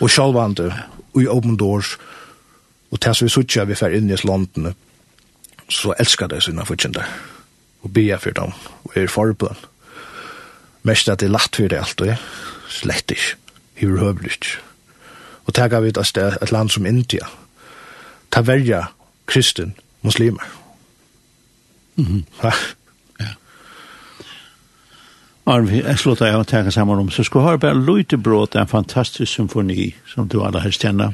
Og 0.00 0.10
sjálvande, 0.10 0.70
og 1.14 1.20
i 1.22 1.28
Open 1.28 1.56
Doors, 1.56 1.96
og 2.90 3.00
til 3.00 3.26
vi 3.26 3.28
suttja 3.32 3.66
vi 3.68 3.76
fer 3.76 3.96
inn 3.96 4.10
i 4.10 4.18
landene, 4.24 4.74
så 5.68 5.94
elskar 5.98 6.30
det 6.30 6.42
sina 6.44 6.64
fortjente, 6.64 7.04
og 7.82 7.92
bia 7.92 8.20
for 8.20 8.36
dem, 8.36 8.52
og 8.84 8.98
er 9.00 9.10
forbund. 9.10 9.68
Mest 10.84 11.08
at 11.08 11.20
det 11.20 11.30
er 11.30 11.36
latt 11.36 11.56
for 11.56 11.68
det 11.68 11.80
alt, 11.80 12.04
og 12.04 12.70
slett 12.70 13.10
ikke 13.10 13.43
overhøvelig. 13.86 14.58
Og 15.44 15.56
det 15.56 15.70
vi 15.80 15.88
et 15.88 16.06
sted, 16.06 16.36
et 16.42 16.52
land 16.52 16.68
som 16.68 16.86
India. 16.86 17.26
Ta 18.30 18.40
verja 18.40 18.84
kristen 19.26 19.74
muslimer. 20.02 20.42
Mm 21.96 22.04
-hmm. 22.04 22.52
ja. 23.20 23.26
Arvi, 25.46 25.82
jeg 25.82 25.98
slår 25.98 26.24
jeg 26.24 26.36
å 26.36 26.42
tenke 26.42 26.70
sammen 26.70 26.98
om, 26.98 27.10
så 27.10 27.22
skulle 27.22 27.44
ha 27.44 27.56
bare 27.56 27.74
løyte 27.74 28.16
en 28.56 28.68
fantastisk 28.68 29.32
symfoni 29.32 29.94
som 30.06 30.28
du 30.28 30.42
alle 30.42 30.60
har 30.60 30.70
kjenner, 30.70 31.12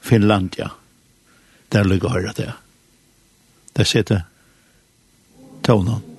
Finlandia. 0.00 0.68
Der 1.72 1.84
ligger 1.84 2.08
høyre 2.08 2.32
det. 2.36 2.52
Der 3.76 3.84
sitter 3.84 4.20
tonen. 5.62 6.15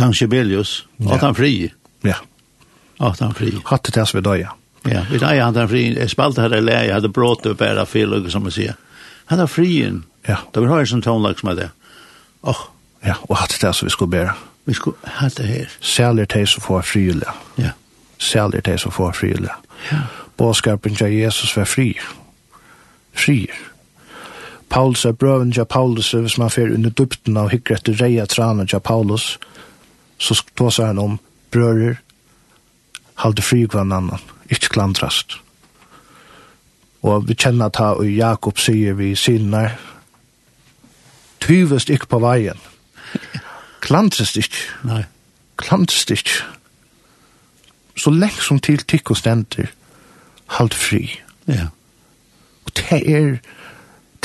Hans 0.00 0.18
Sibelius, 0.18 0.86
ja. 0.98 1.14
at 1.14 1.24
han 1.26 1.34
fri. 1.34 1.70
Ja. 2.04 2.16
At 3.00 3.20
han 3.20 3.34
fri. 3.34 3.52
Hatt 3.66 3.90
det 3.94 4.06
vi 4.14 4.20
døya. 4.20 4.54
Ja, 4.88 5.04
vi 5.10 5.18
døya 5.18 5.50
han 5.50 5.68
fri. 5.68 5.86
Jeg 5.96 6.10
spalte 6.10 6.44
her 6.44 6.56
i 6.56 6.62
leie, 6.64 6.86
jeg 6.88 6.94
hadde 6.98 7.12
brått 7.12 7.46
opp 7.46 7.60
her 7.60 7.80
av 7.80 7.90
fel, 7.90 8.16
som 8.30 8.48
jeg 8.48 8.56
sier. 8.56 8.78
Han 9.30 9.40
er 9.40 9.46
frien. 9.50 10.04
Ja. 10.28 10.42
Det 10.52 10.62
var 10.62 10.76
høyre 10.76 10.86
som 10.86 11.02
er 11.04 11.44
med 11.44 11.56
det. 11.56 11.70
Åh. 12.42 12.62
Ja, 13.04 13.14
og 13.28 13.36
hatt 13.36 13.56
det 13.62 13.72
vi 13.82 13.90
skulle 13.90 14.10
bæra. 14.10 14.34
Vi 14.64 14.74
skulle 14.74 14.96
hatt 15.04 15.36
det 15.36 15.46
her. 15.46 15.68
Særlig 15.80 16.26
de 16.34 16.46
som 16.46 16.62
får 16.62 16.82
frile. 16.82 17.26
Ja. 17.58 17.70
Særlig 18.18 18.66
de 18.66 18.78
som 18.78 18.92
får 18.92 19.12
frile. 19.12 19.48
Ja. 19.92 19.98
Båskapen 20.36 20.94
til 20.94 21.12
Jesus 21.12 21.56
var 21.56 21.64
fri. 21.64 21.98
Fri. 23.12 23.50
Paulus 24.70 25.04
er 25.04 25.12
brøven 25.12 25.52
til 25.52 25.64
Paulus, 25.64 26.12
hvis 26.12 26.38
man 26.38 26.50
fer 26.50 26.74
under 26.74 26.90
dupten 26.90 27.36
av 27.36 27.50
hyggret 27.50 27.84
til 27.84 27.96
reia 27.98 28.26
tranen 28.26 28.66
til 28.66 28.80
Paulus, 28.80 29.38
så 30.20 30.36
tåsar 30.56 30.92
han 30.92 30.98
om 31.00 31.18
brører, 31.50 31.96
halde 33.24 33.42
fri 33.42 33.64
hver 33.64 33.86
annan, 33.86 34.20
ikkje 34.52 34.74
klandrast. 34.76 35.38
Og 37.02 37.28
vi 37.28 37.34
kjenner 37.34 37.70
at 37.70 37.80
og 37.80 38.04
Jakob 38.04 38.60
sier 38.60 38.96
vi 38.98 39.14
sinner, 39.16 39.78
tyvest 41.40 41.90
ikk 41.90 42.06
på 42.12 42.20
veien, 42.20 42.60
klandrast 43.84 44.36
ikk, 44.36 44.56
Nei. 44.84 45.02
klandrast 45.60 46.12
ikk, 46.12 46.34
så 47.96 48.12
lengt 48.12 48.44
som 48.44 48.60
til 48.60 48.84
tikk 48.84 49.12
og 49.12 49.20
stenter, 49.20 49.72
halde 50.60 50.76
fri. 50.76 51.04
Ja. 51.48 51.70
Og 52.68 52.76
det 52.76 53.00
er, 53.00 53.38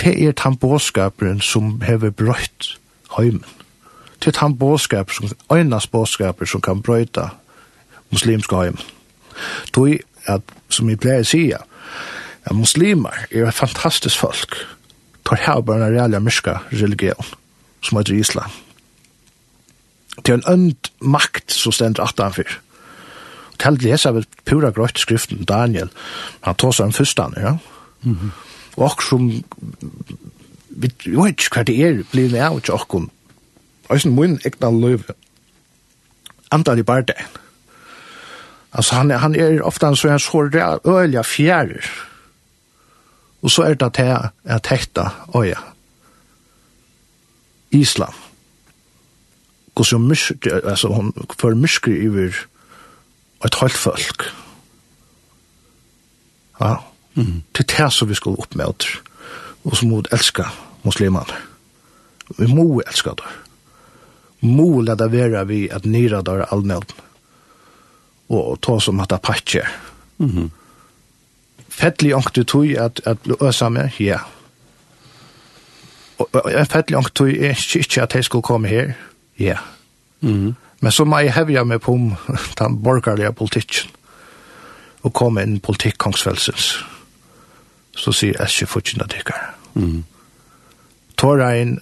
det 0.02 0.16
er 0.20 0.36
tamboskaperen 0.36 1.42
som 1.42 1.80
hever 1.82 2.12
brøyt 2.12 2.76
heimen 3.16 3.48
til 4.22 4.34
han 4.38 4.58
bådskap, 4.58 5.12
som, 5.12 5.30
øynas 5.54 5.88
bådskaper 5.88 6.46
som 6.46 6.62
kan 6.62 6.82
brøyta 6.82 7.30
muslimska 8.12 8.56
heim. 8.56 8.78
Toi, 9.74 10.00
at, 10.26 10.42
som 10.70 10.90
jeg 10.90 11.00
pleier 11.00 11.26
å 11.26 11.28
si, 11.28 11.44
at 12.46 12.56
muslimer 12.56 13.26
er 13.32 13.48
et 13.50 13.58
fantastisk 13.58 14.20
folk, 14.20 14.58
tar 15.26 15.42
her 15.42 15.64
bare 15.66 15.88
en 15.90 15.98
reale 15.98 16.22
myrska 16.22 16.60
religion, 16.72 17.34
som 17.84 17.98
heter 17.98 18.20
Islam. 18.20 18.52
Det 20.18 20.32
er 20.32 20.40
en 20.40 20.52
ønd 20.54 20.92
makt 21.02 21.52
som 21.52 21.74
stender 21.76 22.06
18-4. 22.06 22.62
Til 23.60 23.80
leser 23.82 24.16
vi 24.16 24.24
pura 24.46 24.72
grøyt 24.76 25.00
skriften 25.00 25.46
Daniel, 25.48 25.90
han 26.42 26.56
tar 26.56 26.76
seg 26.76 26.90
en 26.90 26.94
fyrstand, 26.96 27.38
ja? 27.38 27.58
Mm 28.04 28.18
-hmm. 28.22 28.32
Og 28.78 29.04
som 29.04 29.44
vi 30.70 30.92
vet 31.06 31.40
ikke 31.40 31.56
hva 31.56 31.64
det 31.64 31.76
er, 31.80 32.04
blir 32.12 32.32
med 32.32 32.42
av 32.42 32.62
til 32.62 32.74
okkom 32.74 33.10
Øysen 33.92 34.16
mun 34.16 34.40
egna 34.46 34.72
løyve. 34.72 35.14
Andar 36.52 36.78
i 36.78 36.84
bardein. 36.84 37.26
Altså 38.74 38.96
han, 38.96 39.12
han 39.12 39.36
er 39.36 39.62
ofta 39.64 39.88
en 39.88 39.96
sånn 39.96 40.20
sår 40.20 40.52
øyla 40.84 41.24
fjærer. 41.24 41.88
Og 43.46 43.52
så 43.52 43.64
er 43.64 43.78
det 43.78 43.86
at 43.86 44.00
jeg 44.02 44.30
er 44.44 44.64
tekta 44.66 45.10
øya. 45.38 45.62
Islam. 47.72 48.14
Gås 49.76 49.92
jo 49.92 50.00
mysk, 50.00 50.48
altså 50.48 50.88
hun 50.88 51.14
for 51.40 51.56
myskri 51.56 51.98
iver 52.08 52.36
et 53.46 53.56
halvt 53.62 53.78
folk. 53.78 54.28
Ja. 56.60 56.76
Mm. 57.16 57.44
Til 57.56 57.68
det 57.68 57.92
som 57.94 58.10
vi 58.10 58.16
skulle 58.16 58.40
oppmøter. 58.40 59.00
Og 59.64 59.78
som 59.78 59.90
mot 59.90 60.08
elska 60.12 60.50
muslimene. 60.84 61.40
Vi 62.38 62.48
må 62.48 62.82
elska 62.88 63.16
det 63.16 63.32
mulig 64.42 64.98
det 65.00 65.12
være 65.12 65.48
vi 65.48 65.68
at 65.72 65.86
nere 65.86 66.22
der 66.26 66.46
allmeld 66.52 66.94
og 68.30 68.62
ta 68.62 68.80
som 68.80 69.00
at 69.00 69.10
det 69.10 69.22
patcher. 69.22 69.68
Mm 70.18 70.30
-hmm. 70.30 70.50
Fettlig 71.70 72.16
ångt 72.16 72.48
tog 72.48 72.66
at, 72.66 73.02
at 73.06 73.20
bli 73.20 73.34
øsa 73.42 73.70
med, 73.70 73.90
ja. 74.00 74.20
Og, 76.18 76.30
og 76.34 76.68
fettlig 76.68 76.98
ångt 76.98 77.16
tog 77.16 77.30
er 77.30 77.50
ikke 77.50 77.80
ikke 77.80 78.02
at 78.02 78.16
jeg 78.16 78.24
skulle 78.24 78.42
komme 78.42 78.68
her, 78.68 78.94
ja. 79.40 79.58
Mm 80.22 80.48
-hmm. 80.48 80.54
Men 80.80 80.92
så 80.92 81.04
må 81.04 81.20
jeg 81.20 81.34
hevja 81.34 81.64
meg 81.64 81.82
på 81.82 81.94
om 81.94 82.16
den 82.60 82.84
borgerlige 82.84 83.34
politikken 83.34 83.90
og 85.04 85.14
komme 85.14 85.44
inn 85.44 85.60
politikkongsfelsens. 85.60 86.86
Så 87.96 88.12
sier 88.12 88.34
jeg 88.40 88.50
ikke 88.50 88.72
fortjent 88.72 89.02
at 89.02 89.12
det 89.12 89.18
ikke. 89.18 89.34
Mm. 89.74 90.04
Torein 91.18 91.80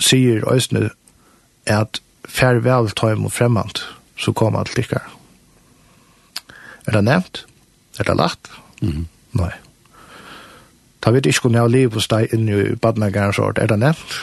sier 0.00 0.52
øsne 0.52 0.90
at 1.66 2.00
farvel 2.28 2.90
tøym 2.96 3.24
og 3.24 3.32
fremmant, 3.32 3.82
så 4.18 4.32
kom 4.32 4.56
alt 4.56 4.76
lykkar. 4.76 5.06
Er 6.86 6.92
det 6.92 7.04
nevnt? 7.04 7.46
Er 7.98 8.04
det 8.04 8.16
lagt? 8.16 8.50
Mm 8.82 8.88
-hmm. 8.88 9.04
Nei. 9.32 9.52
Ta 11.02 11.10
vet 11.10 11.26
ikke 11.26 11.46
om 11.48 11.52
jeg 11.52 11.60
har 11.60 11.68
liv 11.68 11.92
hos 11.92 12.08
deg 12.08 12.32
inn 12.32 12.48
i 12.48 12.74
badnagarens 12.74 13.38
ord. 13.38 13.58
Er 13.58 13.66
det 13.66 13.78
nevnt? 13.78 14.14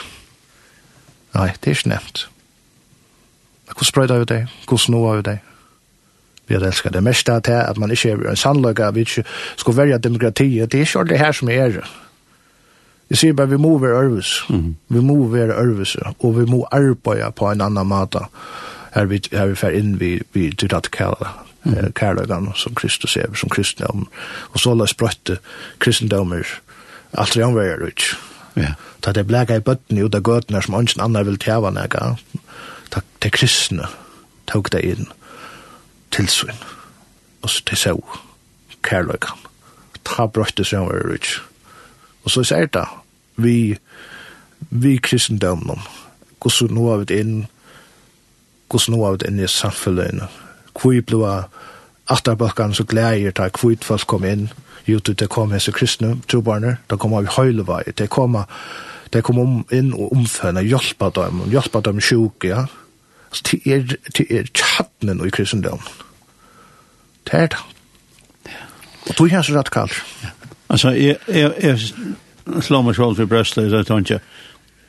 Nei, 1.34 1.48
det 1.48 1.68
er 1.68 1.76
ikke 1.76 1.90
nevnt. 1.90 2.30
Hvordan 3.66 3.86
sprøyda 3.86 4.18
vi 4.18 4.26
det? 4.26 4.48
Hvordan 4.68 4.92
noa 4.92 5.16
vi 5.16 5.22
det? 5.22 5.40
Vi 6.48 6.56
har 6.56 6.62
elskat 6.62 6.94
det 6.94 7.04
mest 7.04 7.30
av 7.30 7.42
det 7.42 7.54
at 7.54 7.78
man 7.78 7.92
ikke 7.92 8.10
er 8.10 8.30
en 8.30 8.36
sannløyga, 8.36 8.92
vi 8.92 9.00
ikke 9.00 9.24
skal 9.58 9.78
velja 9.78 9.98
demokratiet. 9.98 10.72
Det 10.72 10.80
er 10.80 10.86
ikke 10.86 11.10
det 11.10 11.20
her 11.20 11.32
som 11.32 11.50
er 11.50 11.68
det 11.68 11.84
Jeg 13.10 13.18
sier 13.18 13.34
bare, 13.34 13.50
vi 13.50 13.58
må 13.58 13.78
være 13.80 14.04
ærvis. 14.04 14.44
Mm. 14.50 14.76
Vi 14.90 15.00
må 15.00 15.28
være 15.32 15.56
ærvis, 15.56 15.96
og 16.20 16.40
vi 16.40 16.46
må 16.46 16.68
arbeide 16.72 17.32
på 17.36 17.52
en 17.52 17.62
annan 17.62 17.88
måte. 17.88 18.20
Her 18.96 19.06
vi, 19.06 19.22
her 19.32 19.46
vi 19.48 19.56
fer 19.56 19.76
inn 19.78 20.00
vi, 20.00 20.18
vi 20.34 20.50
til 20.52 20.76
at 20.76 20.90
kjære, 20.92 21.30
mm. 21.64 21.94
kjærløgene 21.96 22.56
som 22.56 22.76
Kristus 22.76 23.16
er, 23.18 23.34
som 23.36 23.50
kristendom. 23.50 24.08
Og 24.52 24.60
så 24.60 24.74
la 24.76 24.88
brøtte 24.98 25.38
kristendommer, 25.80 26.44
alt 27.14 27.34
det 27.34 27.44
anveier 27.44 27.88
ut. 27.88 28.04
Ja. 28.58 28.74
Da 29.06 29.14
det 29.14 29.28
blek 29.28 29.54
i 29.54 29.60
bøttene 29.64 30.04
ut 30.04 30.16
av 30.16 30.26
gøtene 30.26 30.62
som 30.62 30.76
ønsken 30.76 31.04
andre 31.04 31.26
vil 31.26 31.40
tjeva 31.40 31.72
nega, 31.72 32.16
da 32.92 33.04
det 33.24 33.32
kristne 33.32 33.88
tok 34.52 34.72
det 34.74 34.84
inn 34.84 35.12
tilsyn. 36.12 36.58
Og 37.44 37.50
så 37.50 37.64
til 37.64 37.78
så 37.78 38.00
kjærløgene. 38.84 39.54
Ta 40.04 40.26
brøtte 40.28 40.66
som 40.66 40.88
anveier 40.88 41.16
ut. 41.16 41.47
Og 42.28 42.32
så 42.32 42.56
er 42.56 42.66
det 42.66 42.84
vi, 43.36 43.78
vi 44.70 44.98
kristendommen, 44.98 45.80
hvordan 46.42 46.74
nå 46.76 46.90
har 46.90 46.98
vi 46.98 47.06
det 47.08 47.20
inn, 47.24 47.36
hvordan 48.68 48.96
nå 48.96 49.04
har 49.04 49.14
vi 49.16 49.22
det 49.22 49.30
inn 49.32 49.40
i 49.40 49.48
samfunnet, 49.48 50.42
hvor 50.76 50.98
ble 51.08 51.30
atterbakkene 52.12 52.76
så 52.76 52.84
gleder 52.84 53.32
til 53.32 53.62
hvor 53.62 53.88
folk 53.88 54.08
kom 54.12 54.28
inn, 54.28 54.50
jo, 54.88 55.00
det 55.00 55.30
kom 55.32 55.56
hese 55.56 55.72
kristne 55.72 56.18
trobarne, 56.28 56.78
da 56.90 57.00
kom 57.00 57.16
vi 57.16 57.32
høyle 57.38 57.64
vei, 57.68 57.86
det 57.96 58.10
kom, 58.12 58.36
det 59.14 59.24
kom 59.24 59.40
om, 59.40 59.58
inn 59.72 59.94
og 59.94 60.12
omfønne, 60.12 60.68
hjelpe 60.68 61.12
dem, 61.16 61.46
hjelpe 61.52 61.82
dem 61.84 62.04
sjuke, 62.04 62.52
ja. 62.52 62.66
Så 63.32 63.44
det 63.52 63.62
er, 63.72 63.96
det 64.16 64.28
er 64.32 64.52
tjattnen 64.52 65.24
i 65.24 65.32
kristendommen. 65.32 65.88
Det 67.28 67.40
er 67.40 67.52
det. 67.56 67.64
Og 69.08 69.14
du 69.14 69.14
tog 69.14 69.32
hans 69.32 69.52
radikalt. 69.52 70.04
Ja. 70.24 70.37
Altså, 70.68 70.92
jeg, 70.92 71.16
jeg, 71.28 71.52
jeg 71.64 72.62
slår 72.64 72.84
meg 72.84 72.96
selv 72.96 73.16
for 73.16 73.30
brøstet, 73.30 73.70
så 73.72 73.82
jeg 73.82 74.06
ikke, 74.06 74.20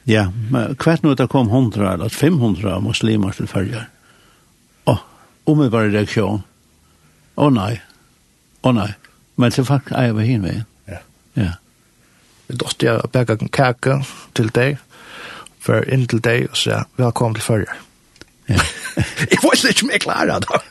ja, 0.09 0.25
men 0.51 0.75
hvert 0.81 1.05
nå 1.05 1.15
det 1.15 1.29
kom 1.31 1.51
100 1.53 1.93
eller 1.93 2.09
500 2.09 2.81
muslimer 2.81 3.37
til 3.37 3.47
følger. 3.47 3.85
Åh, 4.89 5.03
umiddelbar 5.47 5.91
reaksjon. 5.93 6.43
Å 7.39 7.51
nei, 7.55 7.75
å 8.65 8.73
nei. 8.75 8.91
Men 9.39 9.55
til 9.55 9.69
faktisk 9.69 9.95
er 9.95 10.09
jeg 10.09 10.17
ved 10.17 10.31
henne 10.31 10.49
veien. 10.49 10.65
Ja. 10.89 11.03
Ja. 11.39 11.51
Vi 12.49 12.57
dårte 12.59 12.89
jeg 12.89 13.03
å 13.05 13.11
bære 13.13 13.37
en 13.37 13.53
kake 13.53 14.01
til 14.35 14.49
deg, 14.57 14.81
for 15.63 15.85
inn 15.85 16.09
til 16.09 16.25
deg, 16.25 16.49
og 16.51 16.59
sier, 16.59 16.89
velkommen 16.99 17.37
til 17.37 17.45
følger. 17.45 17.85
Ja. 18.49 18.65
jeg 19.31 19.43
var 19.45 19.61
ikke 19.61 19.91
mer 19.93 20.03
klar 20.03 20.31
da. 20.33 20.63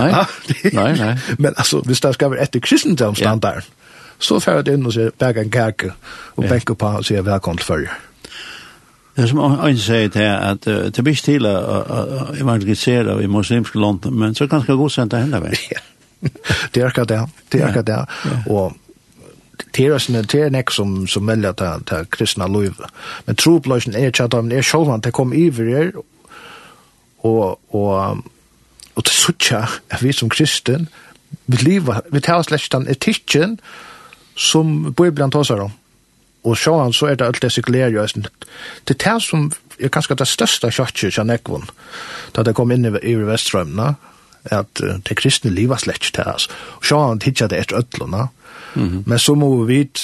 nei, 0.00 0.10
nei, 0.80 0.92
nei. 0.96 1.14
Men 1.36 1.52
altså, 1.52 1.84
hvis 1.84 2.00
det 2.00 2.16
skal 2.16 2.32
være 2.32 2.48
etter 2.48 2.64
kristendomsstandard, 2.64 3.68
ja 3.68 3.85
Så 4.18 4.40
fer 4.40 4.60
jeg 4.60 4.76
inn 4.76 4.86
og 4.86 4.94
sier, 4.96 5.12
bæk 5.18 5.42
en 5.42 5.50
kake, 5.50 5.92
og 6.36 6.44
ja. 6.44 6.52
bæk 6.54 6.76
på 6.78 6.92
og 7.00 7.04
sier, 7.04 7.24
velkommen 7.26 7.58
til 7.58 7.66
følge. 7.66 7.98
Det 9.16 9.28
som 9.28 9.38
han 9.38 9.78
sier 9.80 10.08
til 10.12 10.26
at 10.28 10.66
uh, 10.68 10.88
det 10.92 11.04
blir 11.04 11.20
til 11.24 11.46
å 11.48 11.82
evangelisere 12.36 13.16
i 13.24 13.28
muslimske 13.32 13.80
land, 13.80 14.10
men 14.12 14.34
så 14.36 14.46
kan 14.46 14.64
det 14.66 14.76
gå 14.76 14.88
sent 14.92 15.14
til 15.14 15.24
henne 15.24 15.40
vei. 15.40 15.56
det 16.72 16.82
er 16.82 16.90
akkurat 16.90 17.08
det, 17.08 17.22
det 17.52 17.62
er 17.62 17.70
akkurat 17.70 17.86
det. 17.86 18.02
Og 18.52 18.76
det 19.76 19.86
er 19.86 20.00
sånn, 20.00 20.20
det 20.20 20.42
er 20.42 20.52
nek 20.52 20.72
som, 20.72 20.98
som 21.08 21.24
melder 21.24 21.56
til, 21.56 21.86
til 21.88 22.08
kristna 22.12 22.48
liv. 22.50 22.76
Men 23.26 23.40
trobløsjen 23.40 23.96
er 23.96 24.10
ikke 24.12 24.28
at 24.28 24.36
de 24.36 24.58
er 24.58 24.66
sjålvan, 24.66 25.04
det 25.04 25.14
kom 25.16 25.32
iver 25.36 25.72
her, 25.72 25.90
og, 27.24 27.58
og, 27.74 28.22
og 28.94 29.04
til 29.04 29.16
suttja, 29.16 29.64
at 29.90 30.04
vi 30.04 30.12
som 30.12 30.28
kristen, 30.32 30.88
vi 31.46 31.60
lever, 31.62 32.04
vi 32.12 32.20
tar 32.20 32.44
slett 32.44 32.68
den 32.72 32.88
etikken, 32.92 33.58
som 34.36 34.92
Bibelen 34.92 35.32
tar 35.32 35.46
seg 35.48 35.64
om. 35.64 35.74
Og 36.46 36.58
sjåan 36.58 36.94
så 36.94 37.10
er 37.10 37.18
det 37.18 37.26
alt 37.26 37.42
det 37.42 37.50
sekulære 37.52 37.94
jøsen. 37.96 38.26
Det 38.86 38.94
er 38.94 39.02
det 39.04 39.22
som 39.24 39.48
er 39.80 39.92
kanskje 39.92 40.18
det 40.20 40.28
største 40.30 40.70
kjøttet 40.70 41.16
til 41.16 41.26
Nekvon, 41.26 41.66
da 42.36 42.44
det 42.46 42.54
kom 42.56 42.70
inn 42.72 42.86
i, 42.86 42.92
i 43.02 43.16
Vestrømna, 43.18 43.94
at 44.54 44.82
uh, 44.84 44.96
det 45.02 45.16
kristne 45.18 45.50
livet 45.50 45.82
slett 45.82 46.04
ikke 46.04 46.20
til 46.20 46.30
oss. 46.30 46.48
Og 46.78 46.86
så 46.86 47.00
han 47.02 47.20
tidsja 47.20 47.48
det 47.50 47.58
etter 47.60 47.80
ødlåna, 47.80 48.28
mm 48.74 48.88
-hmm. 48.88 49.02
men 49.06 49.18
så 49.18 49.34
må 49.34 49.64
vi 49.64 49.76
vite, 49.76 50.00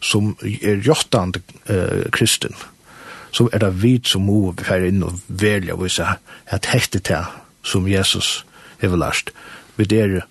som 0.00 0.36
er 0.42 0.82
jottan 0.86 1.34
uh, 1.70 2.10
kristen, 2.12 2.54
så 3.32 3.48
er 3.52 3.58
det 3.58 3.82
vi 3.82 4.00
som 4.04 4.22
må 4.22 4.52
vi 4.52 4.64
fære 4.64 4.88
inn 4.88 5.02
og 5.02 5.20
velge 5.28 5.74
og 5.74 5.84
vise 5.84 6.06
at 6.46 6.66
hektet 6.66 7.02
til 7.02 7.24
som 7.62 7.88
Jesus 7.88 8.44
har 8.80 8.96
lært. 8.96 9.30
Vi 9.76 9.96
er 9.96 10.22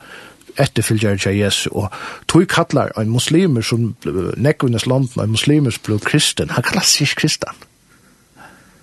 etterfylgjere 0.59 1.17
til 1.17 1.37
Jesu, 1.37 1.69
og 1.71 1.91
tog 2.27 2.47
kallar 2.47 2.91
en 2.99 3.09
muslimer 3.09 3.61
som 3.61 3.95
nekvinnes 4.37 4.85
landen, 4.85 5.21
en 5.21 5.35
muslimer 5.35 5.71
som 5.71 5.83
ble 5.85 5.99
kristen, 5.99 6.49
han 6.49 6.63
kallar 6.63 6.85
sig 6.85 7.07
kristan. 7.15 7.55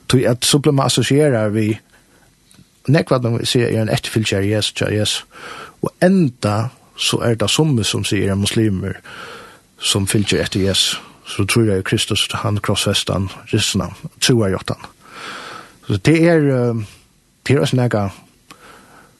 Tog 0.09 0.23
at 0.23 0.45
så 0.45 0.59
ble 0.59 0.73
man 0.73 0.87
associera 0.87 1.49
vi 1.49 1.73
nekvinnes 2.89 3.41
vi 3.41 3.47
sier 3.47 3.69
er 3.71 3.83
en 3.83 3.93
etterfylgjere 3.93 4.49
Jesu 4.49 4.75
til 4.75 4.97
Jesu, 4.99 5.25
og 5.83 5.91
enda 6.03 6.69
så 6.97 7.19
er 7.25 7.35
det 7.35 7.51
somme 7.51 7.85
som 7.85 8.05
sier 8.05 8.31
er 8.31 8.39
muslimer 8.39 9.01
som 9.81 10.07
fylgjer 10.07 10.45
etter 10.45 10.61
Jesu, 10.61 10.97
så 11.27 11.45
tror 11.45 11.65
jeg 11.65 11.85
Kristus, 11.85 12.29
han 12.33 12.61
krossfestan, 12.61 13.29
rissna, 13.53 13.89
tror 14.21 14.47
jeg 14.47 14.53
jotan. 14.53 14.85
Så 15.89 15.97
det 15.97 16.29
er, 16.29 16.41
det 17.47 17.57
er 17.57 17.61
også 17.61 17.77
nega, 17.77 18.09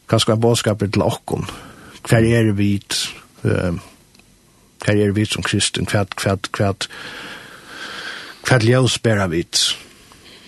kanskje 0.09 0.33
en 0.33 0.41
bådskaper 0.41 0.87
til 0.87 1.03
okkom, 1.03 1.47
hver 2.09 2.25
er 2.25 2.53
vi 2.53 2.83
uh, 3.45 3.79
hver 4.85 5.01
er 5.07 5.13
vi 5.13 5.25
som 5.25 5.43
kristen? 5.43 5.87
Hver, 5.91 6.05
hver, 6.23 6.37
hver 6.57 6.89
hver 8.45 8.65
ljøs 8.65 8.99
bæra 8.99 9.27
vi 9.27 9.45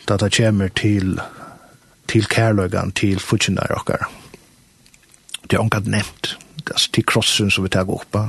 da 0.08 0.16
det 0.16 0.36
kommer 0.36 0.68
til 0.68 1.20
til 2.08 2.26
kærløygan, 2.26 2.92
til 2.92 3.18
futsinnar 3.18 3.72
okkar. 3.74 4.10
Det 5.42 5.56
er 5.56 5.58
omgat 5.60 5.86
nevnt. 5.86 6.38
Altså, 6.70 6.90
til 6.92 7.06
krossen 7.06 7.50
som 7.50 7.64
vi 7.64 7.68
tar 7.68 7.90
oppa 7.90 8.28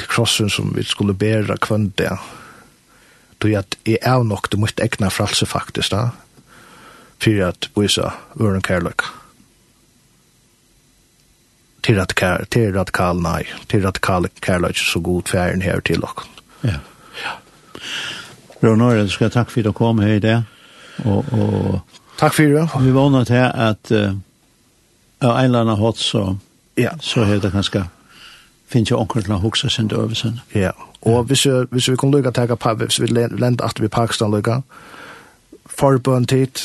til 0.00 0.08
krossen 0.08 0.50
som 0.50 0.72
vi 0.76 0.82
skulle 0.82 1.14
bæra 1.14 1.56
kvönda 1.60 2.16
tog 3.40 3.52
at 3.52 3.76
jeg 3.86 3.98
er 4.02 4.22
nok 4.22 4.50
det 4.52 4.60
måtte 4.60 4.82
egna 4.82 5.08
fralse 5.08 5.46
faktisk 5.46 5.90
da, 5.90 6.08
For 7.20 7.48
at 7.48 7.70
vise 7.76 8.02
øren 8.40 8.62
kærløyga 8.62 9.19
til 11.82 11.98
radikal 11.98 12.46
til 12.50 12.72
radikal 12.76 13.22
nei 13.22 13.44
til 13.68 13.82
radikal 13.84 14.28
kärlek 14.42 14.76
så 14.76 15.00
god 15.00 15.22
færen 15.28 15.62
här 15.62 15.80
till 15.80 16.02
och. 16.02 16.20
Ja. 16.62 16.74
Ja. 17.24 17.32
Ronor, 18.62 18.94
jag 18.94 19.10
ska 19.10 19.28
tack 19.28 19.50
för 19.50 19.60
att 19.60 19.64
du 19.64 19.72
kom 19.72 19.98
her 19.98 20.08
i 20.08 20.20
dag. 20.20 20.42
Och 21.04 21.24
och 21.32 21.80
tack 22.18 22.34
för 22.34 22.42
det. 22.42 22.68
Vi 22.80 22.90
vånar 22.90 23.24
till 23.24 23.36
att 23.36 23.90
uh, 23.90 24.14
av 25.18 25.38
en 25.38 25.44
eller 25.44 25.60
annen 25.60 25.76
hatt 25.76 25.96
så 25.96 26.36
ja, 26.74 26.90
så 27.00 27.24
heter 27.24 27.48
det 27.48 27.52
ganska 27.52 27.86
finns 28.68 28.90
ju 28.90 28.96
onkel 28.96 29.28
la 29.28 29.36
huxa 29.36 29.68
sen 29.68 29.88
då 29.88 29.96
över. 29.96 30.40
Ja. 30.52 30.72
Och 31.00 31.26
hvis 31.26 31.46
vi 31.46 31.66
hvis 31.70 31.88
vi 31.88 31.96
kommer 31.96 32.18
lucka 32.18 32.30
ta 32.30 32.56
på 32.56 32.74
hvis 32.74 33.00
vi 33.00 33.06
lente 33.06 33.64
at 33.64 33.80
vi 33.80 33.88
Pakistan 33.88 34.30
lykke, 34.30 34.62
Förbund 35.66 36.28
tid 36.28 36.58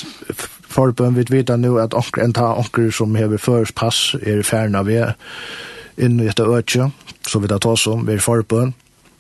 forbøn 0.70 1.16
vi 1.16 1.26
vet 1.30 1.50
nå 1.60 1.78
at 1.78 1.94
onker 1.94 2.24
en 2.24 2.34
ta 2.34 2.54
onker 2.60 2.92
som 2.92 3.16
hever 3.16 3.38
først 3.38 3.76
pass 3.76 4.16
er 4.22 4.44
færna 4.44 4.84
vi 4.84 5.00
inn 5.98 6.20
i 6.20 6.28
etter 6.28 6.52
øtje, 6.52 6.90
så 7.28 7.40
vi 7.40 7.48
tar 7.48 7.62
ta 7.64 7.72
oss 7.76 7.88
om, 7.88 8.08
vi 8.08 8.14
er 8.14 8.24
forbøn 8.24 8.74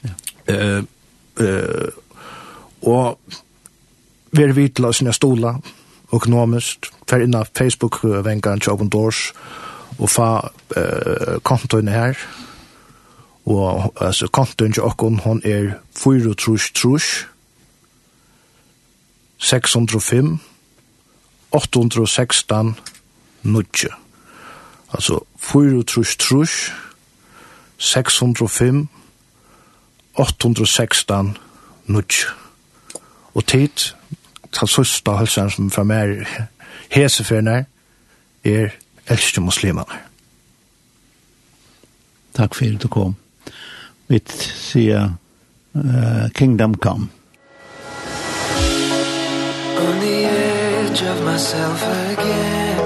Ja. 0.05 0.11
Eh, 0.53 0.83
eh, 1.41 1.89
og 2.81 3.17
vi 4.31 4.43
er 4.43 4.53
vidt 4.53 4.79
la 4.79 4.91
sinne 4.93 5.13
stola, 5.13 5.55
økonomisk, 6.13 6.91
fer 7.09 7.23
inna 7.23 7.43
Facebook, 7.57 8.03
vengan 8.03 8.61
Chopen 8.61 8.89
Doors, 8.89 9.31
og 9.97 10.09
fa 10.09 10.49
eh, 10.77 11.37
kontoen 11.43 11.87
her, 11.87 12.19
og 13.45 13.93
altså 14.01 14.27
kontoen 14.27 14.73
til 14.73 14.83
okkon, 14.83 15.19
hon 15.23 15.41
er 15.45 15.79
4 15.97 16.33
trus 16.33 16.71
trus, 16.75 17.27
605, 19.37 20.39
816 21.55 22.75
nutje. 23.43 23.89
Altså 24.93 25.19
4 25.37 25.83
trus 25.83 26.17
trus, 26.17 26.71
605, 27.77 28.87
816 30.13 31.37
nutje. 31.85 32.27
Og 33.33 33.45
tid, 33.45 33.93
ta 34.51 34.65
søsta 34.65 35.11
halsen 35.11 35.49
som 35.49 35.71
fra 35.71 35.83
mer 35.83 36.27
heseferne, 36.91 37.65
er 38.43 38.69
eldste 39.07 39.41
muslimene. 39.41 40.01
Takk 42.35 42.55
for 42.55 42.65
at 42.65 42.83
du 42.83 42.87
kom. 42.87 43.15
Vi 44.07 44.19
sier 44.27 45.09
uh, 45.73 46.29
Kingdom 46.35 46.75
Come. 46.75 47.09
image 50.95 51.17
of 51.17 51.25
myself 51.25 51.81
again. 51.81 52.79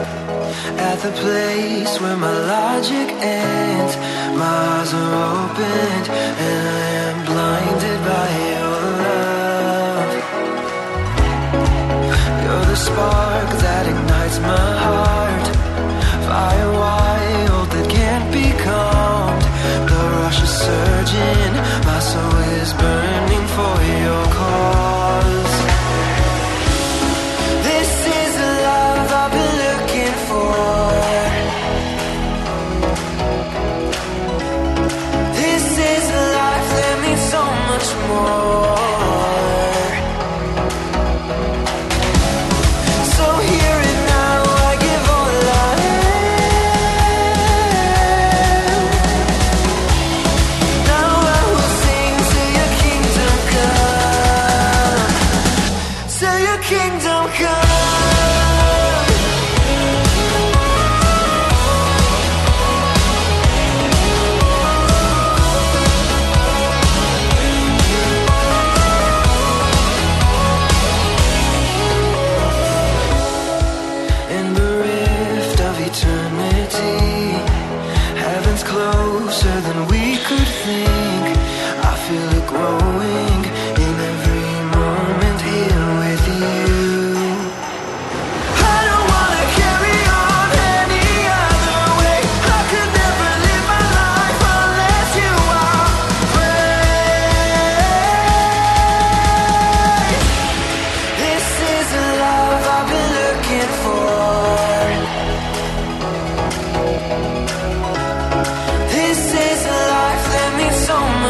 At 0.80 1.00
the 1.00 1.12
place 1.12 2.02
where 2.02 2.18
my 2.18 2.34
logic 2.56 3.10
ends 3.22 3.96
My 4.36 4.58
eyes 4.78 4.94
are 4.94 5.14
opened 5.44 6.08
and 6.10 6.70
I 6.70 6.90
am 7.06 7.18
blinded 7.30 8.00
by 8.12 8.28
your 8.52 8.80
love. 9.06 10.12
You're 12.44 12.66
the 12.72 12.80
spark 12.88 13.50
that 13.64 13.84
ignites 13.94 14.40
my 14.40 14.70
heart. 14.86 15.48
Firewall 16.28 16.99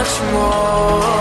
much 0.09 0.21
more 0.33 1.18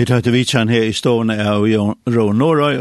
Vi 0.00 0.06
tar 0.06 0.22
til 0.24 0.32
vitsan 0.32 0.70
her 0.72 0.86
i 0.88 0.92
stående 0.96 1.34
av 1.44 1.66
Ron 2.08 2.38
Norøy, 2.40 2.78